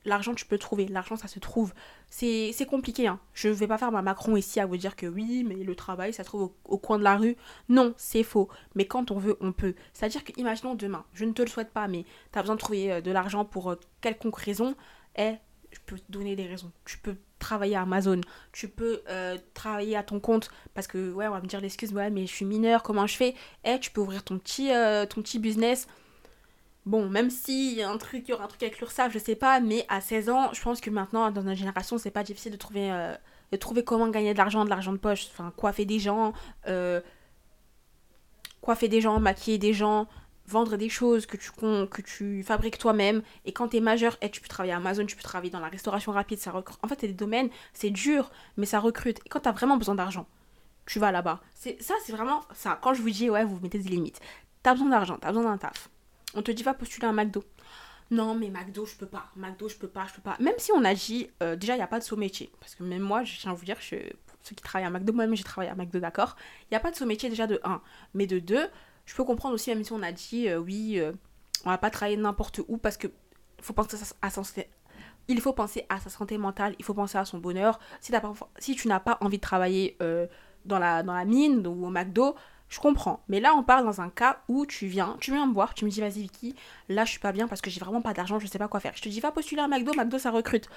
L'argent, 0.05 0.35
tu 0.35 0.47
peux 0.47 0.59
trouver. 0.59 0.87
L'argent, 0.88 1.16
ça 1.16 1.29
se 1.29 1.38
trouve. 1.38 1.75
C'est 2.09 2.66
compliqué. 2.68 3.07
Hein. 3.07 3.21
Je 3.35 3.49
ne 3.49 3.53
vais 3.53 3.66
pas 3.66 3.79
faire 3.79 3.92
ma 3.92 4.01
Macron 4.01 4.37
ici 4.37 4.61
à 4.61 4.66
vous 4.66 4.77
dire 4.77 4.97
que 4.97 5.07
oui, 5.07 5.44
mais 5.47 5.57
le 5.57 5.75
travail, 5.75 6.12
ça 6.12 6.23
se 6.23 6.29
trouve 6.29 6.53
au, 6.64 6.79
coin 6.79 6.99
de 6.99 7.05
la 7.05 7.16
rue. 7.16 7.37
Non, 7.68 7.94
c'est 7.97 8.23
faux. 8.23 8.49
Mais 8.75 8.87
quand 8.87 9.11
on 9.11 9.18
veut, 9.18 9.37
on 9.40 9.53
peut. 9.53 9.75
C'est-à-dire 9.92 10.25
que, 10.25 10.33
imaginons 10.38 10.75
demain, 10.75 11.05
je 11.12 11.25
ne 11.25 11.33
te 11.33 11.42
le 11.42 11.49
souhaite 11.49 11.71
pas, 11.71 11.88
mais 11.88 12.05
tu 12.33 12.38
as 12.38 12.42
besoin 12.42 12.55
de 12.55 12.61
trouver 12.61 12.92
euh, 12.92 13.01
de 13.01 13.11
l'argent 13.11 13.44
pour 13.44 13.71
euh, 13.71 13.81
quelconque 14.01 14.38
raison. 14.38 14.75
Et 15.16 15.35
je 15.70 15.78
peux 15.87 15.98
te 15.98 16.11
donner 16.11 16.37
des 16.37 16.46
raisons. 16.46 16.70
Tu 16.85 16.98
peux 16.98 17.16
travailler 17.38 17.76
à 17.76 17.83
Amazon, 17.83 18.20
tu 18.52 18.68
peux 18.68 19.02
euh, 19.09 19.38
travailler 19.54 19.96
à 19.96 20.02
ton 20.02 20.20
compte 20.20 20.50
parce 20.74 20.87
que 20.87 21.12
ouais 21.12 21.28
on 21.28 21.33
va 21.33 21.40
me 21.40 21.46
dire 21.46 21.61
l'excuse 21.61 21.92
ouais 21.92 22.11
mais 22.11 22.26
je 22.26 22.33
suis 22.33 22.44
mineur 22.44 22.83
comment 22.83 23.07
je 23.07 23.16
fais? 23.16 23.35
Eh 23.64 23.78
tu 23.78 23.90
peux 23.90 24.00
ouvrir 24.00 24.24
ton 24.24 24.38
petit 24.38 24.72
euh, 24.72 25.07
ton 25.07 25.22
petit 25.22 25.38
business. 25.38 25.87
Bon 26.87 27.09
même 27.09 27.31
si 27.31 27.74
y 27.74 27.83
a 27.83 27.90
un 27.90 27.98
truc 27.98 28.24
il 28.26 28.31
y 28.31 28.35
aura 28.35 28.44
un 28.44 28.48
truc 28.48 28.62
avec 28.62 28.81
l'URSSAF 28.81 29.12
je 29.12 29.18
sais 29.18 29.37
pas 29.37 29.61
mais 29.61 29.85
à 29.88 30.00
16 30.00 30.31
ans 30.31 30.50
je 30.52 30.62
pense 30.62 30.81
que 30.81 30.90
maintenant 30.90 31.31
dans 31.31 31.42
notre 31.42 31.59
génération 31.59 31.98
c'est 31.98 32.11
pas 32.11 32.24
difficile 32.24 32.52
de 32.52 32.57
trouver 32.57 32.90
euh, 32.90 33.14
de 33.52 33.57
trouver 33.57 33.85
comment 33.85 34.09
gagner 34.09 34.33
de 34.33 34.38
l'argent 34.38 34.64
de 34.64 34.70
l'argent 34.70 34.92
de 34.92 34.98
poche 34.98 35.28
enfin 35.31 35.52
coiffer 35.57 35.85
des 35.85 35.98
gens 35.98 36.33
coiffer 38.61 38.88
des 38.88 39.00
gens 39.00 39.20
maquiller 39.20 39.59
des 39.59 39.74
gens 39.74 40.09
vendre 40.48 40.76
des 40.76 40.88
choses 40.88 41.26
que 41.26 41.37
tu, 41.37 41.50
que 41.52 42.02
tu 42.02 42.42
fabriques 42.42 42.78
toi-même. 42.78 43.22
Et 43.44 43.52
quand 43.52 43.68
tu 43.68 43.76
es 43.76 43.80
majeur, 43.80 44.14
et 44.14 44.26
eh, 44.26 44.30
tu 44.30 44.40
peux 44.40 44.48
travailler 44.48 44.72
à 44.72 44.78
Amazon, 44.78 45.04
tu 45.06 45.16
peux 45.16 45.22
travailler 45.22 45.50
dans 45.50 45.61
la 45.61 45.68
restauration 45.68 46.12
rapide. 46.12 46.38
Ça 46.38 46.50
recrute. 46.50 46.78
En 46.82 46.88
fait, 46.88 46.96
c'est 47.00 47.08
des 47.08 47.12
domaines, 47.12 47.50
c'est 47.72 47.90
dur, 47.90 48.30
mais 48.56 48.66
ça 48.66 48.80
recrute. 48.80 49.18
Et 49.26 49.28
quand 49.28 49.40
tu 49.40 49.48
as 49.48 49.52
vraiment 49.52 49.76
besoin 49.76 49.94
d'argent, 49.94 50.26
tu 50.87 50.98
vas 50.98 51.12
là-bas. 51.12 51.40
C'est 51.54 51.80
Ça, 51.82 51.94
c'est 52.04 52.12
vraiment 52.12 52.42
ça. 52.54 52.78
Quand 52.82 52.94
je 52.94 53.02
vous 53.02 53.11
dis, 53.11 53.28
ouais, 53.30 53.44
vous 53.44 53.61
mettez 53.61 53.78
des 53.78 53.90
limites. 53.90 54.20
Tu 54.62 54.70
as 54.70 54.72
besoin 54.72 54.88
d'argent, 54.88 55.18
tu 55.20 55.26
as 55.26 55.32
besoin 55.32 55.50
d'un 55.50 55.58
taf. 55.58 55.90
On 56.34 56.42
te 56.42 56.50
dit, 56.50 56.62
va 56.62 56.74
postuler 56.74 57.06
à 57.06 57.11
un 57.11 57.12
McDo. 57.12 57.44
Non, 58.11 58.34
mais 58.34 58.48
McDo, 58.48 58.87
je 58.87 58.96
peux 58.96 59.06
pas. 59.06 59.30
McDo, 59.37 59.68
je 59.68 59.76
peux 59.76 59.88
pas, 59.88 60.06
je 60.08 60.14
peux 60.14 60.22
pas. 60.22 60.37
Même 60.40 60.54
si 60.56 60.72
on 60.72 60.82
a 60.84 60.94
dit, 60.94 61.28
euh, 61.42 61.56
déjà, 61.56 61.74
il 61.74 61.76
n'y 61.76 61.82
a 61.82 61.87
pas 61.87 61.98
de 61.98 62.04
saut 62.04 62.16
métier. 62.16 62.50
Parce 62.58 62.74
que 62.74 62.82
même 62.82 63.02
moi, 63.02 63.22
je 63.24 63.38
tiens 63.38 63.50
à 63.50 63.54
vous 63.54 63.66
dire, 63.66 63.76
je, 63.80 63.96
ceux 64.42 64.54
qui 64.54 64.62
travaillent 64.62 64.87
à 64.87 64.90
McDo, 64.90 65.12
moi-même, 65.12 65.37
j'ai 65.37 65.44
travaillé 65.44 65.70
à 65.70 65.74
McDo, 65.74 66.00
d'accord 66.00 66.37
Il 66.62 66.66
n'y 66.72 66.76
a 66.76 66.80
pas 66.80 66.90
de 66.90 66.96
saut 66.96 67.04
métier 67.04 67.28
déjà 67.28 67.46
de 67.46 67.61
1. 67.64 67.82
Mais 68.14 68.26
de 68.26 68.38
2, 68.38 68.68
je 69.09 69.14
peux 69.14 69.25
comprendre 69.25 69.55
aussi, 69.55 69.71
même 69.71 69.83
si 69.83 69.92
on 69.92 70.03
a 70.03 70.12
dit, 70.12 70.49
euh, 70.49 70.59
oui, 70.59 71.01
euh, 71.01 71.12
on 71.64 71.71
va 71.71 71.79
pas 71.79 71.88
travailler 71.88 72.18
n'importe 72.18 72.61
où 72.68 72.77
parce 72.77 72.99
que 72.99 73.09
faut 73.61 73.73
penser 73.73 73.97
à, 74.21 74.29
sa, 74.29 74.42
il 75.29 75.40
faut 75.40 75.55
penser 75.55 75.87
à 75.88 75.99
sa 75.99 76.11
santé 76.11 76.37
mentale, 76.37 76.75
il 76.79 76.85
faut 76.85 76.92
penser 76.92 77.16
à 77.16 77.25
son 77.25 77.38
bonheur. 77.38 77.81
Si, 78.03 78.12
si 78.59 78.75
tu 78.75 78.87
n'as 78.87 79.01
pas 79.01 79.16
envie 79.23 79.38
de 79.38 79.42
travailler 79.42 79.97
euh, 80.03 80.27
dans, 80.66 80.79
la, 80.79 81.03
dans 81.03 81.14
la 81.14 81.25
mine 81.25 81.66
ou 81.66 81.87
au 81.87 81.88
McDo, 81.88 82.37
je 82.68 82.81
comprends. 82.81 83.25
Mais 83.29 83.40
là, 83.40 83.55
on 83.55 83.62
parle 83.62 83.87
dans 83.87 84.03
un 84.03 84.11
cas 84.11 84.42
où 84.47 84.66
tu 84.66 84.87
viens, 84.87 85.16
tu 85.21 85.33
viens 85.33 85.47
me 85.47 85.55
voir, 85.55 85.73
tu 85.73 85.87
me 85.87 85.90
dis, 85.90 86.03
vas-y 86.03 86.21
Vicky, 86.21 86.55
là, 86.90 87.07
je 87.07 87.11
suis 87.12 87.18
pas 87.18 87.33
bien 87.33 87.49
parce 87.49 87.62
que 87.62 87.71
j'ai 87.71 87.81
vraiment 87.81 88.03
pas 88.03 88.12
d'argent, 88.12 88.38
je 88.38 88.47
sais 88.47 88.59
pas 88.59 88.68
quoi 88.68 88.79
faire. 88.79 88.92
Je 88.94 89.01
te 89.01 89.09
dis, 89.09 89.21
va 89.21 89.33
postuler 89.33 89.62
à 89.62 89.68
McDo, 89.68 89.94
McDo, 89.94 90.18
ça 90.18 90.31
recrute. 90.31 90.68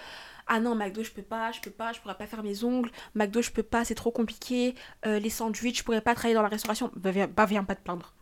Ah 0.48 0.62
non, 0.62 0.74
McDo, 0.74 1.04
je 1.04 1.12
peux 1.12 1.22
pas, 1.22 1.52
je 1.52 1.60
peux 1.60 1.70
pas, 1.70 1.92
je 1.92 2.00
pourrais 2.00 2.16
pas 2.16 2.28
faire 2.28 2.44
mes 2.44 2.64
ongles. 2.64 2.92
McDo, 3.14 3.42
je 3.42 3.52
peux 3.52 3.62
pas, 3.62 3.84
c'est 3.84 3.96
trop 3.96 4.12
compliqué. 4.12 4.74
les 5.04 5.30
sandwichs, 5.30 5.80
je 5.80 5.84
pourrais 5.84 6.00
pas 6.00 6.16
travailler 6.16 6.36
dans 6.36 6.42
la 6.42 6.48
restauration. 6.48 6.92
Bah, 6.96 7.12
viens, 7.12 7.28
bah, 7.28 7.46
viens 7.46 7.66
pas 7.66 7.76
te 7.76 7.84
plaindre. 7.84 8.14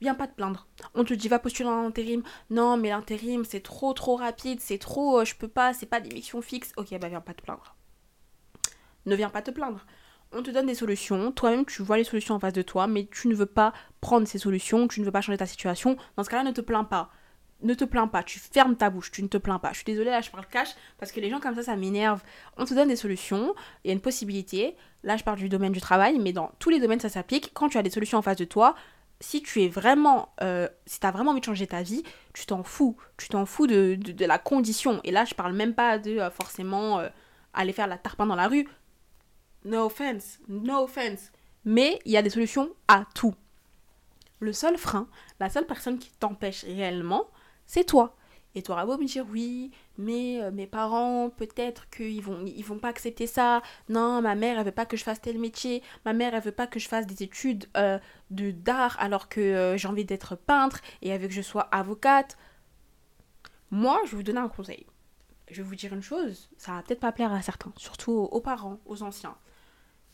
Viens 0.00 0.14
pas 0.14 0.28
te 0.28 0.34
plaindre. 0.34 0.68
On 0.94 1.04
te 1.04 1.14
dit 1.14 1.28
va 1.28 1.38
postuler 1.38 1.68
en 1.68 1.86
intérim. 1.86 2.22
Non, 2.50 2.76
mais 2.76 2.90
l'intérim 2.90 3.44
c'est 3.44 3.60
trop 3.60 3.92
trop 3.92 4.16
rapide, 4.16 4.60
c'est 4.60 4.78
trop, 4.78 5.20
euh, 5.20 5.24
je 5.24 5.34
peux 5.34 5.48
pas, 5.48 5.74
c'est 5.74 5.86
pas 5.86 6.00
des 6.00 6.14
missions 6.14 6.40
fixes. 6.40 6.72
Ok, 6.76 6.96
bah 6.98 7.08
viens 7.08 7.20
pas 7.20 7.34
te 7.34 7.42
plaindre. 7.42 7.74
Ne 9.06 9.16
viens 9.16 9.30
pas 9.30 9.42
te 9.42 9.50
plaindre. 9.50 9.86
On 10.32 10.42
te 10.42 10.50
donne 10.50 10.66
des 10.66 10.74
solutions, 10.74 11.32
toi-même 11.32 11.64
tu 11.64 11.82
vois 11.82 11.96
les 11.96 12.04
solutions 12.04 12.34
en 12.34 12.38
face 12.38 12.52
de 12.52 12.62
toi, 12.62 12.86
mais 12.86 13.06
tu 13.10 13.28
ne 13.28 13.34
veux 13.34 13.46
pas 13.46 13.72
prendre 14.00 14.28
ces 14.28 14.38
solutions, 14.38 14.86
tu 14.86 15.00
ne 15.00 15.06
veux 15.06 15.10
pas 15.10 15.22
changer 15.22 15.38
ta 15.38 15.46
situation. 15.46 15.96
Dans 16.16 16.24
ce 16.24 16.28
cas-là, 16.28 16.42
ne 16.42 16.52
te 16.52 16.60
plains 16.60 16.84
pas. 16.84 17.10
Ne 17.60 17.74
te 17.74 17.84
plains 17.84 18.06
pas, 18.06 18.22
tu 18.22 18.38
fermes 18.38 18.76
ta 18.76 18.88
bouche, 18.88 19.10
tu 19.10 19.20
ne 19.22 19.26
te 19.26 19.36
plains 19.36 19.58
pas. 19.58 19.70
Je 19.70 19.76
suis 19.76 19.84
désolée, 19.84 20.10
là 20.10 20.20
je 20.20 20.30
parle 20.30 20.46
cash 20.46 20.76
parce 20.98 21.10
que 21.10 21.18
les 21.18 21.28
gens 21.28 21.40
comme 21.40 21.56
ça, 21.56 21.64
ça 21.64 21.74
m'énerve. 21.74 22.22
On 22.56 22.64
te 22.64 22.74
donne 22.74 22.88
des 22.88 22.94
solutions, 22.94 23.54
il 23.82 23.88
y 23.88 23.90
a 23.90 23.94
une 23.94 24.00
possibilité. 24.00 24.76
Là 25.02 25.16
je 25.16 25.24
parle 25.24 25.38
du 25.38 25.48
domaine 25.48 25.72
du 25.72 25.80
travail, 25.80 26.20
mais 26.20 26.32
dans 26.32 26.52
tous 26.60 26.70
les 26.70 26.78
domaines 26.78 27.00
ça 27.00 27.08
s'applique. 27.08 27.50
Quand 27.54 27.68
tu 27.68 27.78
as 27.78 27.82
des 27.82 27.90
solutions 27.90 28.18
en 28.18 28.22
face 28.22 28.36
de 28.36 28.44
toi, 28.44 28.76
si 29.20 29.42
tu 29.42 29.62
es 29.62 29.68
vraiment, 29.68 30.32
euh, 30.42 30.68
si 30.86 31.00
tu 31.00 31.06
as 31.06 31.10
vraiment 31.10 31.32
envie 31.32 31.40
de 31.40 31.44
changer 31.44 31.66
ta 31.66 31.82
vie, 31.82 32.02
tu 32.32 32.46
t'en 32.46 32.62
fous. 32.62 32.96
Tu 33.16 33.28
t'en 33.28 33.46
fous 33.46 33.66
de, 33.66 33.96
de, 33.96 34.24
la 34.24 34.38
condition. 34.38 35.00
Et 35.04 35.10
là, 35.10 35.24
je 35.24 35.34
parle 35.34 35.54
même 35.54 35.74
pas 35.74 35.98
de 35.98 36.18
euh, 36.18 36.30
forcément 36.30 37.00
euh, 37.00 37.08
aller 37.52 37.72
faire 37.72 37.86
la 37.86 37.98
tarpin 37.98 38.26
dans 38.26 38.36
la 38.36 38.48
rue. 38.48 38.68
No 39.64 39.86
offense, 39.86 40.38
no 40.48 40.84
offense. 40.84 41.32
Mais 41.64 41.98
il 42.04 42.12
y 42.12 42.16
a 42.16 42.22
des 42.22 42.30
solutions 42.30 42.70
à 42.86 43.04
tout. 43.14 43.34
Le 44.40 44.52
seul 44.52 44.78
frein, 44.78 45.08
la 45.40 45.50
seule 45.50 45.66
personne 45.66 45.98
qui 45.98 46.10
t'empêche 46.12 46.62
réellement, 46.64 47.26
c'est 47.66 47.84
toi. 47.84 48.16
Et 48.58 48.62
tu 48.62 48.72
auras 48.72 48.84
beau 48.84 48.98
me 48.98 49.04
dire 49.04 49.24
oui, 49.30 49.70
mais 49.98 50.42
euh, 50.42 50.50
mes 50.50 50.66
parents, 50.66 51.30
peut-être 51.30 51.88
qu'ils 51.90 52.20
vont, 52.20 52.44
ils 52.44 52.64
vont 52.64 52.80
pas 52.80 52.88
accepter 52.88 53.28
ça. 53.28 53.62
Non, 53.88 54.20
ma 54.20 54.34
mère, 54.34 54.58
elle 54.58 54.64
veut 54.64 54.72
pas 54.72 54.84
que 54.84 54.96
je 54.96 55.04
fasse 55.04 55.20
tel 55.20 55.38
métier. 55.38 55.80
Ma 56.04 56.12
mère, 56.12 56.34
elle 56.34 56.42
veut 56.42 56.50
pas 56.50 56.66
que 56.66 56.80
je 56.80 56.88
fasse 56.88 57.06
des 57.06 57.22
études 57.22 57.66
euh, 57.76 58.00
de 58.32 58.50
d'art 58.50 58.96
alors 58.98 59.28
que 59.28 59.40
euh, 59.40 59.76
j'ai 59.76 59.86
envie 59.86 60.04
d'être 60.04 60.34
peintre 60.34 60.80
et 61.02 61.12
avec 61.12 61.28
que 61.28 61.34
je 61.36 61.40
sois 61.40 61.68
avocate. 61.70 62.36
Moi, 63.70 64.00
je 64.06 64.10
vais 64.10 64.16
vous 64.16 64.22
donner 64.24 64.40
un 64.40 64.48
conseil. 64.48 64.86
Je 65.48 65.62
vais 65.62 65.68
vous 65.68 65.76
dire 65.76 65.94
une 65.94 66.02
chose, 66.02 66.50
ça 66.56 66.72
va 66.72 66.82
peut-être 66.82 66.98
pas 66.98 67.12
plaire 67.12 67.32
à 67.32 67.40
certains, 67.40 67.72
surtout 67.76 68.10
aux 68.10 68.40
parents, 68.40 68.80
aux 68.86 69.04
anciens. 69.04 69.36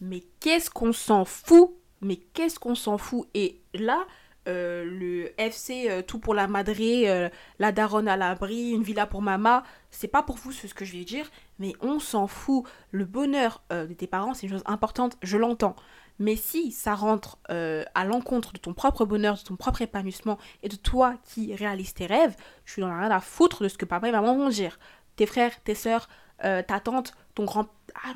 Mais 0.02 0.22
qu'est-ce 0.40 0.68
qu'on 0.68 0.92
s'en 0.92 1.24
fout? 1.24 1.70
Mais 2.02 2.16
qu'est-ce 2.16 2.58
qu'on 2.58 2.74
s'en 2.74 2.98
fout? 2.98 3.26
Et 3.32 3.62
là, 3.72 4.06
euh, 4.46 4.84
le 4.84 5.40
FC 5.40 5.86
euh, 5.88 6.02
tout 6.02 6.18
pour 6.18 6.34
la 6.34 6.46
madré, 6.46 7.10
euh, 7.10 7.28
la 7.58 7.72
daronne 7.72 8.08
à 8.08 8.16
l'abri, 8.16 8.70
une 8.70 8.82
villa 8.82 9.06
pour 9.06 9.22
mama, 9.22 9.64
c'est 9.90 10.08
pas 10.08 10.22
pour 10.22 10.36
vous 10.36 10.52
ce 10.52 10.66
que 10.74 10.84
je 10.84 10.92
vais 10.92 11.04
dire, 11.04 11.30
mais 11.58 11.72
on 11.80 11.98
s'en 11.98 12.26
fout. 12.26 12.64
Le 12.90 13.04
bonheur 13.04 13.62
de 13.70 13.92
tes 13.94 14.06
parents, 14.06 14.34
c'est 14.34 14.46
une 14.46 14.52
chose 14.52 14.62
importante, 14.66 15.16
je 15.22 15.36
l'entends. 15.36 15.76
Mais 16.18 16.36
si 16.36 16.70
ça 16.70 16.94
rentre 16.94 17.38
à 17.48 18.04
l'encontre 18.04 18.52
de 18.52 18.58
ton 18.58 18.72
propre 18.72 19.04
bonheur, 19.04 19.36
de 19.36 19.42
ton 19.42 19.56
propre 19.56 19.82
épanouissement 19.82 20.38
et 20.62 20.68
de 20.68 20.76
toi 20.76 21.14
qui 21.24 21.54
réalise 21.54 21.94
tes 21.94 22.06
rêves, 22.06 22.36
je 22.64 22.72
suis 22.72 22.82
dans 22.82 22.88
la 22.88 22.98
rien 22.98 23.10
à 23.10 23.20
foutre 23.20 23.62
de 23.62 23.68
ce 23.68 23.78
que 23.78 23.84
papa 23.84 24.08
et 24.08 24.12
maman 24.12 24.36
vont 24.36 24.48
dire. 24.48 24.78
Tes 25.16 25.26
frères, 25.26 25.60
tes 25.62 25.74
soeurs, 25.74 26.08
ta 26.40 26.80
tante, 26.80 27.14
ton 27.34 27.44
grand. 27.44 27.68
Ah, 27.94 28.14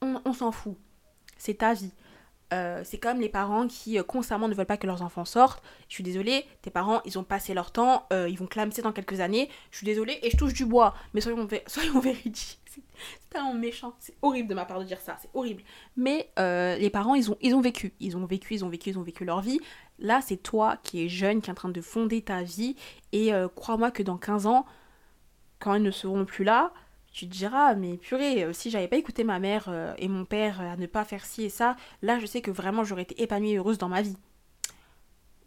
on, 0.00 0.20
on 0.24 0.32
s'en 0.32 0.52
fout. 0.52 0.76
C'est 1.38 1.54
ta 1.54 1.74
vie. 1.74 1.92
Euh, 2.52 2.82
c'est 2.84 2.98
comme 2.98 3.20
les 3.20 3.28
parents 3.28 3.66
qui 3.66 3.98
euh, 3.98 4.02
constamment 4.02 4.46
ne 4.46 4.54
veulent 4.54 4.66
pas 4.66 4.76
que 4.76 4.86
leurs 4.86 5.02
enfants 5.02 5.24
sortent. 5.24 5.62
Je 5.88 5.94
suis 5.94 6.04
désolée, 6.04 6.44
tes 6.60 6.70
parents, 6.70 7.00
ils 7.04 7.18
ont 7.18 7.24
passé 7.24 7.54
leur 7.54 7.70
temps, 7.72 8.06
euh, 8.12 8.28
ils 8.28 8.38
vont 8.38 8.46
clamser 8.46 8.82
dans 8.82 8.92
quelques 8.92 9.20
années. 9.20 9.48
Je 9.70 9.78
suis 9.78 9.86
désolée 9.86 10.18
et 10.22 10.30
je 10.30 10.36
touche 10.36 10.52
du 10.52 10.66
bois. 10.66 10.94
Mais 11.14 11.20
soyons, 11.20 11.48
soyons 11.66 12.00
véridiques. 12.00 12.58
C'est 12.66 12.82
tellement 13.30 13.54
méchant. 13.54 13.94
C'est 13.98 14.14
horrible 14.22 14.48
de 14.48 14.54
ma 14.54 14.64
part 14.64 14.78
de 14.78 14.84
dire 14.84 15.00
ça. 15.00 15.16
C'est 15.20 15.30
horrible. 15.34 15.62
Mais 15.96 16.30
les 16.78 16.90
parents, 16.90 17.14
ils 17.14 17.30
ont, 17.30 17.36
ils 17.40 17.54
ont 17.54 17.60
vécu. 17.60 17.92
Ils 18.00 18.16
ont 18.16 18.24
vécu, 18.24 18.54
ils 18.54 18.64
ont 18.64 18.68
vécu, 18.68 18.90
ils 18.90 18.98
ont 18.98 19.02
vécu 19.02 19.24
leur 19.24 19.40
vie. 19.40 19.60
Là, 19.98 20.20
c'est 20.22 20.38
toi 20.38 20.78
qui 20.82 21.04
es 21.04 21.08
jeune, 21.08 21.42
qui 21.42 21.50
est 21.50 21.52
en 21.52 21.56
train 21.56 21.68
de 21.68 21.80
fonder 21.82 22.22
ta 22.22 22.42
vie. 22.42 22.76
Et 23.12 23.30
crois-moi 23.54 23.90
que 23.90 24.02
dans 24.02 24.16
15 24.16 24.46
ans, 24.46 24.64
quand 25.58 25.74
ils 25.74 25.82
ne 25.82 25.90
seront 25.90 26.24
plus 26.24 26.44
là, 26.44 26.72
tu 27.12 27.28
te 27.28 27.32
diras, 27.32 27.74
mais 27.74 27.98
purée, 27.98 28.44
euh, 28.44 28.52
si 28.52 28.70
j'avais 28.70 28.88
pas 28.88 28.96
écouté 28.96 29.22
ma 29.22 29.38
mère 29.38 29.66
euh, 29.68 29.94
et 29.98 30.08
mon 30.08 30.24
père 30.24 30.60
à 30.60 30.76
ne 30.76 30.86
pas 30.86 31.04
faire 31.04 31.24
ci 31.24 31.44
et 31.44 31.50
ça, 31.50 31.76
là 32.00 32.18
je 32.18 32.26
sais 32.26 32.40
que 32.40 32.50
vraiment 32.50 32.84
j'aurais 32.84 33.02
été 33.02 33.22
épanouie 33.22 33.52
et 33.52 33.56
heureuse 33.56 33.78
dans 33.78 33.88
ma 33.88 34.02
vie. 34.02 34.16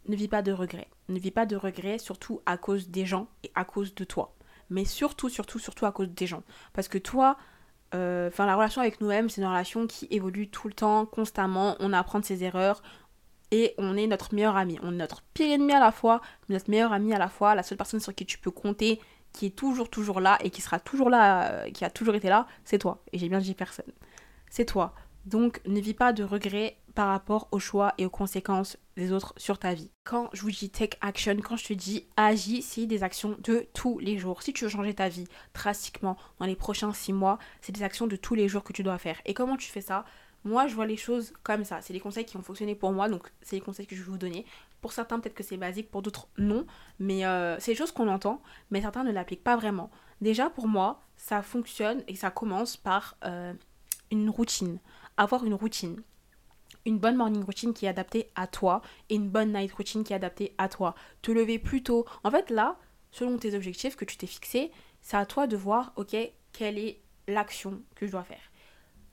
Ne 0.07 0.16
vis 0.16 0.28
pas 0.28 0.43
de 0.43 0.51
regrets. 0.51 0.88
Ne 1.09 1.18
vis 1.18 1.32
pas 1.32 1.47
de 1.47 1.55
regrets, 1.55 1.97
surtout 1.97 2.41
à 2.45 2.57
cause 2.57 2.89
des 2.89 3.05
gens 3.07 3.28
et 3.43 3.51
à 3.55 3.66
cause 3.66 3.95
de 3.95 4.03
toi. 4.03 4.36
Mais 4.70 4.86
surtout, 4.86 5.30
surtout, 5.30 5.57
surtout 5.57 5.88
à 5.88 5.91
cause 5.91 6.09
des 6.09 6.28
gens. 6.28 6.43
Parce 6.74 6.88
que 6.88 6.99
toi, 6.99 7.38
euh, 7.95 8.30
la 8.38 8.55
relation 8.55 8.82
avec 8.82 9.01
nous-mêmes, 9.01 9.30
c'est 9.30 9.41
une 9.41 9.47
relation 9.47 9.88
qui 9.88 10.07
évolue 10.11 10.49
tout 10.49 10.68
le 10.68 10.76
temps, 10.76 11.07
constamment. 11.07 11.76
On 11.80 11.91
apprend 11.93 12.20
de 12.20 12.26
ses 12.26 12.43
erreurs, 12.43 12.84
et 13.51 13.74
on 13.78 13.95
est 13.95 14.07
notre 14.07 14.34
meilleur 14.34 14.57
ami. 14.57 14.80
On 14.82 14.93
est 14.93 14.97
notre 14.97 15.22
pire 15.34 15.53
ennemi 15.53 15.74
à 15.74 15.80
la 15.80 15.91
fois, 15.91 16.22
notre 16.49 16.70
meilleur 16.70 16.91
ami 16.91 17.13
à 17.13 17.20
la 17.20 17.30
fois, 17.30 17.55
la 17.55 17.63
seule 17.63 17.78
personne 17.78 17.99
sur 17.99 18.13
qui 18.13 18.26
tu 18.26 18.38
peux 18.38 18.51
compter, 18.51 18.99
qui 19.36 19.48
est 19.48 19.56
toujours, 19.56 19.90
toujours 19.90 20.22
là 20.22 20.38
et 20.42 20.50
qui 20.50 20.62
sera 20.62 20.80
toujours 20.80 21.10
là, 21.10 21.52
euh, 21.52 21.70
qui 21.70 21.84
a 21.86 21.90
toujours 21.90 22.16
été 22.16 22.30
là, 22.30 22.48
c'est 22.64 22.80
toi. 22.80 23.04
Et 23.12 23.20
j'ai 23.20 23.30
bien 23.30 23.40
dit 23.40 23.54
personne. 23.54 23.92
C'est 24.50 24.66
toi. 24.66 24.94
Donc 25.26 25.62
ne 25.66 25.80
vis 25.80 25.94
pas 25.94 26.14
de 26.14 26.24
regrets 26.24 26.78
par 26.94 27.10
rapport 27.10 27.50
aux 27.52 27.60
choix 27.60 27.94
et 27.98 28.06
aux 28.06 28.10
conséquences 28.10 28.78
des 28.96 29.12
autres 29.12 29.34
sur 29.36 29.60
ta 29.60 29.74
vie. 29.74 29.92
Quand 30.06 30.30
je 30.32 30.42
vous 30.42 30.52
dis 30.52 30.70
take 30.70 30.98
action, 31.02 31.36
quand 31.44 31.58
je 31.58 31.66
te 31.66 31.74
dis 31.74 32.08
agis, 32.16 32.62
c'est 32.62 32.86
des 32.86 33.04
actions 33.04 33.36
de 33.44 33.68
tous 33.74 34.00
les 34.00 34.18
jours. 34.18 34.42
Si 34.42 34.54
tu 34.54 34.64
veux 34.64 34.70
changer 34.70 34.94
ta 34.94 35.10
vie 35.10 35.28
drastiquement 35.54 36.16
dans 36.40 36.46
les 36.46 36.56
prochains 36.56 36.94
six 36.94 37.12
mois, 37.12 37.38
c'est 37.60 37.74
des 37.74 37.84
actions 37.84 38.08
de 38.08 38.16
tous 38.16 38.36
les 38.36 38.48
jours 38.48 38.64
que 38.64 38.72
tu 38.72 38.84
dois 38.84 38.98
faire. 38.98 39.20
Et 39.26 39.34
comment 39.34 39.58
tu 39.58 39.70
fais 39.70 39.82
ça? 39.82 40.06
Moi, 40.46 40.68
je 40.68 40.76
vois 40.76 40.86
les 40.86 40.96
choses 40.96 41.34
comme 41.42 41.66
ça. 41.66 41.82
C'est 41.82 41.92
les 41.92 42.00
conseils 42.00 42.24
qui 42.24 42.38
ont 42.38 42.44
fonctionné 42.44 42.76
pour 42.76 42.94
moi, 42.94 43.10
donc 43.10 43.32
c'est 43.42 43.56
les 43.56 43.62
conseils 43.62 43.88
que 43.88 43.96
je 43.96 44.04
vais 44.04 44.12
vous 44.12 44.18
donner. 44.20 44.46
Pour 44.86 44.94
certains, 44.94 45.20
peut-être 45.20 45.34
que 45.34 45.42
c'est 45.42 45.58
basique, 45.58 45.90
pour 45.90 46.04
d'autres, 46.04 46.28
non. 46.38 46.68
Mais 47.00 47.26
euh, 47.26 47.60
c'est 47.60 47.72
des 47.72 47.76
choses 47.76 47.92
qu'on 47.92 48.08
entend, 48.08 48.40
mais 48.70 48.82
certains 48.82 49.04
ne 49.04 49.12
l'appliquent 49.12 49.44
pas 49.44 49.56
vraiment. 49.56 49.90
Déjà, 50.22 50.52
pour 50.52 50.68
moi, 50.68 51.02
ça 51.18 51.42
fonctionne 51.42 52.04
et 52.08 52.14
ça 52.14 52.30
commence 52.30 52.78
par 52.78 53.18
euh, 53.26 53.52
une 54.12 54.30
routine. 54.30 54.78
Avoir 55.18 55.44
une 55.44 55.56
routine. 55.56 56.04
Une 56.86 57.00
bonne 57.00 57.16
morning 57.16 57.44
routine 57.44 57.74
qui 57.74 57.88
est 57.88 57.90
adaptée 57.90 58.30
à 58.36 58.46
toi 58.46 58.84
et 59.10 59.16
une 59.16 59.28
bonne 59.28 59.54
night 59.54 59.72
routine 59.72 60.04
qui 60.04 60.14
est 60.14 60.18
adaptée 60.18 60.54
à 60.60 60.70
toi. 60.70 60.94
Te 61.24 61.32
lever 61.32 61.58
plus 61.58 61.82
tôt. 61.82 62.06
En 62.24 62.30
fait, 62.30 62.52
là, 62.52 62.78
selon 63.10 63.40
tes 63.40 63.56
objectifs 63.56 63.96
que 63.96 64.06
tu 64.06 64.18
t'es 64.18 64.28
fixés, 64.28 64.72
c'est 65.02 65.18
à 65.18 65.26
toi 65.26 65.48
de 65.48 65.58
voir, 65.58 65.94
ok, 65.96 66.16
quelle 66.54 66.78
est 66.78 67.02
l'action 67.28 67.82
que 67.96 68.06
je 68.06 68.12
dois 68.12 68.22
faire. 68.22 68.52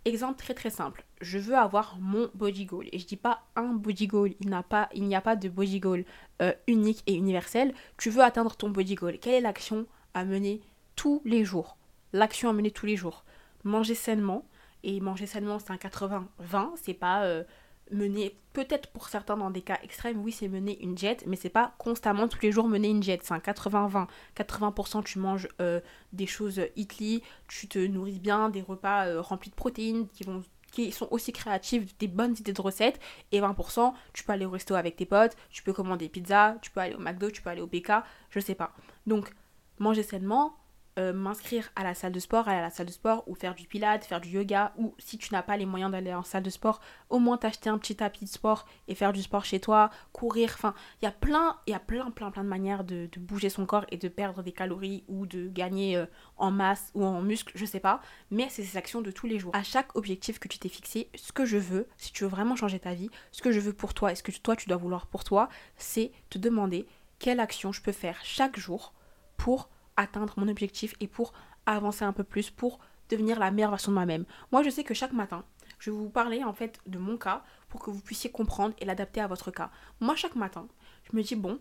Exemple 0.05 0.39
très 0.39 0.55
très 0.55 0.71
simple, 0.71 1.05
je 1.21 1.39
veux 1.39 1.55
avoir 1.55 1.97
mon 2.01 2.29
body 2.35 2.65
goal. 2.65 2.89
Et 2.91 2.99
je 2.99 3.07
dis 3.07 3.17
pas 3.17 3.45
un 3.55 3.73
body 3.73 4.09
goal, 4.09 4.33
il 4.41 4.49
n'y 4.49 4.55
a, 4.55 4.63
pas, 4.65 4.89
a 4.93 5.21
pas 5.21 5.37
de 5.37 5.49
body 5.49 5.79
goal 5.79 6.05
euh, 6.41 6.53
unique 6.67 7.05
et 7.07 7.15
universel. 7.15 7.73
Tu 7.99 8.11
veux 8.11 8.23
atteindre 8.23 8.57
ton 8.57 8.69
body 8.69 8.97
goal. 8.97 9.19
Quelle 9.21 9.35
est 9.35 9.41
l'action 9.41 9.87
à 10.15 10.25
mener 10.25 10.61
tous 10.97 11.23
les 11.25 11.45
jours? 11.45 11.77
L'action 12.13 12.51
à 12.51 12.53
mener 12.53 12.73
tous 12.73 12.87
les 12.87 12.97
jours. 12.97 13.25
Manger 13.63 13.95
sainement. 13.95 14.45
Et 14.83 15.01
manger 15.01 15.27
sainement, 15.27 15.61
c'est 15.61 15.71
un 15.71 15.77
80-20. 15.77 16.71
C'est 16.75 16.95
pas 16.95 17.23
euh, 17.23 17.45
mener, 17.93 18.37
peut-être 18.53 18.89
pour 18.89 19.09
certains 19.09 19.37
dans 19.37 19.51
des 19.51 19.63
cas 19.63 19.79
extrêmes, 19.83 20.21
oui, 20.23 20.33
c'est 20.33 20.49
mener 20.49 20.83
une 20.83 20.97
jet, 20.97 21.25
mais 21.27 21.37
c'est 21.37 21.49
pas 21.49 21.75
constamment 21.79 22.29
tous 22.29 22.41
les 22.43 22.53
jours 22.53 22.69
mener 22.69 22.89
une 22.89 23.03
jet. 23.03 23.21
C'est 23.23 23.35
un 23.35 23.39
80-20. 23.39 24.07
80%, 24.37 25.05
tu 25.05 25.19
manges 25.19 25.49
euh, 25.61 25.81
des 26.13 26.27
choses 26.27 26.61
itli, 26.77 27.23
tu 27.49 27.69
te 27.69 27.79
nourris 27.79 28.19
bien, 28.19 28.49
des 28.49 28.63
repas 28.63 29.07
euh, 29.07 29.21
remplis 29.21 29.51
de 29.51 29.55
protéines 29.55 30.09
qui 30.09 30.25
vont 30.25 30.43
qui 30.73 30.91
sont 30.91 31.07
aussi 31.11 31.33
créatifs, 31.33 31.97
des 31.99 32.09
bonnes 32.09 32.35
idées 32.41 32.55
de 32.55 32.61
recettes, 32.63 32.99
et 33.31 33.41
20%, 33.41 33.93
tu 34.15 34.25
peux 34.25 34.33
aller 34.33 34.47
au 34.47 34.51
resto 34.51 34.75
avec 34.75 34.97
tes 34.97 35.05
potes, 35.05 35.37
tu 35.51 35.63
peux 35.63 35.75
commander 35.75 36.09
pizza, 36.09 36.57
tu 36.63 36.71
peux 36.71 36.81
aller 36.81 36.95
au 36.95 36.99
McDo, 36.99 37.31
tu 37.31 37.43
peux 37.43 37.51
aller 37.51 37.61
au 37.61 37.67
BK, 37.67 37.93
je 38.31 38.41
sais 38.41 38.55
pas. 38.55 38.73
Donc, 39.07 39.35
manger 39.79 40.03
sainement, 40.03 40.57
euh, 40.99 41.13
m'inscrire 41.15 41.71
à 41.75 41.85
la 41.85 41.95
salle 41.95 42.13
de 42.13 42.21
sport, 42.21 42.49
aller 42.49 42.59
à 42.59 42.63
la 42.63 42.71
salle 42.71 42.87
de 42.87 42.93
sport 42.93 43.25
ou 43.27 43.35
faire 43.35 43.55
du 43.55 43.67
pilates, 43.67 44.05
faire 44.05 44.21
du 44.21 44.29
yoga 44.29 44.75
ou 44.77 44.95
si 44.99 45.17
tu 45.17 45.33
n'as 45.33 45.43
pas 45.43 45.57
les 45.57 45.65
moyens 45.65 45.91
d'aller 45.91 46.13
en 46.13 46.23
salle 46.23 46.43
de 46.43 46.51
sport, 46.51 46.81
au 47.09 47.19
moins 47.19 47.39
t'acheter 47.39 47.71
un 47.71 47.79
petit 47.79 47.97
tapis 47.97 48.27
de 48.27 48.31
sport 48.31 48.67
et 48.89 48.95
faire 48.95 49.15
du 49.15 49.23
sport 49.23 49.45
chez 49.45 49.59
toi, 49.59 49.91
courir, 50.13 50.51
enfin, 50.53 50.75
il 51.01 51.07
y 51.07 51.09
a 51.09 51.13
plein, 51.13 51.57
il 51.67 51.71
y 51.71 51.75
a 51.75 51.79
plein, 51.79 52.11
plein, 52.11 52.31
plein 52.31 52.45
de 52.45 52.49
manières 52.49 52.85
de, 52.85 53.09
bouger 53.17 53.49
son 53.49 53.65
corps 53.65 53.87
et 53.91 53.97
de 53.97 54.09
perdre 54.09 54.43
des 54.43 54.53
calories 54.53 55.05
ou 55.09 55.27
de 55.27 55.49
gagner 55.49 55.97
euh, 55.97 56.05
en 56.37 56.51
masse 56.51 56.91
ou 56.95 57.05
en 57.05 57.23
muscle, 57.23 57.53
je 57.55 57.65
sais 57.65 57.81
pas, 57.81 58.03
mais 58.31 58.49
c'est 58.51 58.63
ces 58.63 58.77
actions 58.77 59.01
de 59.01 59.11
tous 59.11 59.27
les 59.27 59.39
jours. 59.39 59.55
À 59.55 59.63
chaque 59.63 59.97
objectif 59.97 60.39
que 60.39 60.49
tu 60.49 60.59
t'es 60.59 60.69
fixé, 60.69 61.09
ce 61.15 61.33
que 61.33 61.47
je 61.47 61.57
veux, 61.57 61.89
si 61.97 62.13
tu 62.13 62.25
veux 62.25 62.31
vraiment 62.31 62.57
changer 62.57 62.79
ta 62.79 62.93
vie, 62.93 63.09
ce 63.31 63.41
que 63.41 63.51
je 63.53 63.61
veux 63.61 63.73
pour 63.73 63.95
toi 63.95 64.13
et 64.13 64.15
ce 64.15 64.23
que 64.23 64.33
toi 64.33 64.57
tu 64.57 64.69
dois 64.69 64.77
vouloir 64.77 65.07
pour 65.07 65.25
toi, 65.25 65.49
c'est 65.77 66.13
te 66.29 66.37
demander 66.37 66.87
quelle 67.19 67.41
action 67.41 67.73
je 67.73 67.81
peux 67.81 67.93
faire 67.93 68.19
chaque 68.25 68.59
jour 68.59 68.93
pour 69.37 69.71
atteindre 69.97 70.35
mon 70.37 70.49
objectif 70.49 70.95
et 71.01 71.09
pour 71.09 71.33
avancer 71.67 72.05
un 72.05 72.13
peu 72.13 72.25
plus, 72.25 72.51
pour 72.51 72.81
devenir 73.09 73.39
la 73.39 73.51
meilleure 73.51 73.71
version 73.71 73.93
de 73.93 73.97
moi-même. 73.97 74.25
Moi, 74.51 74.63
je 74.63 74.71
sais 74.71 74.85
que 74.85 74.95
chaque 74.95 75.13
matin, 75.13 75.45
je 75.79 75.91
vais 75.91 75.97
vous 75.97 76.11
parler 76.11 76.43
en 76.45 76.53
fait 76.53 76.79
de 76.87 76.99
mon 76.99 77.17
cas 77.17 77.43
pour 77.69 77.83
que 77.83 77.91
vous 77.91 78.01
puissiez 78.01 78.31
comprendre 78.31 78.75
et 78.79 78.85
l'adapter 78.85 79.21
à 79.21 79.27
votre 79.27 79.51
cas. 79.51 79.71
Moi, 80.01 80.17
chaque 80.17 80.37
matin, 80.37 80.67
je 81.11 81.17
me 81.17 81.23
dis, 81.23 81.37
bon, 81.37 81.59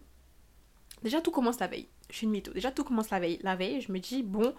déjà 1.03 1.21
tout 1.21 1.31
commence 1.31 1.59
la 1.59 1.67
veille. 1.67 1.87
Je 2.09 2.17
suis 2.17 2.25
une 2.25 2.31
mytho. 2.31 2.53
Déjà 2.53 2.71
tout 2.71 2.83
commence 2.83 3.09
la 3.09 3.19
veille. 3.19 3.39
La 3.43 3.55
veille, 3.55 3.81
je 3.81 3.91
me 3.91 3.99
dis, 3.99 4.23
bon, 4.23 4.53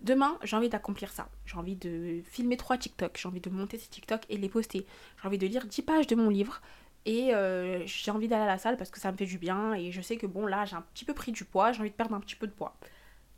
demain, 0.00 0.38
j'ai 0.42 0.56
envie 0.56 0.68
d'accomplir 0.68 1.10
ça. 1.12 1.28
J'ai 1.44 1.56
envie 1.56 1.76
de 1.76 2.22
filmer 2.24 2.56
trois 2.56 2.78
TikTok. 2.78 3.18
J'ai 3.20 3.28
envie 3.28 3.40
de 3.40 3.50
monter 3.50 3.78
ces 3.78 3.88
TikTok 3.88 4.22
et 4.28 4.36
les 4.36 4.48
poster. 4.48 4.86
J'ai 5.20 5.28
envie 5.28 5.38
de 5.38 5.46
lire 5.46 5.66
10 5.66 5.82
pages 5.82 6.06
de 6.06 6.14
mon 6.14 6.30
livre. 6.30 6.60
Et 7.04 7.34
euh, 7.34 7.86
j'ai 7.86 8.10
envie 8.10 8.26
d'aller 8.26 8.42
à 8.42 8.46
la 8.46 8.58
salle 8.58 8.76
parce 8.76 8.90
que 8.90 8.98
ça 8.98 9.12
me 9.12 9.16
fait 9.16 9.26
du 9.26 9.38
bien. 9.38 9.74
Et 9.74 9.92
je 9.92 10.00
sais 10.00 10.16
que 10.16 10.26
bon, 10.26 10.46
là, 10.46 10.64
j'ai 10.64 10.74
un 10.74 10.82
petit 10.94 11.04
peu 11.04 11.14
pris 11.14 11.32
du 11.32 11.44
poids. 11.44 11.72
J'ai 11.72 11.80
envie 11.80 11.90
de 11.90 11.94
perdre 11.94 12.14
un 12.14 12.20
petit 12.20 12.34
peu 12.34 12.46
de 12.46 12.52
poids 12.52 12.76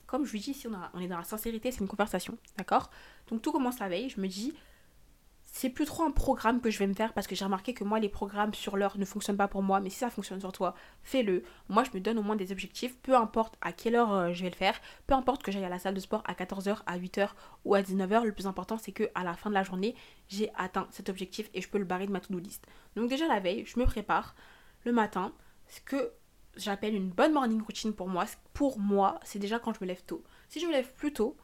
comme 0.08 0.24
je 0.24 0.32
lui 0.32 0.40
dis, 0.40 0.54
si 0.54 0.66
on, 0.66 1.00
est 1.00 1.06
dans 1.06 1.18
la 1.18 1.22
sincérité, 1.22 1.70
c'est 1.70 1.80
une 1.80 1.86
conversation, 1.86 2.36
d'accord? 2.56 2.90
Donc 3.28 3.42
tout 3.42 3.52
commence 3.52 3.78
la 3.78 3.88
veille, 3.88 4.08
je 4.08 4.20
me 4.20 4.26
dis, 4.26 4.54
c'est 5.44 5.68
plus 5.68 5.84
trop 5.84 6.02
un 6.02 6.10
programme 6.10 6.60
que 6.60 6.70
je 6.70 6.78
vais 6.78 6.86
me 6.86 6.94
faire 6.94 7.12
parce 7.12 7.26
que 7.26 7.34
j'ai 7.34 7.44
remarqué 7.44 7.74
que 7.74 7.84
moi 7.84 7.98
les 7.98 8.08
programmes 8.08 8.54
sur 8.54 8.76
l'heure 8.76 8.98
ne 8.98 9.04
fonctionnent 9.04 9.36
pas 9.36 9.48
pour 9.48 9.62
moi 9.62 9.80
mais 9.80 9.90
si 9.90 9.96
ça 9.98 10.10
fonctionne 10.10 10.40
sur 10.40 10.52
toi 10.52 10.74
fais-le. 11.02 11.42
Moi 11.68 11.84
je 11.84 11.90
me 11.94 12.00
donne 12.00 12.18
au 12.18 12.22
moins 12.22 12.36
des 12.36 12.52
objectifs 12.52 12.96
peu 12.98 13.16
importe 13.16 13.56
à 13.60 13.72
quelle 13.72 13.96
heure 13.96 14.12
euh, 14.12 14.32
je 14.34 14.42
vais 14.42 14.50
le 14.50 14.54
faire 14.54 14.78
peu 15.06 15.14
importe 15.14 15.42
que 15.42 15.50
j'aille 15.50 15.64
à 15.64 15.70
la 15.70 15.78
salle 15.78 15.94
de 15.94 16.00
sport 16.00 16.22
à 16.26 16.34
14h 16.34 16.82
à 16.86 16.98
8h 16.98 17.30
ou 17.64 17.74
à 17.74 17.80
19h 17.80 18.24
le 18.24 18.32
plus 18.32 18.46
important 18.46 18.76
c'est 18.76 18.92
que 18.92 19.04
à 19.14 19.24
la 19.24 19.34
fin 19.34 19.48
de 19.48 19.54
la 19.54 19.64
journée 19.64 19.94
j'ai 20.28 20.50
atteint 20.54 20.86
cet 20.90 21.08
objectif 21.08 21.48
et 21.54 21.62
je 21.62 21.68
peux 21.68 21.78
le 21.78 21.86
barrer 21.86 22.06
de 22.06 22.12
ma 22.12 22.20
to-do 22.20 22.38
list. 22.38 22.66
Donc 22.94 23.08
déjà 23.08 23.26
la 23.26 23.40
veille 23.40 23.64
je 23.66 23.80
me 23.80 23.86
prépare. 23.86 24.36
Le 24.84 24.92
matin 24.92 25.32
ce 25.66 25.80
que 25.80 26.12
j'appelle 26.58 26.94
une 26.94 27.08
bonne 27.10 27.32
morning 27.32 27.62
routine 27.62 27.92
pour 27.92 28.08
moi, 28.08 28.24
pour 28.52 28.78
moi, 28.78 29.20
c'est 29.24 29.38
déjà 29.38 29.58
quand 29.58 29.72
je 29.72 29.78
me 29.80 29.86
lève 29.86 30.02
tôt. 30.04 30.22
Si 30.48 30.60
je 30.60 30.66
me 30.66 30.72
lève 30.72 30.92
plus 30.94 31.12
tôt, 31.12 31.36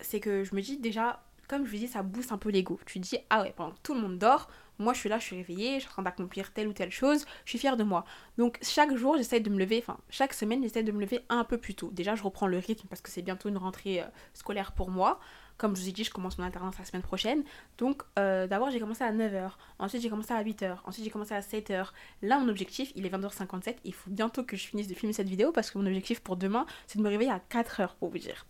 c'est 0.00 0.20
que 0.20 0.44
je 0.44 0.54
me 0.54 0.60
dis 0.60 0.78
déjà, 0.78 1.22
comme 1.48 1.64
je 1.64 1.70
vous 1.70 1.76
dis, 1.76 1.88
ça 1.88 2.02
booste 2.02 2.32
un 2.32 2.38
peu 2.38 2.50
l'ego. 2.50 2.80
Tu 2.86 2.98
dis, 2.98 3.18
ah 3.30 3.42
ouais, 3.42 3.52
pendant 3.56 3.72
que 3.72 3.80
tout 3.82 3.94
le 3.94 4.00
monde 4.00 4.18
dort, 4.18 4.48
moi 4.78 4.92
je 4.92 4.98
suis 4.98 5.08
là, 5.08 5.18
je 5.18 5.24
suis 5.24 5.36
réveillée, 5.36 5.74
je 5.74 5.80
suis 5.80 5.88
en 5.88 5.92
train 5.92 6.02
d'accomplir 6.02 6.52
telle 6.52 6.68
ou 6.68 6.72
telle 6.72 6.90
chose, 6.90 7.24
je 7.44 7.50
suis 7.50 7.58
fière 7.58 7.76
de 7.76 7.84
moi. 7.84 8.04
Donc 8.38 8.58
chaque 8.62 8.94
jour, 8.96 9.16
j'essaie 9.16 9.40
de 9.40 9.50
me 9.50 9.58
lever, 9.58 9.78
enfin 9.78 9.98
chaque 10.10 10.34
semaine, 10.34 10.62
j'essaie 10.62 10.82
de 10.82 10.92
me 10.92 11.00
lever 11.00 11.20
un 11.28 11.44
peu 11.44 11.58
plus 11.58 11.74
tôt. 11.74 11.90
Déjà, 11.92 12.14
je 12.14 12.22
reprends 12.22 12.46
le 12.46 12.58
rythme 12.58 12.88
parce 12.88 13.00
que 13.00 13.10
c'est 13.10 13.22
bientôt 13.22 13.48
une 13.48 13.58
rentrée 13.58 14.00
euh, 14.00 14.06
scolaire 14.32 14.72
pour 14.72 14.90
moi. 14.90 15.20
Comme 15.56 15.76
je 15.76 15.82
vous 15.82 15.88
ai 15.88 15.92
dit, 15.92 16.04
je 16.04 16.10
commence 16.10 16.36
mon 16.38 16.44
alternance 16.44 16.78
la 16.78 16.84
semaine 16.84 17.02
prochaine. 17.02 17.44
Donc 17.78 18.02
euh, 18.18 18.46
d'abord, 18.46 18.70
j'ai 18.70 18.80
commencé 18.80 19.04
à 19.04 19.12
9h, 19.12 19.52
ensuite 19.78 20.02
j'ai 20.02 20.10
commencé 20.10 20.32
à 20.32 20.42
8h, 20.42 20.78
ensuite 20.84 21.04
j'ai 21.04 21.10
commencé 21.10 21.34
à 21.34 21.40
7h. 21.40 21.90
Là, 22.22 22.38
mon 22.38 22.48
objectif, 22.48 22.92
il 22.96 23.06
est 23.06 23.10
20h57. 23.10 23.76
Il 23.84 23.94
faut 23.94 24.10
bientôt 24.10 24.42
que 24.42 24.56
je 24.56 24.66
finisse 24.66 24.88
de 24.88 24.94
filmer 24.94 25.12
cette 25.12 25.28
vidéo 25.28 25.52
parce 25.52 25.70
que 25.70 25.78
mon 25.78 25.86
objectif 25.86 26.20
pour 26.20 26.36
demain, 26.36 26.66
c'est 26.86 26.98
de 26.98 27.04
me 27.04 27.08
réveiller 27.08 27.30
à 27.30 27.40
4h 27.50 27.94
pour 27.98 28.10
vous 28.10 28.18
dire. 28.18 28.46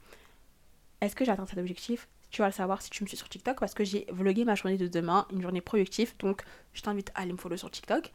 Est-ce 1.01 1.15
que 1.15 1.25
j'atteins 1.25 1.47
cet 1.47 1.59
objectif? 1.59 2.09
Tu 2.31 2.41
vas 2.41 2.49
le 2.49 2.53
savoir 2.53 2.83
si 2.83 2.91
tu 2.91 3.05
me 3.05 3.09
suis 3.09 3.17
sur 3.17 3.29
TikTok 3.29 3.61
parce 3.61 3.75
que 3.75 3.85
j'ai 3.85 4.07
vlogué 4.11 4.45
ma 4.45 4.55
journée 4.55 4.79
de 4.79 4.89
demain, 4.89 5.27
une 5.31 5.43
journée 5.43 5.61
productive. 5.61 6.15
Donc, 6.19 6.43
je 6.73 6.83
t'invite 6.83 7.11
à 7.15 7.21
aller 7.21 7.33
me 7.33 7.39
follow 7.39 7.57
sur 7.57 7.71
TikTok. 7.71 8.11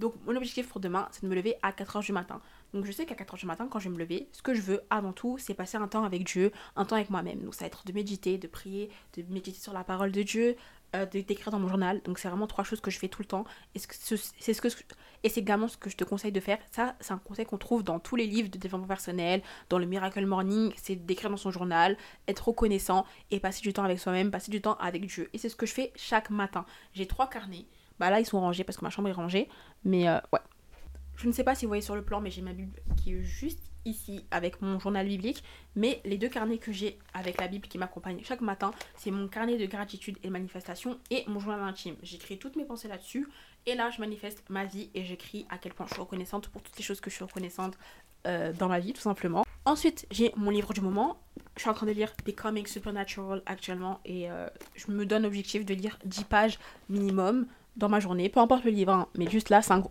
Donc, 0.00 0.14
mon 0.26 0.36
objectif 0.36 0.68
pour 0.68 0.80
demain, 0.80 1.08
c'est 1.12 1.22
de 1.22 1.28
me 1.28 1.34
lever 1.34 1.54
à 1.62 1.70
4h 1.70 2.04
du 2.04 2.12
matin. 2.12 2.40
Donc, 2.74 2.84
je 2.84 2.92
sais 2.92 3.06
qu'à 3.06 3.14
4h 3.14 3.38
du 3.38 3.46
matin, 3.46 3.68
quand 3.70 3.78
je 3.78 3.88
vais 3.88 3.94
me 3.94 3.98
lever, 3.98 4.28
ce 4.32 4.42
que 4.42 4.52
je 4.52 4.60
veux 4.60 4.82
avant 4.90 5.12
tout, 5.12 5.38
c'est 5.38 5.54
passer 5.54 5.76
un 5.76 5.86
temps 5.86 6.02
avec 6.02 6.24
Dieu, 6.24 6.50
un 6.74 6.84
temps 6.84 6.96
avec 6.96 7.08
moi-même. 7.08 7.38
Donc, 7.38 7.54
ça 7.54 7.60
va 7.60 7.66
être 7.68 7.86
de 7.86 7.92
méditer, 7.92 8.36
de 8.36 8.48
prier, 8.48 8.90
de 9.16 9.22
méditer 9.32 9.60
sur 9.60 9.72
la 9.72 9.84
parole 9.84 10.10
de 10.10 10.22
Dieu, 10.22 10.56
euh, 10.96 11.06
d'écrire 11.06 11.52
dans 11.52 11.60
mon 11.60 11.68
journal. 11.68 12.02
Donc, 12.04 12.18
c'est 12.18 12.28
vraiment 12.28 12.48
trois 12.48 12.64
choses 12.64 12.80
que 12.80 12.90
je 12.90 12.98
fais 12.98 13.06
tout 13.06 13.22
le 13.22 13.26
temps. 13.26 13.44
Et 13.76 13.80
c'est 15.28 15.40
également 15.40 15.68
ce 15.68 15.76
que 15.76 15.88
je 15.88 15.96
te 15.96 16.02
conseille 16.02 16.32
de 16.32 16.40
faire. 16.40 16.58
Ça, 16.72 16.96
c'est 16.98 17.12
un 17.12 17.18
conseil 17.18 17.46
qu'on 17.46 17.58
trouve 17.58 17.84
dans 17.84 18.00
tous 18.00 18.16
les 18.16 18.26
livres 18.26 18.48
de 18.48 18.58
développement 18.58 18.88
personnel, 18.88 19.40
dans 19.70 19.78
le 19.78 19.86
Miracle 19.86 20.26
Morning, 20.26 20.72
c'est 20.76 20.96
d'écrire 20.96 21.30
dans 21.30 21.36
son 21.36 21.52
journal, 21.52 21.96
être 22.26 22.48
reconnaissant 22.48 23.06
et 23.30 23.38
passer 23.38 23.60
du 23.60 23.72
temps 23.72 23.84
avec 23.84 24.00
soi-même, 24.00 24.32
passer 24.32 24.50
du 24.50 24.60
temps 24.60 24.76
avec 24.80 25.06
Dieu. 25.06 25.30
Et 25.32 25.38
c'est 25.38 25.48
ce 25.48 25.56
que 25.56 25.66
je 25.66 25.72
fais 25.72 25.92
chaque 25.94 26.28
matin. 26.28 26.66
J'ai 26.92 27.06
trois 27.06 27.30
carnets. 27.30 27.66
Bah 28.00 28.10
là, 28.10 28.18
ils 28.18 28.26
sont 28.26 28.40
rangés 28.40 28.64
parce 28.64 28.76
que 28.76 28.84
ma 28.84 28.90
chambre 28.90 29.08
est 29.08 29.12
rangée. 29.12 29.48
Mais 29.84 30.08
euh, 30.08 30.18
ouais. 30.32 30.40
Je 31.16 31.26
ne 31.26 31.32
sais 31.32 31.44
pas 31.44 31.54
si 31.54 31.64
vous 31.64 31.70
voyez 31.70 31.82
sur 31.82 31.94
le 31.94 32.02
plan, 32.02 32.20
mais 32.20 32.30
j'ai 32.30 32.42
ma 32.42 32.52
Bible 32.52 32.80
qui 32.96 33.14
est 33.14 33.22
juste 33.22 33.60
ici 33.84 34.24
avec 34.30 34.62
mon 34.62 34.78
journal 34.78 35.06
biblique. 35.06 35.42
Mais 35.76 36.00
les 36.04 36.18
deux 36.18 36.28
carnets 36.28 36.58
que 36.58 36.72
j'ai 36.72 36.98
avec 37.12 37.40
la 37.40 37.48
Bible 37.48 37.68
qui 37.68 37.78
m'accompagne 37.78 38.20
chaque 38.24 38.40
matin, 38.40 38.72
c'est 38.96 39.10
mon 39.10 39.28
carnet 39.28 39.58
de 39.58 39.66
gratitude 39.66 40.18
et 40.22 40.30
manifestation 40.30 40.98
et 41.10 41.24
mon 41.26 41.40
journal 41.40 41.60
intime. 41.62 41.96
J'écris 42.02 42.38
toutes 42.38 42.56
mes 42.56 42.64
pensées 42.64 42.88
là-dessus. 42.88 43.28
Et 43.66 43.74
là, 43.74 43.90
je 43.90 44.00
manifeste 44.00 44.44
ma 44.50 44.64
vie 44.64 44.90
et 44.94 45.04
j'écris 45.04 45.46
à 45.48 45.58
quel 45.58 45.72
point 45.72 45.86
je 45.86 45.94
suis 45.94 46.00
reconnaissante 46.00 46.48
pour 46.48 46.62
toutes 46.62 46.76
les 46.76 46.84
choses 46.84 47.00
que 47.00 47.10
je 47.10 47.14
suis 47.14 47.24
reconnaissante 47.24 47.78
euh, 48.26 48.52
dans 48.52 48.68
ma 48.68 48.78
vie, 48.78 48.92
tout 48.92 49.00
simplement. 49.00 49.44
Ensuite, 49.64 50.06
j'ai 50.10 50.32
mon 50.36 50.50
livre 50.50 50.74
du 50.74 50.82
moment. 50.82 51.18
Je 51.56 51.62
suis 51.62 51.70
en 51.70 51.74
train 51.74 51.86
de 51.86 51.92
lire 51.92 52.12
Becoming 52.26 52.66
Supernatural 52.66 53.42
actuellement 53.46 54.00
et 54.04 54.30
euh, 54.30 54.48
je 54.74 54.90
me 54.90 55.06
donne 55.06 55.22
l'objectif 55.22 55.64
de 55.64 55.72
lire 55.72 55.98
10 56.04 56.24
pages 56.24 56.58
minimum 56.90 57.46
dans 57.76 57.88
ma 57.88 58.00
journée. 58.00 58.28
Peu 58.28 58.40
importe 58.40 58.64
le 58.64 58.70
livre, 58.70 58.92
hein, 58.92 59.08
mais 59.16 59.30
juste 59.30 59.48
là, 59.48 59.62
c'est 59.62 59.72
un 59.72 59.80
gros... 59.80 59.90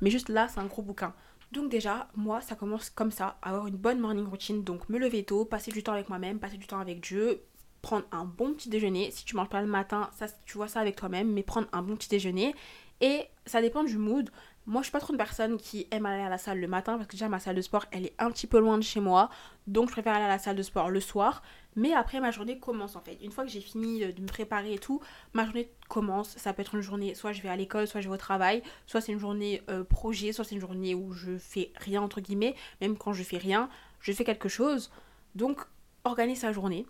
Mais 0.00 0.10
juste 0.10 0.28
là, 0.28 0.48
c'est 0.48 0.60
un 0.60 0.66
gros 0.66 0.82
bouquin. 0.82 1.14
Donc 1.52 1.70
déjà, 1.70 2.08
moi, 2.14 2.40
ça 2.40 2.54
commence 2.54 2.90
comme 2.90 3.10
ça, 3.10 3.38
avoir 3.42 3.66
une 3.66 3.76
bonne 3.76 3.98
morning 3.98 4.26
routine. 4.26 4.64
Donc 4.64 4.88
me 4.88 4.98
lever 4.98 5.24
tôt, 5.24 5.44
passer 5.44 5.70
du 5.70 5.82
temps 5.82 5.92
avec 5.92 6.08
moi-même, 6.08 6.38
passer 6.38 6.58
du 6.58 6.66
temps 6.66 6.80
avec 6.80 7.00
Dieu, 7.00 7.42
prendre 7.80 8.04
un 8.12 8.24
bon 8.24 8.52
petit 8.54 8.68
déjeuner. 8.68 9.10
Si 9.10 9.24
tu 9.24 9.36
manges 9.36 9.48
pas 9.48 9.62
le 9.62 9.66
matin, 9.66 10.10
ça, 10.12 10.26
tu 10.44 10.58
vois 10.58 10.68
ça 10.68 10.80
avec 10.80 10.96
toi-même, 10.96 11.32
mais 11.32 11.42
prendre 11.42 11.68
un 11.72 11.82
bon 11.82 11.96
petit 11.96 12.08
déjeuner. 12.08 12.54
Et 13.00 13.24
ça 13.46 13.62
dépend 13.62 13.84
du 13.84 13.96
mood. 13.96 14.30
Moi, 14.68 14.82
je 14.82 14.88
suis 14.88 14.92
pas 14.92 15.00
trop 15.00 15.14
une 15.14 15.18
personne 15.18 15.56
qui 15.56 15.86
aime 15.90 16.04
aller 16.04 16.22
à 16.22 16.28
la 16.28 16.36
salle 16.36 16.60
le 16.60 16.68
matin 16.68 16.96
parce 16.98 17.06
que 17.06 17.12
déjà 17.12 17.30
ma 17.30 17.40
salle 17.40 17.56
de 17.56 17.62
sport, 17.62 17.86
elle 17.90 18.04
est 18.04 18.12
un 18.18 18.30
petit 18.30 18.46
peu 18.46 18.58
loin 18.58 18.76
de 18.76 18.82
chez 18.82 19.00
moi. 19.00 19.30
Donc, 19.66 19.88
je 19.88 19.92
préfère 19.92 20.12
aller 20.12 20.26
à 20.26 20.28
la 20.28 20.38
salle 20.38 20.56
de 20.56 20.62
sport 20.62 20.90
le 20.90 21.00
soir. 21.00 21.42
Mais 21.74 21.94
après, 21.94 22.20
ma 22.20 22.30
journée 22.30 22.58
commence 22.58 22.94
en 22.94 23.00
fait. 23.00 23.16
Une 23.22 23.32
fois 23.32 23.44
que 23.44 23.50
j'ai 23.50 23.62
fini 23.62 24.00
de 24.00 24.20
me 24.20 24.26
préparer 24.26 24.74
et 24.74 24.78
tout, 24.78 25.00
ma 25.32 25.46
journée 25.46 25.70
commence. 25.88 26.36
Ça 26.36 26.52
peut 26.52 26.60
être 26.60 26.74
une 26.74 26.82
journée, 26.82 27.14
soit 27.14 27.32
je 27.32 27.40
vais 27.40 27.48
à 27.48 27.56
l'école, 27.56 27.86
soit 27.86 28.02
je 28.02 28.08
vais 28.10 28.14
au 28.14 28.18
travail, 28.18 28.62
soit 28.86 29.00
c'est 29.00 29.12
une 29.12 29.18
journée 29.18 29.62
euh, 29.70 29.84
projet, 29.84 30.32
soit 30.32 30.44
c'est 30.44 30.54
une 30.54 30.60
journée 30.60 30.94
où 30.94 31.14
je 31.14 31.38
fais 31.38 31.72
rien 31.76 32.02
entre 32.02 32.20
guillemets. 32.20 32.54
Même 32.82 32.98
quand 32.98 33.14
je 33.14 33.22
fais 33.22 33.38
rien, 33.38 33.70
je 34.00 34.12
fais 34.12 34.24
quelque 34.24 34.50
chose. 34.50 34.90
Donc, 35.34 35.62
organise 36.04 36.40
sa 36.40 36.52
journée. 36.52 36.84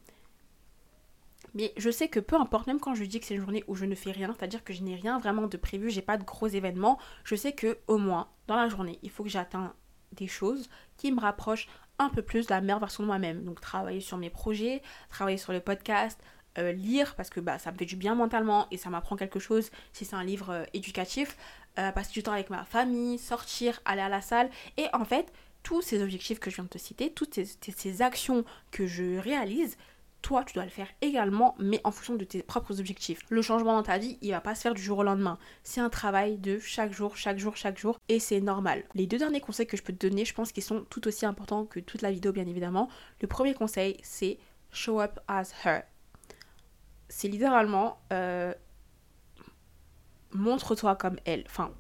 Mais 1.55 1.73
je 1.77 1.91
sais 1.91 2.09
que 2.09 2.21
peu 2.21 2.37
importe, 2.37 2.67
même 2.67 2.81
quand 2.81 2.95
je 2.95 3.05
dis 3.05 3.21
que 3.21 3.27
c'est 3.27 3.35
une 3.35 3.41
journée 3.41 3.65
où 3.67 3.75
je 3.75 3.85
ne 3.85 3.95
fais 3.95 4.13
rien, 4.13 4.35
c'est-à-dire 4.37 4.65
que 4.65 4.73
je 4.73 4.83
n'ai 4.83 4.97
rien 4.97 5.19
vraiment 5.19 5.47
de 5.47 5.57
prévu, 5.57 5.91
j'ai 5.91 6.03
pas 6.03 6.17
de 6.17 6.25
gros 6.25 6.47
événements, 6.47 6.99
je 7.25 7.35
sais 7.35 7.53
que 7.53 7.79
au 7.87 7.99
moins 7.99 8.29
dans 8.47 8.57
la 8.57 8.69
journée, 8.69 8.99
il 9.03 9.11
faut 9.11 9.23
que 9.23 9.31
j'atteigne 9.31 9.69
des 10.13 10.27
choses 10.27 10.69
qui 10.97 11.13
me 11.13 11.21
rapprochent 11.21 11.69
un 11.99 12.09
peu 12.09 12.23
plus 12.23 12.47
de 12.47 12.51
la 12.51 12.61
meilleure 12.61 12.79
version 12.79 13.03
de 13.03 13.09
moi-même. 13.09 13.45
Donc 13.45 13.61
travailler 13.61 14.01
sur 14.01 14.17
mes 14.17 14.31
projets, 14.31 14.83
travailler 15.11 15.37
sur 15.37 15.53
le 15.53 15.61
podcast, 15.61 16.21
euh, 16.59 16.73
lire 16.73 17.15
parce 17.15 17.31
que 17.31 17.41
bah, 17.41 17.59
ça 17.59 17.71
me 17.73 17.77
fait 17.77 17.85
du 17.85 17.97
bien 17.97 18.15
mentalement 18.15 18.67
et 18.71 18.77
ça 18.77 18.91
m'apprend 18.91 19.17
quelque 19.17 19.39
chose 19.39 19.71
si 19.93 20.05
c'est 20.05 20.17
un 20.17 20.25
livre 20.25 20.51
euh, 20.51 20.65
éducatif, 20.73 21.37
euh, 21.79 21.93
passer 21.93 22.13
du 22.13 22.23
temps 22.23 22.33
avec 22.33 22.51
ma 22.51 22.65
famille, 22.65 23.19
sortir, 23.19 23.81
aller 23.85 24.01
à 24.01 24.09
la 24.09 24.23
salle 24.23 24.51
et 24.77 24.87
en 24.93 25.05
fait 25.05 25.33
tous 25.63 25.83
ces 25.83 26.03
objectifs 26.03 26.39
que 26.41 26.51
je 26.51 26.57
viens 26.57 26.65
de 26.65 26.69
te 26.69 26.79
citer, 26.79 27.13
toutes 27.13 27.39
ces 27.77 28.03
actions 28.03 28.45
que 28.71 28.87
je 28.87 29.19
réalise, 29.19 29.77
toi, 30.23 30.45
tu 30.45 30.55
dois 30.55 30.65
le 30.65 30.71
faire 30.71 30.89
également, 31.01 31.55
mais 31.59 31.81
en 31.85 31.91
fonction 31.91 32.15
de 32.15 32.25
tes 32.25 32.43
propres 32.43 32.81
objectifs. 32.81 33.21
Le 33.31 33.41
changement 33.41 33.75
dans 33.75 33.83
ta 33.83 33.99
vie, 33.99 34.19
il 34.21 34.33
va 34.33 34.41
pas 34.41 34.55
se 34.55 34.63
faire 34.63 34.75
du 34.75 34.83
jour 34.83 34.99
au 34.99 35.03
lendemain. 35.03 35.39
C'est 35.63 35.81
un 35.81 35.91
travail 35.91 36.39
de 36.39 36.59
chaque 36.59 36.93
jour, 36.93 37.17
chaque 37.17 37.39
jour, 37.39 37.57
chaque 37.57 37.79
jour, 37.79 37.99
et 38.09 38.19
c'est 38.19 38.41
normal. 38.41 38.85
Les 38.95 39.07
deux 39.07 39.19
derniers 39.19 39.41
conseils 39.41 39.67
que 39.67 39.77
je 39.77 39.83
peux 39.83 39.93
te 39.93 40.07
donner, 40.07 40.25
je 40.25 40.35
pense 40.35 40.53
qu'ils 40.53 40.65
sont 40.65 40.85
tout 40.91 41.07
aussi 41.07 41.25
importants 41.25 41.65
que 41.65 41.81
toute 41.81 42.03
la 42.03 42.11
vidéo, 42.11 42.33
bien 42.33 42.47
évidemment. 42.47 42.89
Le 43.21 43.29
premier 43.29 43.55
conseil, 43.55 43.97
c'est 44.03 44.39
show 44.71 45.01
up 45.01 45.21
as 45.29 45.53
her. 45.65 45.83
C'est 47.09 47.29
littéralement 47.29 48.01
euh, 48.13 48.53
montre-toi 50.33 50.97
comme 50.97 51.17
elle. 51.25 51.45
Enfin, 51.47 51.73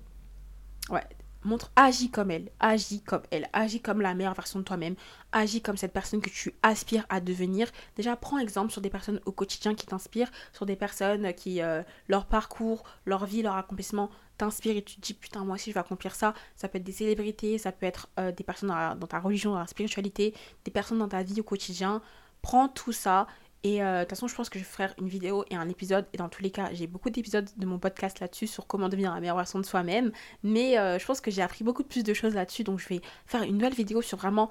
ouais, 0.90 1.04
montre, 1.48 1.72
agis 1.76 2.10
comme 2.10 2.30
elle, 2.30 2.50
agis 2.60 3.00
comme 3.02 3.22
elle, 3.30 3.48
agis 3.52 3.80
comme 3.80 4.00
la 4.00 4.14
meilleure 4.14 4.34
version 4.34 4.60
de 4.60 4.64
toi-même, 4.64 4.94
agis 5.32 5.60
comme 5.60 5.76
cette 5.76 5.92
personne 5.92 6.20
que 6.20 6.30
tu 6.30 6.54
aspires 6.62 7.06
à 7.08 7.20
devenir. 7.20 7.68
Déjà, 7.96 8.16
prends 8.16 8.38
exemple 8.38 8.70
sur 8.70 8.80
des 8.80 8.90
personnes 8.90 9.20
au 9.26 9.32
quotidien 9.32 9.74
qui 9.74 9.86
t'inspirent, 9.86 10.30
sur 10.52 10.66
des 10.66 10.76
personnes 10.76 11.32
qui, 11.34 11.62
euh, 11.62 11.82
leur 12.08 12.26
parcours, 12.26 12.84
leur 13.04 13.26
vie, 13.26 13.42
leur 13.42 13.56
accomplissement 13.56 14.10
t'inspire 14.38 14.76
et 14.76 14.82
tu 14.82 14.96
te 14.96 15.00
dis 15.00 15.14
putain 15.14 15.44
moi 15.44 15.56
aussi 15.56 15.70
je 15.70 15.74
vais 15.74 15.80
accomplir 15.80 16.14
ça. 16.14 16.32
Ça 16.56 16.68
peut 16.68 16.78
être 16.78 16.84
des 16.84 16.92
célébrités, 16.92 17.58
ça 17.58 17.72
peut 17.72 17.86
être 17.86 18.08
euh, 18.18 18.32
des 18.32 18.44
personnes 18.44 18.68
dans, 18.68 19.06
ta 19.06 19.18
religion, 19.18 19.52
dans 19.52 19.58
la 19.58 19.66
spiritualité, 19.66 20.32
des 20.64 20.70
personnes 20.70 20.98
dans 20.98 21.08
ta 21.08 21.22
vie 21.22 21.40
au 21.40 21.44
quotidien. 21.44 22.00
Prends 22.40 22.68
tout 22.68 22.92
ça 22.92 23.26
et 23.64 23.82
euh, 23.82 23.98
de 23.98 24.00
toute 24.04 24.10
façon, 24.10 24.28
je 24.28 24.34
pense 24.34 24.48
que 24.48 24.58
je 24.58 24.64
vais 24.64 24.70
faire 24.70 24.94
une 24.98 25.08
vidéo 25.08 25.44
et 25.50 25.56
un 25.56 25.68
épisode. 25.68 26.06
Et 26.12 26.16
dans 26.16 26.28
tous 26.28 26.42
les 26.42 26.50
cas, 26.50 26.70
j'ai 26.72 26.86
beaucoup 26.86 27.10
d'épisodes 27.10 27.48
de 27.56 27.66
mon 27.66 27.78
podcast 27.78 28.20
là-dessus 28.20 28.46
sur 28.46 28.66
comment 28.66 28.88
devenir 28.88 29.12
la 29.12 29.20
meilleure 29.20 29.36
version 29.36 29.58
de 29.58 29.66
soi-même. 29.66 30.12
Mais 30.44 30.78
euh, 30.78 30.98
je 30.98 31.04
pense 31.04 31.20
que 31.20 31.30
j'ai 31.30 31.42
appris 31.42 31.64
beaucoup 31.64 31.82
plus 31.82 32.04
de 32.04 32.14
choses 32.14 32.34
là-dessus. 32.34 32.62
Donc 32.62 32.78
je 32.78 32.88
vais 32.88 33.00
faire 33.26 33.42
une 33.42 33.54
nouvelle 33.54 33.74
vidéo 33.74 34.00
sur 34.00 34.16
vraiment 34.16 34.50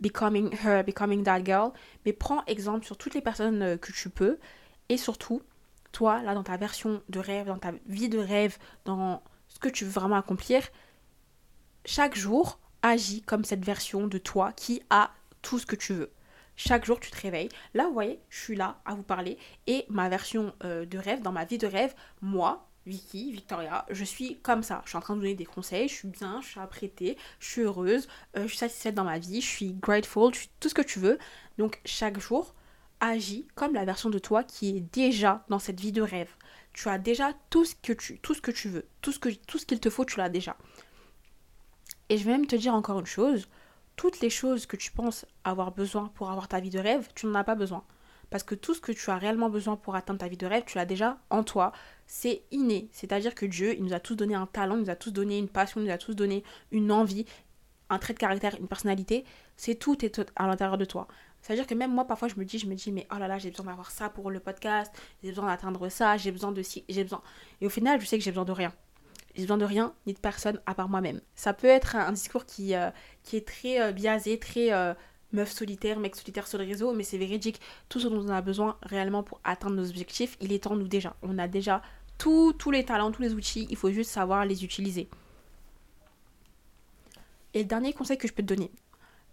becoming 0.00 0.52
her, 0.64 0.82
becoming 0.82 1.22
that 1.22 1.44
girl. 1.44 1.70
Mais 2.04 2.12
prends 2.12 2.44
exemple 2.46 2.84
sur 2.84 2.96
toutes 2.96 3.14
les 3.14 3.20
personnes 3.20 3.62
euh, 3.62 3.76
que 3.76 3.92
tu 3.92 4.10
peux. 4.10 4.38
Et 4.88 4.96
surtout, 4.96 5.42
toi, 5.92 6.22
là, 6.22 6.34
dans 6.34 6.42
ta 6.42 6.56
version 6.56 7.00
de 7.08 7.20
rêve, 7.20 7.46
dans 7.46 7.58
ta 7.58 7.72
vie 7.86 8.08
de 8.08 8.18
rêve, 8.18 8.58
dans 8.84 9.22
ce 9.46 9.60
que 9.60 9.68
tu 9.68 9.84
veux 9.84 9.90
vraiment 9.90 10.16
accomplir, 10.16 10.62
chaque 11.84 12.16
jour, 12.16 12.58
agis 12.82 13.22
comme 13.22 13.44
cette 13.44 13.64
version 13.64 14.08
de 14.08 14.18
toi 14.18 14.52
qui 14.52 14.82
a 14.90 15.12
tout 15.42 15.60
ce 15.60 15.66
que 15.66 15.76
tu 15.76 15.94
veux. 15.94 16.10
Chaque 16.60 16.84
jour, 16.84 16.98
tu 16.98 17.12
te 17.12 17.20
réveilles. 17.20 17.48
Là, 17.72 17.86
vous 17.86 17.92
voyez, 17.92 18.18
je 18.30 18.40
suis 18.40 18.56
là 18.56 18.80
à 18.84 18.96
vous 18.96 19.04
parler. 19.04 19.38
Et 19.68 19.86
ma 19.88 20.08
version 20.08 20.52
euh, 20.64 20.84
de 20.84 20.98
rêve, 20.98 21.22
dans 21.22 21.30
ma 21.30 21.44
vie 21.44 21.56
de 21.56 21.68
rêve, 21.68 21.94
moi, 22.20 22.68
Vicky, 22.84 23.30
Victoria, 23.30 23.86
je 23.90 24.02
suis 24.02 24.40
comme 24.40 24.64
ça. 24.64 24.82
Je 24.84 24.90
suis 24.90 24.98
en 24.98 25.00
train 25.00 25.14
de 25.14 25.20
donner 25.20 25.36
des 25.36 25.46
conseils, 25.46 25.86
je 25.88 25.94
suis 25.94 26.08
bien, 26.08 26.40
je 26.42 26.48
suis 26.48 26.60
apprêtée, 26.60 27.16
je 27.38 27.48
suis 27.48 27.62
heureuse, 27.62 28.08
euh, 28.36 28.42
je 28.42 28.48
suis 28.48 28.56
satisfaite 28.56 28.96
dans 28.96 29.04
ma 29.04 29.20
vie, 29.20 29.40
je 29.40 29.46
suis 29.46 29.72
grateful, 29.72 30.34
je 30.34 30.40
suis 30.40 30.50
tout 30.58 30.68
ce 30.68 30.74
que 30.74 30.82
tu 30.82 30.98
veux. 30.98 31.18
Donc 31.58 31.80
chaque 31.84 32.18
jour, 32.18 32.56
agis 32.98 33.46
comme 33.54 33.74
la 33.74 33.84
version 33.84 34.10
de 34.10 34.18
toi 34.18 34.42
qui 34.42 34.76
est 34.76 34.80
déjà 34.92 35.44
dans 35.48 35.60
cette 35.60 35.78
vie 35.78 35.92
de 35.92 36.02
rêve. 36.02 36.34
Tu 36.72 36.88
as 36.88 36.98
déjà 36.98 37.34
tout 37.50 37.64
ce 37.66 37.76
que 37.76 37.92
tu, 37.92 38.18
tout 38.18 38.34
ce 38.34 38.40
que 38.40 38.50
tu 38.50 38.68
veux, 38.68 38.88
tout 39.00 39.12
ce 39.12 39.20
que 39.20 39.28
tout 39.28 39.58
ce 39.58 39.66
qu'il 39.66 39.78
te 39.78 39.90
faut, 39.90 40.04
tu 40.04 40.18
l'as 40.18 40.28
déjà. 40.28 40.56
Et 42.08 42.18
je 42.18 42.24
vais 42.24 42.32
même 42.32 42.48
te 42.48 42.56
dire 42.56 42.74
encore 42.74 42.98
une 42.98 43.06
chose, 43.06 43.48
toutes 43.98 44.20
les 44.20 44.30
choses 44.30 44.64
que 44.64 44.76
tu 44.76 44.92
penses 44.92 45.26
avoir 45.42 45.72
besoin 45.72 46.10
pour 46.14 46.30
avoir 46.30 46.46
ta 46.46 46.60
vie 46.60 46.70
de 46.70 46.78
rêve, 46.78 47.08
tu 47.16 47.26
n'en 47.26 47.34
as 47.34 47.42
pas 47.42 47.56
besoin. 47.56 47.82
Parce 48.30 48.44
que 48.44 48.54
tout 48.54 48.72
ce 48.72 48.80
que 48.80 48.92
tu 48.92 49.10
as 49.10 49.16
réellement 49.16 49.50
besoin 49.50 49.74
pour 49.74 49.96
atteindre 49.96 50.20
ta 50.20 50.28
vie 50.28 50.36
de 50.36 50.46
rêve, 50.46 50.62
tu 50.66 50.78
l'as 50.78 50.84
déjà 50.84 51.18
en 51.30 51.42
toi. 51.42 51.72
C'est 52.06 52.42
inné. 52.52 52.88
C'est-à-dire 52.92 53.34
que 53.34 53.44
Dieu, 53.44 53.74
il 53.76 53.82
nous 53.82 53.94
a 53.94 53.98
tous 53.98 54.14
donné 54.14 54.36
un 54.36 54.46
talent, 54.46 54.76
il 54.76 54.82
nous 54.82 54.90
a 54.90 54.94
tous 54.94 55.10
donné 55.10 55.36
une 55.38 55.48
passion, 55.48 55.80
il 55.80 55.86
nous 55.86 55.92
a 55.92 55.98
tous 55.98 56.14
donné 56.14 56.44
une 56.70 56.92
envie, 56.92 57.26
un 57.90 57.98
trait 57.98 58.14
de 58.14 58.20
caractère, 58.20 58.54
une 58.60 58.68
personnalité. 58.68 59.24
C'est 59.56 59.74
tout 59.74 60.04
est 60.04 60.22
à 60.36 60.46
l'intérieur 60.46 60.78
de 60.78 60.84
toi. 60.84 61.08
C'est-à-dire 61.42 61.66
que 61.66 61.74
même 61.74 61.92
moi, 61.92 62.04
parfois, 62.04 62.28
je 62.28 62.36
me 62.36 62.44
dis, 62.44 62.60
je 62.60 62.68
me 62.68 62.76
dis, 62.76 62.92
mais 62.92 63.08
oh 63.12 63.18
là 63.18 63.26
là, 63.26 63.38
j'ai 63.38 63.50
besoin 63.50 63.66
d'avoir 63.66 63.90
ça 63.90 64.10
pour 64.10 64.30
le 64.30 64.38
podcast, 64.38 64.92
j'ai 65.24 65.30
besoin 65.30 65.46
d'atteindre 65.46 65.88
ça, 65.88 66.16
j'ai 66.16 66.30
besoin 66.30 66.52
de 66.52 66.62
ci, 66.62 66.84
j'ai 66.88 67.02
besoin. 67.02 67.20
Et 67.60 67.66
au 67.66 67.70
final, 67.70 68.00
je 68.00 68.06
sais 68.06 68.16
que 68.16 68.22
j'ai 68.22 68.30
besoin 68.30 68.44
de 68.44 68.52
rien 68.52 68.72
j'ai 69.38 69.44
besoin 69.44 69.56
de 69.56 69.64
rien 69.64 69.94
ni 70.06 70.14
de 70.14 70.18
personne 70.18 70.60
à 70.66 70.74
part 70.74 70.88
moi-même. 70.88 71.20
Ça 71.36 71.52
peut 71.52 71.68
être 71.68 71.94
un 71.94 72.10
discours 72.10 72.44
qui, 72.44 72.74
euh, 72.74 72.90
qui 73.22 73.36
est 73.36 73.46
très 73.46 73.80
euh, 73.80 73.92
biaisé, 73.92 74.36
très 74.40 74.72
euh, 74.72 74.94
meuf 75.32 75.52
solitaire, 75.52 76.00
mec 76.00 76.16
solitaire 76.16 76.48
sur 76.48 76.58
le 76.58 76.64
réseau, 76.64 76.92
mais 76.92 77.04
c'est 77.04 77.18
véridique. 77.18 77.60
Tout 77.88 78.00
ce 78.00 78.08
dont 78.08 78.20
on 78.20 78.30
a 78.30 78.42
besoin 78.42 78.76
réellement 78.82 79.22
pour 79.22 79.40
atteindre 79.44 79.76
nos 79.76 79.88
objectifs, 79.88 80.36
il 80.40 80.52
est 80.52 80.66
en 80.66 80.74
nous 80.74 80.88
déjà. 80.88 81.14
On 81.22 81.38
a 81.38 81.46
déjà 81.46 81.82
tous 82.18 82.52
les 82.72 82.84
talents, 82.84 83.12
tous 83.12 83.22
les 83.22 83.32
outils, 83.32 83.68
il 83.70 83.76
faut 83.76 83.92
juste 83.92 84.10
savoir 84.10 84.44
les 84.44 84.64
utiliser. 84.64 85.08
Et 87.54 87.60
le 87.60 87.64
dernier 87.68 87.92
conseil 87.92 88.18
que 88.18 88.26
je 88.26 88.32
peux 88.32 88.42
te 88.42 88.52
donner, 88.52 88.72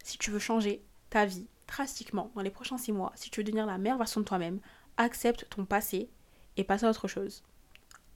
si 0.03 0.20
tu 0.20 0.30
veux 0.30 0.38
changer 0.38 0.84
ta 1.10 1.26
vie 1.26 1.47
drastiquement 1.68 2.30
dans 2.36 2.43
les 2.43 2.51
prochains 2.51 2.78
six 2.78 2.91
mois, 2.91 3.12
si 3.16 3.32
tu 3.32 3.39
veux 3.39 3.43
devenir 3.43 3.66
la 3.66 3.80
meilleure 3.80 3.97
version 3.97 4.22
de 4.22 4.26
toi-même, 4.26 4.60
accepte 4.97 5.47
ton 5.49 5.66
passé 5.66 6.10
et 6.58 6.64
passe 6.64 6.84
à 6.84 6.91
autre 6.91 7.08
chose 7.08 7.43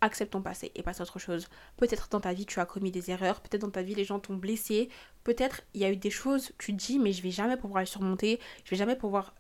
accepte 0.02 0.34
ton 0.34 0.41
passé 0.41 0.72
et 0.76 0.84
passe 0.84 1.00
à 1.00 1.04
autre 1.04 1.20
chose. 1.20 1.47
Peut-être 1.78 2.08
dans 2.10 2.20
ta 2.20 2.34
vie 2.34 2.45
tu 2.45 2.60
as 2.60 2.66
commis 2.66 2.91
des 2.91 3.12
erreurs, 3.12 3.41
peut-être 3.41 3.62
dans 3.62 3.70
ta 3.70 3.82
vie 3.82 3.95
les 3.95 4.06
gens 4.06 4.20
t'ont 4.20 4.36
blessé, 4.36 4.89
peut-être 5.24 5.62
il 5.74 5.82
y 5.82 5.86
a 5.86 5.91
eu 5.91 5.97
des 5.97 6.10
choses, 6.10 6.52
tu 6.58 6.74
te 6.74 6.78
dis 6.78 7.00
mais 7.00 7.12
je 7.12 7.22
vais 7.22 7.32
jamais 7.32 7.58
pouvoir 7.58 7.82
les 7.82 7.86
surmonter, 7.86 8.39
je 8.64 8.72
vais 8.72 8.78
jamais 8.78 8.95
pouvoir 8.95 9.34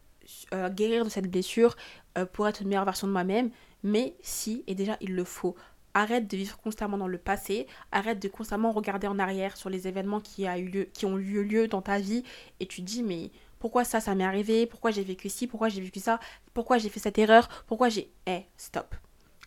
euh, 0.53 0.69
guérir 0.69 1.05
de 1.05 1.09
cette 1.09 1.29
blessure 1.29 1.75
euh, 2.17 2.25
pour 2.25 2.47
être 2.47 2.61
une 2.61 2.67
meilleure 2.67 2.85
version 2.85 3.07
de 3.07 3.11
moi-même, 3.11 3.49
mais 3.83 4.15
si, 4.21 4.63
et 4.67 4.75
déjà 4.75 4.97
il 5.01 5.15
le 5.15 5.23
faut. 5.23 5.55
Arrête 5.95 6.27
de 6.27 6.37
vivre 6.37 6.57
constamment 6.57 6.97
dans 6.97 7.07
le 7.07 7.17
passé, 7.17 7.65
arrête 7.91 8.21
de 8.21 8.27
constamment 8.27 8.71
regarder 8.71 9.07
en 9.07 9.17
arrière 9.17 9.57
sur 9.57 9.69
les 9.69 9.87
événements 9.87 10.19
qui, 10.19 10.45
a 10.45 10.59
eu 10.59 10.65
lieu, 10.65 10.83
qui 10.93 11.05
ont 11.05 11.17
eu 11.17 11.43
lieu 11.43 11.67
dans 11.67 11.81
ta 11.81 11.97
vie. 11.97 12.23
Et 12.59 12.67
tu 12.67 12.81
te 12.81 12.85
dis 12.85 13.01
mais 13.01 13.31
pourquoi 13.57 13.83
ça, 13.83 13.99
ça 13.99 14.13
m'est 14.13 14.23
arrivé, 14.23 14.67
pourquoi 14.67 14.91
j'ai 14.91 15.03
vécu 15.03 15.29
ci, 15.29 15.47
pourquoi 15.47 15.69
j'ai 15.69 15.81
vécu 15.81 15.99
ça, 15.99 16.19
pourquoi 16.53 16.77
j'ai 16.77 16.89
fait 16.89 16.99
cette 16.99 17.17
erreur, 17.17 17.49
pourquoi 17.67 17.89
j'ai... 17.89 18.11
Eh, 18.27 18.43
stop. 18.55 18.95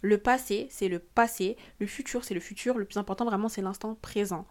Le 0.03 0.18
passé, 0.18 0.66
c'est 0.70 0.88
le 0.88 0.98
passé. 0.98 1.57
Le 1.78 1.86
futur, 1.86 2.24
c'est 2.24 2.34
le 2.34 2.40
futur. 2.40 2.76
Le 2.76 2.84
plus 2.84 2.98
important, 2.98 3.24
vraiment, 3.24 3.48
c'est 3.48 3.62
l'instant 3.62 3.94
présent. 3.94 4.46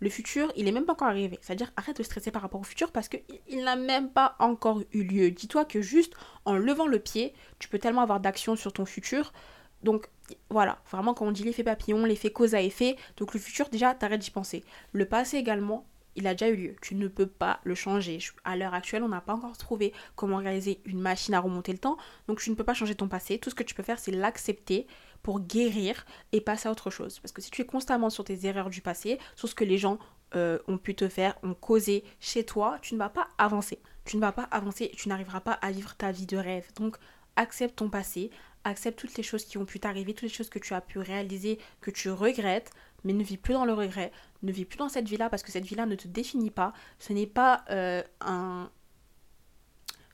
Le 0.00 0.10
futur, 0.10 0.52
il 0.56 0.68
est 0.68 0.72
même 0.72 0.84
pas 0.84 0.92
encore 0.92 1.08
arrivé. 1.08 1.38
C'est-à-dire, 1.40 1.72
arrête 1.76 1.96
de 1.96 2.02
stresser 2.02 2.30
par 2.30 2.42
rapport 2.42 2.60
au 2.60 2.64
futur 2.64 2.92
parce 2.92 3.08
qu'il 3.08 3.22
il, 3.48 3.64
n'a 3.64 3.76
même 3.76 4.10
pas 4.10 4.36
encore 4.40 4.82
eu 4.92 5.04
lieu. 5.04 5.30
Dis-toi 5.30 5.64
que 5.64 5.80
juste 5.80 6.12
en 6.44 6.56
levant 6.56 6.86
le 6.86 6.98
pied, 6.98 7.32
tu 7.58 7.68
peux 7.68 7.78
tellement 7.78 8.02
avoir 8.02 8.20
d'action 8.20 8.56
sur 8.56 8.72
ton 8.72 8.84
futur. 8.84 9.32
Donc, 9.82 10.08
voilà, 10.50 10.78
vraiment 10.90 11.14
quand 11.14 11.26
on 11.26 11.32
dit 11.32 11.44
l'effet 11.44 11.62
papillon, 11.62 12.04
l'effet 12.04 12.30
cause 12.30 12.54
à 12.54 12.60
effet, 12.60 12.96
donc 13.16 13.32
le 13.32 13.40
futur 13.40 13.68
déjà 13.68 13.94
t'arrêtes 13.94 14.20
d'y 14.20 14.30
penser. 14.30 14.64
Le 14.92 15.06
passé 15.06 15.36
également, 15.36 15.86
il 16.16 16.26
a 16.26 16.34
déjà 16.34 16.48
eu 16.48 16.56
lieu. 16.56 16.76
Tu 16.80 16.94
ne 16.94 17.08
peux 17.08 17.26
pas 17.26 17.60
le 17.64 17.74
changer. 17.74 18.18
À 18.44 18.56
l'heure 18.56 18.74
actuelle, 18.74 19.02
on 19.02 19.08
n'a 19.08 19.20
pas 19.20 19.34
encore 19.34 19.56
trouvé 19.56 19.92
comment 20.16 20.38
réaliser 20.38 20.80
une 20.84 21.00
machine 21.00 21.34
à 21.34 21.40
remonter 21.40 21.72
le 21.72 21.78
temps. 21.78 21.96
Donc 22.26 22.40
tu 22.40 22.50
ne 22.50 22.54
peux 22.54 22.64
pas 22.64 22.74
changer 22.74 22.94
ton 22.94 23.08
passé. 23.08 23.38
Tout 23.38 23.50
ce 23.50 23.54
que 23.54 23.62
tu 23.62 23.74
peux 23.74 23.82
faire, 23.82 23.98
c'est 23.98 24.10
l'accepter 24.10 24.86
pour 25.22 25.40
guérir 25.40 26.06
et 26.32 26.40
passer 26.40 26.68
à 26.68 26.72
autre 26.72 26.90
chose. 26.90 27.20
Parce 27.20 27.32
que 27.32 27.42
si 27.42 27.50
tu 27.50 27.62
es 27.62 27.66
constamment 27.66 28.10
sur 28.10 28.24
tes 28.24 28.46
erreurs 28.46 28.70
du 28.70 28.80
passé, 28.80 29.18
sur 29.34 29.48
ce 29.48 29.54
que 29.54 29.64
les 29.64 29.78
gens 29.78 29.98
euh, 30.34 30.58
ont 30.68 30.78
pu 30.78 30.94
te 30.94 31.08
faire, 31.08 31.36
ont 31.42 31.54
causé 31.54 32.04
chez 32.20 32.44
toi, 32.44 32.78
tu 32.82 32.94
ne 32.94 32.98
vas 32.98 33.08
pas 33.08 33.28
avancer. 33.38 33.80
Tu 34.04 34.16
ne 34.16 34.20
vas 34.20 34.32
pas 34.32 34.48
avancer 34.50 34.84
et 34.84 34.96
tu 34.96 35.08
n'arriveras 35.08 35.40
pas 35.40 35.52
à 35.52 35.70
vivre 35.70 35.94
ta 35.96 36.12
vie 36.12 36.26
de 36.26 36.36
rêve. 36.36 36.66
Donc 36.76 36.96
accepte 37.36 37.76
ton 37.76 37.90
passé, 37.90 38.30
accepte 38.64 38.98
toutes 38.98 39.16
les 39.16 39.22
choses 39.22 39.44
qui 39.44 39.58
ont 39.58 39.64
pu 39.64 39.78
t'arriver, 39.78 40.14
toutes 40.14 40.22
les 40.22 40.28
choses 40.28 40.48
que 40.48 40.58
tu 40.58 40.74
as 40.74 40.80
pu 40.80 40.98
réaliser, 40.98 41.58
que 41.80 41.90
tu 41.90 42.10
regrettes, 42.10 42.70
mais 43.06 43.12
ne 43.12 43.22
vis 43.22 43.38
plus 43.38 43.54
dans 43.54 43.64
le 43.64 43.72
regret, 43.72 44.12
ne 44.42 44.52
vis 44.52 44.64
plus 44.64 44.76
dans 44.76 44.88
cette 44.88 45.08
vie-là 45.08 45.30
parce 45.30 45.42
que 45.42 45.52
cette 45.52 45.64
vie-là 45.64 45.86
ne 45.86 45.94
te 45.94 46.08
définit 46.08 46.50
pas. 46.50 46.72
Ce 46.98 47.12
n'est 47.12 47.26
pas 47.26 47.64
euh, 47.70 48.02
un 48.20 48.70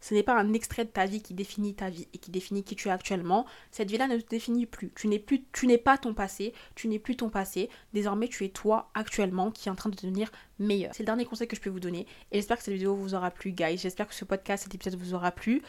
ce 0.02 0.14
n'est 0.14 0.24
pas 0.24 0.34
un 0.34 0.52
extrait 0.52 0.84
de 0.84 0.90
ta 0.90 1.06
vie 1.06 1.22
qui 1.22 1.32
définit 1.32 1.74
ta 1.74 1.88
vie 1.88 2.08
et 2.12 2.18
qui 2.18 2.32
définit 2.32 2.64
qui 2.64 2.74
tu 2.74 2.88
es 2.88 2.90
actuellement. 2.90 3.46
Cette 3.70 3.88
vie-là 3.88 4.08
ne 4.08 4.18
te 4.18 4.28
définit 4.28 4.66
plus. 4.66 4.92
Tu 4.96 5.06
n'es 5.06 5.20
plus, 5.20 5.44
tu 5.52 5.68
n'es 5.68 5.78
pas 5.78 5.96
ton 5.96 6.12
passé. 6.12 6.52
Tu 6.74 6.88
n'es 6.88 6.98
plus 6.98 7.16
ton 7.16 7.30
passé. 7.30 7.70
Désormais, 7.92 8.26
tu 8.26 8.44
es 8.44 8.48
toi 8.48 8.90
actuellement 8.94 9.52
qui 9.52 9.68
est 9.68 9.70
en 9.70 9.76
train 9.76 9.90
de 9.90 9.96
devenir 9.96 10.32
meilleur. 10.58 10.92
C'est 10.92 11.04
le 11.04 11.06
dernier 11.06 11.24
conseil 11.24 11.46
que 11.46 11.54
je 11.54 11.60
peux 11.60 11.70
vous 11.70 11.78
donner. 11.78 12.08
Et 12.32 12.38
j'espère 12.38 12.58
que 12.58 12.64
cette 12.64 12.74
vidéo 12.74 12.96
vous 12.96 13.14
aura 13.14 13.30
plu, 13.30 13.52
guys. 13.52 13.78
J'espère 13.78 14.08
que 14.08 14.14
ce 14.14 14.24
podcast, 14.24 14.64
cet 14.64 14.74
épisode 14.74 14.98
vous 14.98 15.14
aura 15.14 15.30
plu. 15.30 15.62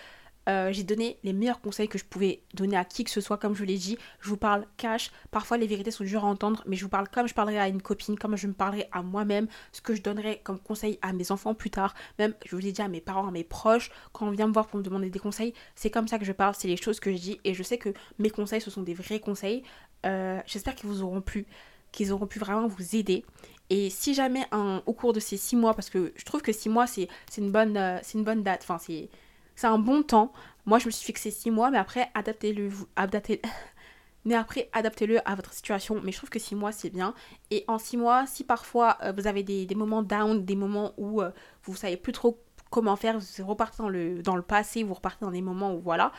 Euh, 0.49 0.71
j'ai 0.71 0.83
donné 0.83 1.17
les 1.23 1.33
meilleurs 1.33 1.61
conseils 1.61 1.87
que 1.87 1.97
je 1.97 2.03
pouvais 2.05 2.41
donner 2.53 2.75
à 2.75 2.85
qui 2.85 3.03
que 3.03 3.09
ce 3.09 3.21
soit, 3.21 3.37
comme 3.37 3.55
je 3.55 3.63
l'ai 3.63 3.77
dit. 3.77 3.97
Je 4.19 4.29
vous 4.29 4.37
parle 4.37 4.65
cash. 4.77 5.11
Parfois, 5.31 5.57
les 5.57 5.67
vérités 5.67 5.91
sont 5.91 6.03
dures 6.03 6.25
à 6.25 6.27
entendre, 6.27 6.63
mais 6.65 6.75
je 6.75 6.83
vous 6.83 6.89
parle 6.89 7.07
comme 7.09 7.27
je 7.27 7.33
parlerais 7.33 7.59
à 7.59 7.67
une 7.67 7.81
copine, 7.81 8.17
comme 8.17 8.35
je 8.35 8.47
me 8.47 8.53
parlerais 8.53 8.89
à 8.91 9.01
moi-même, 9.01 9.47
ce 9.71 9.81
que 9.81 9.95
je 9.95 10.01
donnerais 10.01 10.41
comme 10.43 10.59
conseil 10.59 10.99
à 11.01 11.13
mes 11.13 11.31
enfants 11.31 11.53
plus 11.53 11.69
tard. 11.69 11.93
Même, 12.19 12.33
je 12.45 12.55
vous 12.55 12.61
l'ai 12.61 12.71
dit 12.71 12.81
à 12.81 12.87
mes 12.87 13.01
parents, 13.01 13.27
à 13.27 13.31
mes 13.31 13.43
proches, 13.43 13.91
quand 14.11 14.27
on 14.27 14.31
vient 14.31 14.47
me 14.47 14.53
voir 14.53 14.67
pour 14.67 14.79
me 14.79 14.83
demander 14.83 15.09
des 15.09 15.19
conseils, 15.19 15.53
c'est 15.75 15.89
comme 15.89 16.07
ça 16.07 16.19
que 16.19 16.25
je 16.25 16.33
parle, 16.33 16.55
c'est 16.55 16.67
les 16.67 16.77
choses 16.77 16.99
que 16.99 17.11
je 17.11 17.17
dis. 17.17 17.39
Et 17.43 17.53
je 17.53 17.63
sais 17.63 17.77
que 17.77 17.89
mes 18.19 18.29
conseils, 18.29 18.61
ce 18.61 18.71
sont 18.71 18.83
des 18.83 18.93
vrais 18.93 19.19
conseils. 19.19 19.63
Euh, 20.05 20.39
j'espère 20.45 20.75
qu'ils 20.75 20.89
vous 20.89 21.01
auront 21.01 21.21
plu 21.21 21.45
qu'ils 21.93 22.11
auront 22.11 22.27
pu 22.27 22.39
vraiment 22.39 22.67
vous 22.67 22.95
aider. 22.95 23.23
Et 23.69 23.89
si 23.89 24.13
jamais 24.13 24.45
au 24.85 24.93
cours 24.93 25.13
de 25.13 25.21
ces 25.21 25.37
six 25.37 25.55
mois, 25.55 25.73
parce 25.73 25.89
que 25.89 26.11
je 26.17 26.25
trouve 26.25 26.41
que 26.41 26.51
six 26.51 26.67
mois 26.67 26.85
c'est 26.87 27.07
une 27.37 27.51
bonne 27.51 27.77
euh, 27.77 27.99
une 28.13 28.23
bonne 28.23 28.43
date, 28.43 28.61
enfin 28.63 28.77
c'est 28.77 29.09
c'est 29.55 29.67
un 29.67 29.79
bon 29.79 30.03
temps. 30.03 30.31
Moi, 30.65 30.79
je 30.79 30.85
me 30.85 30.91
suis 30.91 31.05
fixé 31.05 31.31
6 31.31 31.51
mois, 31.51 31.69
mais 31.71 31.77
après, 31.77 32.09
adaptez-le. 32.13 32.69
Adaptez, 32.95 33.41
mais 34.25 34.35
après, 34.35 34.69
adaptez-le 34.73 35.27
à 35.27 35.35
votre 35.35 35.53
situation. 35.53 36.01
Mais 36.03 36.11
je 36.11 36.17
trouve 36.17 36.29
que 36.29 36.39
6 36.39 36.55
mois, 36.55 36.71
c'est 36.71 36.89
bien. 36.89 37.13
Et 37.51 37.65
en 37.67 37.77
6 37.77 37.97
mois, 37.97 38.25
si 38.25 38.43
parfois 38.43 38.97
euh, 39.03 39.11
vous 39.15 39.27
avez 39.27 39.43
des, 39.43 39.67
moments 39.75 40.03
down, 40.03 40.43
des 40.43 40.55
moments 40.55 40.93
où 40.97 41.21
euh, 41.21 41.31
vous 41.63 41.75
savez 41.75 41.97
plus 41.97 42.13
trop 42.13 42.41
comment 42.71 42.95
faire, 42.95 43.19
vous 43.19 43.47
repartez 43.47 43.77
dans 43.77 43.89
le, 43.89 44.23
dans 44.23 44.35
le 44.35 44.41
passé, 44.41 44.83
vous 44.83 44.93
repartez 44.93 45.25
dans 45.25 45.31
des 45.31 45.41
moments 45.41 45.75
où 45.75 45.79
voilà, 45.79 46.11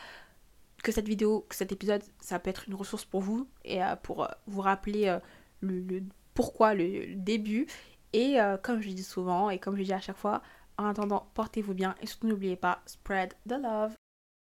que 0.83 0.91
cette 0.91 1.07
vidéo, 1.07 1.45
que 1.49 1.55
cet 1.55 1.71
épisode, 1.71 2.03
ça 2.19 2.39
peut 2.39 2.49
être 2.49 2.65
une 2.67 2.75
ressource 2.75 3.03
pour 3.03 3.21
vous 3.21 3.47
et 3.65 3.83
euh, 3.83 3.95
pour 3.95 4.27
vous 4.47 4.61
rappeler 4.61 5.17
le, 5.61 6.03
pourquoi, 6.33 6.73
le, 6.73 7.15
début. 7.15 7.67
Et 8.13 8.37
comme 8.63 8.79
je 8.79 8.89
dis 8.91 9.03
souvent 9.03 9.49
et 9.49 9.59
comme 9.59 9.75
je 9.75 9.83
dis 9.83 9.91
à 9.91 9.99
chaque 9.99 10.15
fois, 10.15 10.41
en 10.77 10.85
attendant, 10.85 11.29
portez-vous 11.33 11.73
bien 11.73 11.95
et 12.01 12.07
surtout 12.07 12.27
n'oubliez 12.27 12.55
pas, 12.55 12.81
spread 12.85 13.33
the 13.47 13.53
love. 13.61 13.95